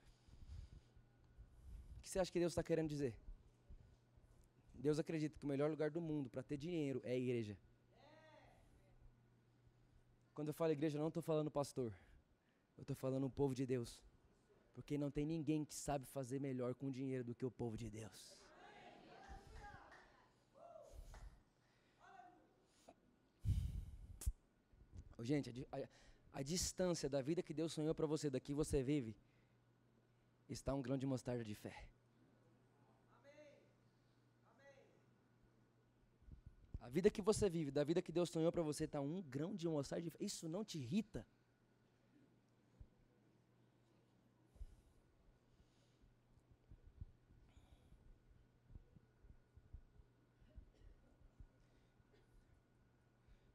O 1.98 2.02
que 2.02 2.08
você 2.08 2.18
acha 2.18 2.32
que 2.32 2.38
Deus 2.38 2.52
está 2.52 2.62
querendo 2.62 2.88
dizer? 2.88 3.14
Deus 4.74 4.98
acredita 4.98 5.38
que 5.38 5.44
o 5.44 5.48
melhor 5.48 5.70
lugar 5.70 5.90
do 5.90 6.00
mundo 6.00 6.28
para 6.30 6.42
ter 6.42 6.56
dinheiro 6.56 7.00
é 7.04 7.12
a 7.12 7.16
igreja. 7.16 7.56
Quando 10.34 10.48
eu 10.48 10.54
falo 10.54 10.72
igreja, 10.72 10.96
eu 10.96 11.00
não 11.00 11.08
estou 11.08 11.22
falando 11.22 11.50
pastor. 11.50 11.92
Eu 12.76 12.82
estou 12.82 12.96
falando 12.96 13.26
o 13.26 13.30
povo 13.30 13.54
de 13.54 13.66
Deus. 13.66 14.00
Porque 14.72 14.96
não 14.96 15.10
tem 15.10 15.26
ninguém 15.26 15.64
que 15.64 15.74
sabe 15.74 16.06
fazer 16.06 16.40
melhor 16.40 16.74
com 16.74 16.90
dinheiro 16.90 17.24
do 17.24 17.34
que 17.34 17.44
o 17.44 17.50
povo 17.50 17.76
de 17.76 17.90
Deus. 17.90 18.38
Gente, 25.22 25.66
a, 25.70 25.76
a, 25.76 25.88
a, 26.32 26.42
distância 26.42 27.08
da 27.08 27.20
vida 27.20 27.42
que 27.42 27.52
Deus 27.52 27.72
sonhou 27.72 27.94
para 27.94 28.06
você, 28.06 28.30
daqui 28.30 28.54
você 28.54 28.82
vive, 28.82 29.14
está 30.48 30.74
um 30.74 30.80
grão 30.80 30.96
de 30.96 31.06
mostarda 31.06 31.44
de 31.44 31.54
fé. 31.54 31.74
A 36.90 36.92
vida 36.92 37.08
que 37.08 37.22
você 37.22 37.48
vive, 37.48 37.70
da 37.70 37.84
vida 37.84 38.02
que 38.02 38.10
Deus 38.10 38.28
sonhou 38.28 38.50
para 38.50 38.62
você, 38.62 38.82
está 38.82 39.00
um 39.00 39.22
grão 39.22 39.54
de 39.54 39.68
mostarda. 39.68 40.10
Isso 40.18 40.48
não 40.48 40.64
te 40.64 40.76
irrita? 40.76 41.24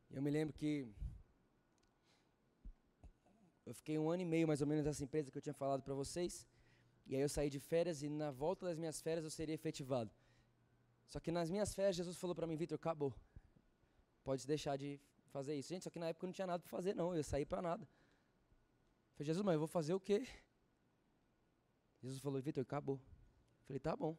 Eu 0.10 0.22
me 0.22 0.32
lembro 0.32 0.54
que 0.54 0.88
eu 3.66 3.74
fiquei 3.74 3.98
um 4.00 4.10
ano 4.10 4.22
e 4.22 4.26
meio 4.26 4.48
mais 4.48 4.62
ou 4.62 4.68
menos 4.68 4.86
nessa 4.86 5.04
empresa 5.04 5.30
que 5.30 5.38
eu 5.38 5.42
tinha 5.42 5.54
falado 5.54 5.84
para 5.84 5.94
vocês. 5.94 6.48
E 7.06 7.18
aí 7.18 7.22
eu 7.22 7.28
saí 7.28 7.50
de 7.50 7.60
férias 7.60 8.02
e 8.02 8.08
na 8.08 8.32
volta 8.32 8.66
das 8.66 8.78
minhas 8.78 9.02
férias 9.02 9.26
eu 9.26 9.30
seria 9.30 9.56
efetivado. 9.56 10.10
Só 11.08 11.20
que 11.20 11.32
nas 11.32 11.50
minhas 11.50 11.74
férias 11.74 11.96
Jesus 11.96 12.18
falou 12.18 12.36
para 12.36 12.48
mim, 12.48 12.56
Vitor, 12.56 12.76
acabou. 12.76 13.14
Pode 14.24 14.46
deixar 14.48 14.78
de 14.78 15.00
fazer 15.28 15.56
isso. 15.56 15.70
Gente, 15.70 15.84
só 15.84 15.90
que 15.90 16.00
na 16.00 16.08
época 16.08 16.26
eu 16.26 16.28
não 16.28 16.34
tinha 16.34 16.48
nada 16.48 16.60
para 16.60 16.70
fazer 16.70 16.94
não, 16.96 17.16
eu 17.16 17.24
saí 17.24 17.46
para 17.46 17.62
nada. 17.62 17.84
Eu 17.84 19.14
falei, 19.14 19.26
Jesus, 19.28 19.46
mas 19.46 19.54
eu 19.54 19.60
vou 19.60 19.68
fazer 19.68 19.94
o 19.94 20.00
quê? 20.00 20.28
Jesus 22.02 22.22
falou, 22.22 22.42
Vitor, 22.42 22.62
acabou. 22.62 22.96
Eu 22.96 23.66
falei, 23.68 23.80
tá 23.80 23.96
bom. 23.96 24.18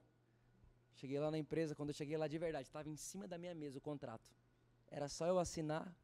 Cheguei 0.95 1.19
lá 1.19 1.31
na 1.31 1.39
empresa, 1.39 1.75
quando 1.75 1.91
eu 1.91 1.95
cheguei 1.95 2.17
lá 2.17 2.27
de 2.27 2.39
verdade, 2.39 2.69
estava 2.69 2.89
em 2.89 2.97
cima 2.97 3.29
da 3.29 3.37
minha 3.37 3.55
mesa 3.55 3.79
o 3.79 3.81
contrato. 3.81 4.31
Era 4.89 5.09
só 5.09 5.27
eu 5.27 5.39
assinar, 5.39 5.95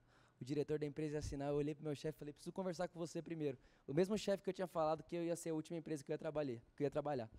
o 0.41 0.45
diretor 0.45 0.78
da 0.78 0.85
empresa 0.85 1.14
ia 1.14 1.18
assinar. 1.20 1.49
Eu 1.49 1.55
olhei 1.55 1.74
para 1.74 1.85
meu 1.85 1.95
chefe 1.95 2.16
e 2.16 2.18
falei: 2.18 2.35
preciso 2.35 2.53
conversar 2.53 2.89
com 2.89 2.99
você 2.99 3.22
primeiro. 3.22 3.57
O 3.87 3.95
mesmo 3.95 4.18
chefe 4.18 4.43
que 4.43 4.51
eu 4.51 4.55
tinha 4.55 4.66
falado 4.66 5.03
que 5.03 5.16
eu 5.16 5.24
ia 5.24 5.37
ser 5.37 5.51
a 5.51 5.55
última 5.55 5.78
empresa 5.78 6.05
que 6.05 6.11
eu 6.11 6.14
ia 6.14 6.18
trabalhar. 6.18 6.61
Que 6.76 6.83
eu 6.83 6.87
ia 6.87 6.91
trabalhar. 6.91 7.30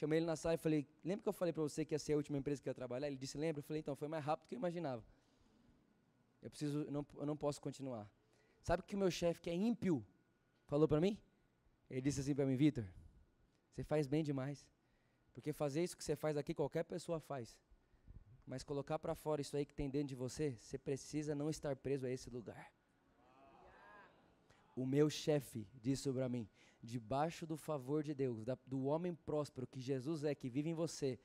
Chamei 0.00 0.18
ele 0.18 0.24
na 0.24 0.34
sala 0.34 0.54
e 0.54 0.56
falei: 0.56 0.88
lembra 1.04 1.22
que 1.24 1.28
eu 1.28 1.32
falei 1.34 1.52
para 1.52 1.62
você 1.62 1.84
que 1.84 1.94
ia 1.94 1.98
ser 1.98 2.14
a 2.14 2.16
última 2.16 2.38
empresa 2.38 2.62
que 2.62 2.66
eu 2.66 2.70
ia 2.70 2.74
trabalhar? 2.74 3.06
Ele 3.06 3.18
disse: 3.18 3.36
lembra. 3.36 3.58
Eu 3.58 3.62
falei: 3.62 3.80
então, 3.80 3.94
foi 3.94 4.08
mais 4.08 4.24
rápido 4.24 4.46
do 4.46 4.48
que 4.48 4.54
eu 4.54 4.58
imaginava. 4.58 5.04
Eu 6.40 6.48
preciso, 6.48 6.90
não, 6.90 7.06
eu 7.18 7.26
não 7.26 7.36
posso 7.36 7.60
continuar. 7.60 8.10
Sabe 8.62 8.80
o 8.80 8.86
que 8.86 8.96
o 8.96 8.98
meu 8.98 9.10
chefe, 9.10 9.42
que 9.42 9.50
é 9.50 9.54
ímpio, 9.54 10.02
falou 10.64 10.88
para 10.88 11.02
mim? 11.02 11.18
Ele 11.90 12.00
disse 12.00 12.20
assim 12.20 12.34
para 12.34 12.46
mim: 12.46 12.56
Vitor, 12.56 12.86
você 13.68 13.84
faz 13.84 14.06
bem 14.06 14.24
demais. 14.24 14.66
Porque 15.34 15.52
fazer 15.52 15.84
isso 15.84 15.94
que 15.98 16.02
você 16.02 16.16
faz 16.16 16.34
aqui, 16.38 16.54
qualquer 16.54 16.84
pessoa 16.84 17.20
faz. 17.20 17.54
Mas 18.46 18.64
colocar 18.64 18.98
para 18.98 19.14
fora 19.14 19.42
isso 19.42 19.54
aí 19.54 19.66
que 19.66 19.74
tem 19.74 19.90
dentro 19.90 20.08
de 20.08 20.14
você, 20.14 20.56
você 20.58 20.78
precisa 20.78 21.34
não 21.34 21.50
estar 21.50 21.76
preso 21.76 22.06
a 22.06 22.10
esse 22.10 22.30
lugar. 22.30 22.72
O 24.80 24.86
meu 24.86 25.10
chefe 25.10 25.68
disse 25.74 26.10
para 26.10 26.26
mim: 26.26 26.48
debaixo 26.82 27.46
do 27.46 27.54
favor 27.54 28.02
de 28.02 28.14
Deus, 28.14 28.42
do 28.66 28.84
homem 28.84 29.14
próspero 29.14 29.66
que 29.66 29.78
Jesus 29.78 30.24
é, 30.24 30.34
que 30.34 30.48
vive 30.48 30.70
em 30.70 30.74
você, 30.74 31.20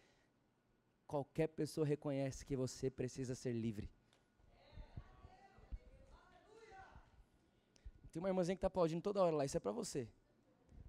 qualquer 1.08 1.48
pessoa 1.48 1.88
reconhece 1.88 2.46
que 2.46 2.54
você 2.54 2.90
precisa 2.90 3.34
ser 3.34 3.54
livre. 3.54 3.90
Tem 8.12 8.20
uma 8.22 8.28
irmãzinha 8.28 8.58
que 8.58 8.60
está 8.60 8.68
aplaudindo 8.68 9.02
toda 9.02 9.24
hora 9.24 9.38
lá, 9.38 9.46
isso 9.46 9.56
é 9.56 9.60
para 9.62 9.72
você. 9.72 10.06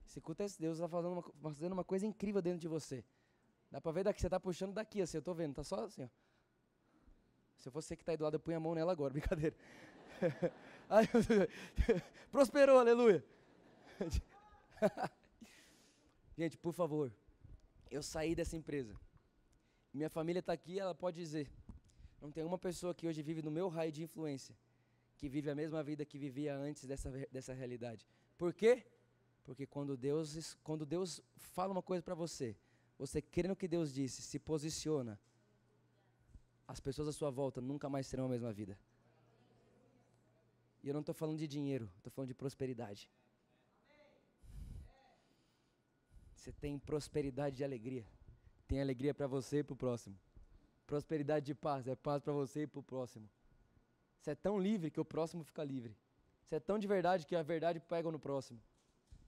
Esse 0.05 0.21
culto 0.21 0.43
é 0.43 0.47
Deus 0.59 0.79
está 0.79 0.89
fazendo, 0.89 1.23
fazendo 1.41 1.73
uma 1.73 1.85
coisa 1.85 2.05
incrível 2.05 2.43
dentro 2.43 2.59
de 2.59 2.67
você. 2.67 3.05
Dá 3.71 3.81
para 3.81 3.93
ver 3.93 4.03
daqui, 4.03 4.21
você 4.21 4.27
está 4.27 4.41
puxando 4.41 4.73
daqui, 4.73 5.01
assim, 5.01 5.19
eu 5.19 5.21
estou 5.21 5.37
vendo, 5.37 5.55
tá 5.55 5.63
só 5.63 5.85
assim, 5.85 6.03
ó. 6.03 6.09
Se 7.59 7.69
eu 7.69 7.73
fosse 7.73 7.89
você 7.89 7.97
que 7.97 8.03
está 8.03 8.11
aí 8.11 8.19
do 8.19 8.25
lado, 8.25 8.35
eu 8.35 8.41
punho 8.41 8.57
a 8.57 8.61
mão 8.61 8.75
nela 8.75 8.91
agora, 8.91 9.13
brincadeira. 9.15 9.55
Prosperou, 12.31 12.79
aleluia. 12.79 13.25
Gente, 16.37 16.57
por 16.59 16.73
favor, 16.73 17.13
eu 17.91 18.03
saí 18.03 18.35
dessa 18.35 18.57
empresa. 18.57 18.95
Minha 19.93 20.11
família 20.11 20.41
está 20.41 20.53
aqui, 20.53 20.79
ela 20.79 20.95
pode 20.95 21.17
dizer. 21.17 21.51
Não 22.21 22.31
tem 22.31 22.45
uma 22.45 22.59
pessoa 22.59 22.95
que 22.95 23.07
hoje 23.07 23.23
vive 23.23 23.43
no 23.43 23.51
meu 23.51 23.69
raio 23.69 23.93
de 23.93 24.03
influência 24.03 24.55
que 25.17 25.29
vive 25.29 25.51
a 25.51 25.55
mesma 25.55 25.83
vida 25.83 26.05
que 26.05 26.19
vivia 26.19 26.55
antes 26.57 26.85
dessa, 26.85 27.11
dessa 27.33 27.53
realidade. 27.53 28.07
Por 28.37 28.53
quê? 28.53 28.85
Porque 29.45 29.67
quando 29.67 29.97
Deus, 29.97 30.55
quando 30.63 30.85
Deus 30.85 31.23
fala 31.37 31.73
uma 31.73 31.83
coisa 31.83 32.03
para 32.03 32.15
você, 32.15 32.57
você 32.99 33.23
crê 33.23 33.49
no 33.49 33.57
que 33.57 33.69
Deus 33.69 33.93
disse, 33.93 34.23
se 34.23 34.39
posiciona, 34.39 35.19
as 36.67 36.81
pessoas 36.81 37.09
à 37.09 37.13
sua 37.13 37.31
volta 37.31 37.61
nunca 37.61 37.89
mais 37.89 38.09
terão 38.09 38.27
a 38.27 38.29
mesma 38.29 38.53
vida. 38.53 38.79
E 40.87 40.89
eu 40.89 40.95
não 40.95 41.01
estou 41.01 41.17
falando 41.17 41.37
de 41.37 41.49
dinheiro, 41.49 41.91
estou 41.97 42.13
falando 42.13 42.29
de 42.29 42.35
prosperidade. 42.35 43.11
Você 46.33 46.53
tem 46.53 46.79
prosperidade 46.79 47.57
de 47.57 47.65
alegria. 47.65 48.07
Tem 48.69 48.81
alegria 48.81 49.13
para 49.13 49.27
você 49.27 49.59
e 49.59 49.65
para 49.65 49.75
o 49.75 49.77
próximo. 49.77 50.17
Prosperidade 50.87 51.45
de 51.45 51.57
paz, 51.57 51.89
é 51.89 51.97
paz 51.97 52.23
para 52.23 52.33
você 52.33 52.63
e 52.63 52.67
para 52.69 52.79
o 52.79 52.85
próximo. 52.85 53.29
Você 54.21 54.31
é 54.31 54.37
tão 54.37 54.61
livre 54.61 54.89
que 54.89 55.01
o 55.01 55.05
próximo 55.05 55.43
fica 55.43 55.65
livre. 55.65 55.93
Você 56.45 56.55
é 56.55 56.61
tão 56.61 56.79
de 56.79 56.87
verdade 56.87 57.27
que 57.27 57.35
a 57.35 57.43
verdade 57.43 57.81
pega 57.81 58.09
no 58.13 58.21
próximo. 58.21 58.63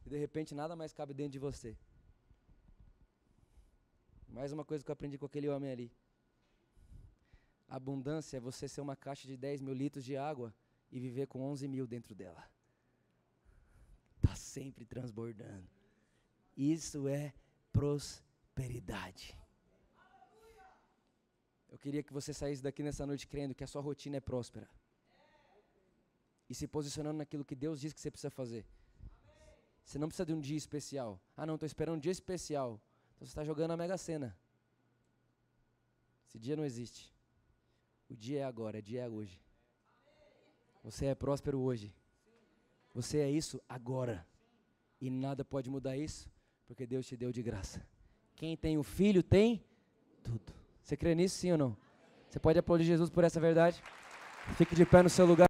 E 0.07 0.11
de 0.11 0.17
repente 0.17 0.55
nada 0.55 0.77
mais 0.77 0.93
cabe 0.93 1.13
dentro 1.13 1.33
de 1.33 1.41
você. 1.41 1.77
Mais 4.29 4.53
uma 4.53 4.65
coisa 4.65 4.85
que 4.85 4.93
eu 4.93 4.93
aprendi 4.93 5.19
com 5.19 5.27
aquele 5.27 5.49
homem 5.49 5.73
ali. 5.73 5.91
Abundância 7.69 8.37
é 8.37 8.41
você 8.41 8.69
ser 8.69 8.81
uma 8.81 8.95
caixa 8.95 9.27
de 9.27 9.37
10 9.37 9.61
mil 9.61 9.75
litros 9.75 10.05
de 10.05 10.17
água 10.17 10.55
e 10.91 10.99
viver 10.99 11.27
com 11.27 11.43
11 11.43 11.69
mil 11.69 11.87
dentro 11.87 12.15
dela. 12.15 12.43
Está 14.17 14.35
sempre 14.35 14.85
transbordando. 14.85 15.69
Isso 16.57 17.07
é 17.09 17.33
prosperidade. 17.73 19.37
Eu 21.69 21.79
queria 21.79 22.03
que 22.03 22.13
você 22.13 22.33
saísse 22.33 22.63
daqui 22.63 22.83
nessa 22.83 23.07
noite 23.07 23.27
crendo 23.27 23.55
que 23.55 23.63
a 23.63 23.67
sua 23.67 23.83
rotina 23.83 24.17
é 24.17 24.21
próspera. 24.21 24.69
E 26.49 26.55
se 26.55 26.67
posicionando 26.67 27.19
naquilo 27.19 27.45
que 27.45 27.55
Deus 27.55 27.81
diz 27.81 27.93
que 27.93 28.01
você 28.01 28.11
precisa 28.11 28.31
fazer. 28.31 28.67
Você 29.85 29.99
não 29.99 30.09
precisa 30.09 30.27
de 30.27 30.33
um 30.33 30.41
dia 30.41 30.57
especial. 30.57 31.21
Ah, 31.37 31.47
não, 31.47 31.55
estou 31.55 31.67
esperando 31.67 31.97
um 31.97 32.01
dia 32.01 32.13
especial. 32.13 32.81
Então 33.15 33.27
você 33.27 33.31
está 33.31 33.45
jogando 33.45 33.73
a 33.73 33.77
Mega 33.77 33.99
Sena. 33.99 34.37
Esse 36.27 36.39
dia 36.39 36.57
não 36.57 36.65
existe. 36.65 37.13
O 38.09 38.17
dia 38.17 38.41
é 38.41 38.45
agora, 38.45 38.79
o 38.79 38.83
dia 38.83 39.03
é 39.03 39.09
hoje. 39.09 39.41
Você 40.89 41.05
é 41.05 41.15
próspero 41.15 41.61
hoje. 41.61 41.95
Você 42.95 43.19
é 43.19 43.31
isso 43.31 43.61
agora. 43.69 44.27
E 44.99 45.11
nada 45.11 45.45
pode 45.45 45.69
mudar 45.69 45.99
isso, 45.99 46.31
porque 46.67 46.87
Deus 46.87 47.07
te 47.07 47.15
deu 47.15 47.31
de 47.31 47.43
graça. 47.43 47.87
Quem 48.35 48.57
tem 48.57 48.79
o 48.79 48.83
filho 48.83 49.23
tem 49.23 49.63
tudo. 50.23 50.51
Você 50.83 50.97
crê 50.97 51.15
nisso, 51.15 51.37
sim 51.37 51.53
ou 51.53 51.59
não? 51.59 51.77
Você 52.31 52.41
pode 52.41 52.59
aplaudir 52.59 52.85
Jesus 52.85 53.11
por 53.11 53.23
essa 53.23 53.39
verdade? 53.39 53.83
Fique 54.57 54.75
de 54.75 54.87
pé 54.87 55.03
no 55.03 55.11
seu 55.11 55.27
lugar. 55.27 55.47